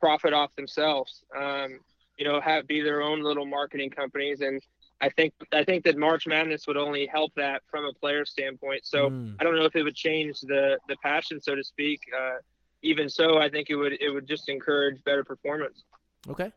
profit 0.00 0.32
off 0.32 0.54
themselves. 0.56 1.24
Um, 1.36 1.80
you 2.18 2.24
know, 2.24 2.40
have 2.40 2.66
be 2.66 2.80
their 2.80 3.02
own 3.02 3.22
little 3.22 3.46
marketing 3.46 3.90
companies, 3.90 4.40
and 4.40 4.60
I 5.00 5.08
think 5.10 5.34
I 5.52 5.64
think 5.64 5.84
that 5.84 5.96
March 5.96 6.26
Madness 6.26 6.66
would 6.66 6.76
only 6.76 7.06
help 7.06 7.32
that 7.36 7.62
from 7.70 7.84
a 7.84 7.92
player 7.92 8.24
standpoint. 8.24 8.86
So 8.86 9.10
Mm. 9.10 9.36
I 9.40 9.44
don't 9.44 9.56
know 9.56 9.64
if 9.64 9.76
it 9.76 9.82
would 9.82 9.96
change 9.96 10.40
the 10.40 10.78
the 10.88 10.96
passion, 11.02 11.40
so 11.40 11.54
to 11.54 11.64
speak. 11.64 12.00
Uh, 12.18 12.36
even 12.82 13.08
so, 13.08 13.38
I 13.38 13.48
think 13.48 13.70
it 13.70 13.76
would 13.76 13.94
it 14.00 14.10
would 14.10 14.26
just 14.26 14.48
encourage 14.48 15.02
better 15.04 15.24
performance. 15.24 15.84
Okay. 16.28 16.52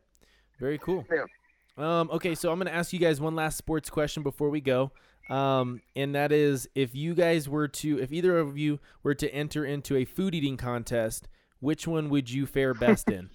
Very 0.58 0.78
cool. 0.78 1.04
Yeah. 1.12 1.24
Um, 1.78 2.08
okay, 2.10 2.34
so 2.34 2.50
I'm 2.50 2.58
going 2.58 2.72
to 2.72 2.74
ask 2.74 2.92
you 2.94 2.98
guys 2.98 3.20
one 3.20 3.34
last 3.34 3.58
sports 3.58 3.90
question 3.90 4.22
before 4.22 4.48
we 4.48 4.62
go. 4.62 4.92
Um, 5.28 5.80
and 5.94 6.14
that 6.14 6.32
is 6.32 6.68
if 6.74 6.94
you 6.94 7.14
guys 7.14 7.48
were 7.48 7.68
to, 7.68 8.00
if 8.00 8.12
either 8.12 8.38
of 8.38 8.56
you 8.56 8.78
were 9.02 9.14
to 9.14 9.32
enter 9.34 9.64
into 9.64 9.96
a 9.96 10.04
food 10.04 10.34
eating 10.34 10.56
contest, 10.56 11.28
which 11.60 11.86
one 11.86 12.08
would 12.10 12.30
you 12.30 12.46
fare 12.46 12.74
best 12.74 13.10
in? 13.10 13.30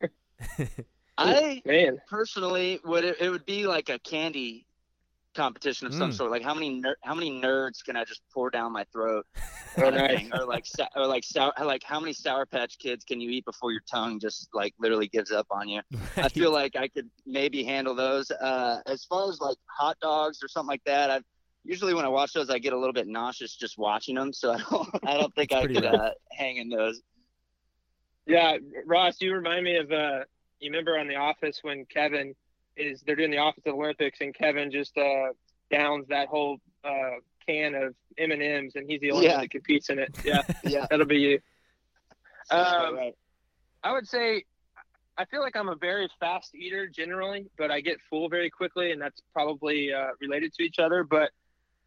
i 1.18 1.60
Man, 1.64 2.00
personally 2.08 2.80
would 2.84 3.04
it, 3.04 3.20
it 3.20 3.30
would 3.30 3.44
be 3.44 3.66
like 3.66 3.88
a 3.88 3.98
candy 3.98 4.67
competition 5.42 5.86
of 5.86 5.94
some 5.94 6.10
Mm. 6.10 6.14
sort. 6.14 6.30
Like 6.32 6.42
how 6.42 6.52
many 6.52 6.70
ner- 6.80 6.98
how 7.04 7.14
many 7.14 7.30
nerds 7.30 7.84
can 7.84 7.96
I 7.96 8.04
just 8.04 8.22
pour 8.34 8.50
down 8.50 8.72
my 8.72 8.84
throat? 8.92 9.24
Kind 9.76 9.94
of 9.96 10.06
thing. 10.10 10.30
Or 10.34 10.44
like 10.44 10.66
or 10.96 11.06
like 11.06 11.24
sour 11.24 11.52
like 11.64 11.82
how 11.84 12.00
many 12.00 12.12
Sour 12.12 12.44
Patch 12.44 12.76
Kids 12.78 13.04
can 13.04 13.20
you 13.20 13.30
eat 13.30 13.44
before 13.44 13.70
your 13.70 13.82
tongue 13.90 14.18
just 14.18 14.48
like 14.52 14.74
literally 14.80 15.06
gives 15.08 15.30
up 15.30 15.46
on 15.50 15.68
you? 15.68 15.80
I 16.16 16.28
feel 16.28 16.50
like 16.52 16.74
I 16.76 16.88
could 16.88 17.08
maybe 17.24 17.62
handle 17.62 17.94
those. 17.94 18.30
Uh, 18.32 18.80
as 18.86 19.04
far 19.04 19.30
as 19.30 19.40
like 19.40 19.56
hot 19.66 19.96
dogs 20.00 20.42
or 20.42 20.48
something 20.48 20.68
like 20.68 20.84
that, 20.84 21.10
I 21.10 21.20
usually 21.64 21.94
when 21.94 22.04
I 22.04 22.08
watch 22.08 22.32
those, 22.32 22.50
I 22.50 22.58
get 22.58 22.72
a 22.72 22.78
little 22.78 22.92
bit 22.92 23.06
nauseous 23.06 23.54
just 23.54 23.78
watching 23.78 24.16
them. 24.16 24.32
So 24.32 24.52
I 24.54 24.58
don't, 24.68 24.88
I 25.06 25.16
don't 25.16 25.34
think 25.36 25.52
I 25.52 25.66
could 25.66 25.84
uh, 25.84 26.10
hang 26.32 26.56
in 26.56 26.68
those. 26.68 27.00
Yeah, 28.26 28.56
Ross, 28.86 29.16
you 29.20 29.32
remind 29.32 29.64
me 29.64 29.76
of 29.76 29.90
uh 29.92 30.20
you 30.60 30.70
remember 30.72 30.98
on 30.98 31.06
The 31.06 31.14
Office 31.14 31.60
when 31.62 31.84
Kevin 31.86 32.34
is 32.80 33.02
they're 33.02 33.16
doing 33.16 33.30
the 33.30 33.38
Office 33.38 33.64
of 33.66 33.74
Olympics 33.74 34.20
and 34.20 34.34
Kevin 34.34 34.70
just 34.70 34.96
uh 34.96 35.32
downs 35.70 36.06
that 36.08 36.28
whole 36.28 36.58
uh 36.84 37.16
can 37.46 37.74
of 37.74 37.94
M 38.16 38.30
and 38.30 38.42
M's 38.42 38.74
and 38.76 38.88
he's 38.88 39.00
the 39.00 39.10
only 39.10 39.26
Yeah. 39.26 39.32
one 39.34 39.40
that 39.42 39.50
competes 39.50 39.90
in 39.90 39.98
it. 39.98 40.14
Yeah, 40.24 40.42
Yeah. 40.64 40.86
that'll 40.90 41.06
be 41.06 41.18
you. 41.18 41.40
Um, 42.50 42.96
right. 42.96 43.14
I 43.82 43.92
would 43.92 44.08
say 44.08 44.44
I 45.16 45.24
feel 45.24 45.40
like 45.40 45.56
I'm 45.56 45.68
a 45.68 45.74
very 45.74 46.08
fast 46.20 46.54
eater 46.54 46.86
generally, 46.86 47.46
but 47.58 47.70
I 47.70 47.80
get 47.80 47.98
full 48.08 48.28
very 48.28 48.50
quickly, 48.50 48.92
and 48.92 49.02
that's 49.02 49.20
probably 49.32 49.92
uh, 49.92 50.10
related 50.20 50.54
to 50.54 50.62
each 50.62 50.78
other. 50.78 51.02
But 51.02 51.30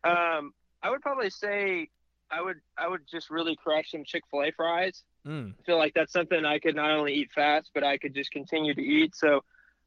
um, 0.04 0.54
I 0.84 0.90
would 0.90 1.02
probably 1.02 1.30
say 1.30 1.88
I 2.30 2.42
would 2.42 2.58
I 2.78 2.88
would 2.88 3.02
just 3.10 3.30
really 3.30 3.56
crush 3.56 3.92
some 3.92 4.04
Chick 4.04 4.24
Fil 4.30 4.44
A 4.44 4.52
fries. 4.52 5.04
Mm. 5.26 5.54
I 5.58 5.64
feel 5.64 5.78
like 5.78 5.94
that's 5.94 6.12
something 6.12 6.44
I 6.46 6.60
could 6.60 6.76
not 6.76 6.92
only 6.92 7.14
eat 7.14 7.32
fast, 7.34 7.72
but 7.74 7.84
I 7.84 7.98
could 7.98 8.14
just 8.14 8.32
continue 8.32 8.74
to 8.74 8.82
eat. 8.82 9.16
So, 9.16 9.44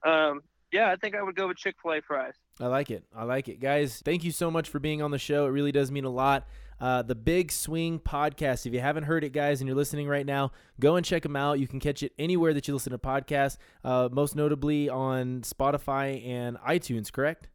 um, 0.07 0.41
yeah, 0.75 0.91
I 0.91 0.97
think 0.97 1.15
I 1.15 1.23
would 1.23 1.37
go 1.37 1.47
with 1.47 1.57
Chick 1.57 1.77
Fil 1.81 1.93
A 1.93 2.03
fries. 2.03 2.35
I 2.59 2.67
like 2.67 2.91
it. 2.91 3.05
I 3.15 3.23
like 3.23 3.49
it. 3.49 3.61
Guys, 3.61 4.03
thank 4.05 4.25
you 4.25 4.33
so 4.33 4.51
much 4.51 4.69
for 4.69 4.81
being 4.81 5.03
on 5.03 5.13
the 5.13 5.19
show. 5.19 5.47
It 5.47 5.51
really 5.51 5.71
does 5.71 5.93
mean 5.93 6.05
a 6.05 6.11
lot. 6.11 6.49
Uh, 6.81 7.01
the 7.03 7.15
Big 7.15 7.53
Swing 7.53 8.01
Podcast. 8.01 8.67
If 8.67 8.75
you 8.75 8.81
haven't 8.81 9.05
heard 9.05 9.23
it, 9.23 9.31
guys, 9.31 9.61
and 9.61 9.69
you're 9.69 9.77
listening 9.77 10.09
right 10.09 10.27
now, 10.27 10.51
go 10.81 10.97
and 10.97 11.07
check 11.07 11.23
them 11.23 11.37
out. 11.37 11.61
You 11.61 11.69
can 11.69 11.79
catch 11.79 12.03
it 12.03 12.13
anywhere 12.19 12.53
that 12.55 12.67
you 12.67 12.75
listen 12.75 12.91
to 12.91 12.99
podcasts, 12.99 13.57
uh, 13.85 14.09
most 14.11 14.35
notably 14.35 14.89
on 14.89 15.43
Spotify 15.43 16.27
and 16.27 16.59
iTunes, 16.59 17.13
correct? 17.13 17.47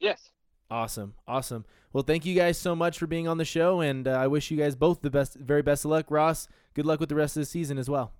Yes. 0.00 0.32
Awesome. 0.68 1.14
Awesome. 1.28 1.64
Well, 1.92 2.02
thank 2.02 2.26
you 2.26 2.34
guys 2.34 2.58
so 2.58 2.74
much 2.74 2.98
for 2.98 3.06
being 3.06 3.28
on 3.28 3.38
the 3.38 3.44
show, 3.44 3.80
and 3.80 4.08
uh, 4.08 4.10
I 4.10 4.26
wish 4.26 4.50
you 4.50 4.56
guys 4.56 4.74
both 4.74 5.00
the 5.00 5.10
best, 5.10 5.36
very 5.36 5.62
best 5.62 5.84
of 5.84 5.92
luck. 5.92 6.06
Ross, 6.10 6.48
good 6.74 6.86
luck 6.86 6.98
with 6.98 7.08
the 7.08 7.14
rest 7.14 7.36
of 7.36 7.42
the 7.42 7.46
season 7.46 7.78
as 7.78 7.88
well. 7.88 8.12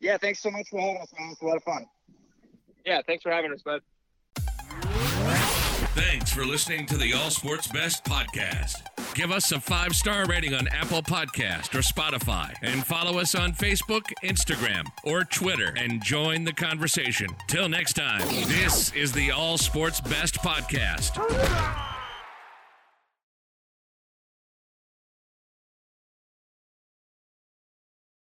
Yeah, 0.00 0.18
thanks 0.18 0.40
so 0.40 0.50
much 0.50 0.68
for 0.68 0.80
having 0.80 1.00
us, 1.00 1.12
man. 1.16 1.30
It's 1.30 1.40
a 1.40 1.46
lot 1.46 1.56
of 1.56 1.62
fun. 1.62 1.86
Yeah. 2.84 3.00
Thanks 3.06 3.22
for 3.22 3.30
having 3.32 3.52
us, 3.52 3.62
bud. 3.62 3.80
Thanks 5.94 6.32
for 6.32 6.44
listening 6.44 6.86
to 6.86 6.96
the 6.96 7.12
All 7.12 7.30
Sports 7.30 7.68
Best 7.68 8.04
podcast. 8.04 8.82
Give 9.14 9.30
us 9.30 9.52
a 9.52 9.60
five 9.60 9.94
star 9.94 10.26
rating 10.26 10.52
on 10.54 10.66
Apple 10.68 11.02
Podcast 11.02 11.74
or 11.74 11.82
Spotify 11.82 12.52
and 12.62 12.84
follow 12.84 13.18
us 13.18 13.36
on 13.36 13.52
Facebook, 13.52 14.02
Instagram, 14.24 14.86
or 15.04 15.22
Twitter 15.22 15.72
and 15.76 16.02
join 16.02 16.42
the 16.42 16.52
conversation. 16.52 17.28
Till 17.46 17.68
next 17.68 17.92
time, 17.92 18.26
this 18.48 18.92
is 18.92 19.12
the 19.12 19.30
All 19.30 19.56
Sports 19.56 20.00
Best 20.00 20.36
podcast. 20.36 21.93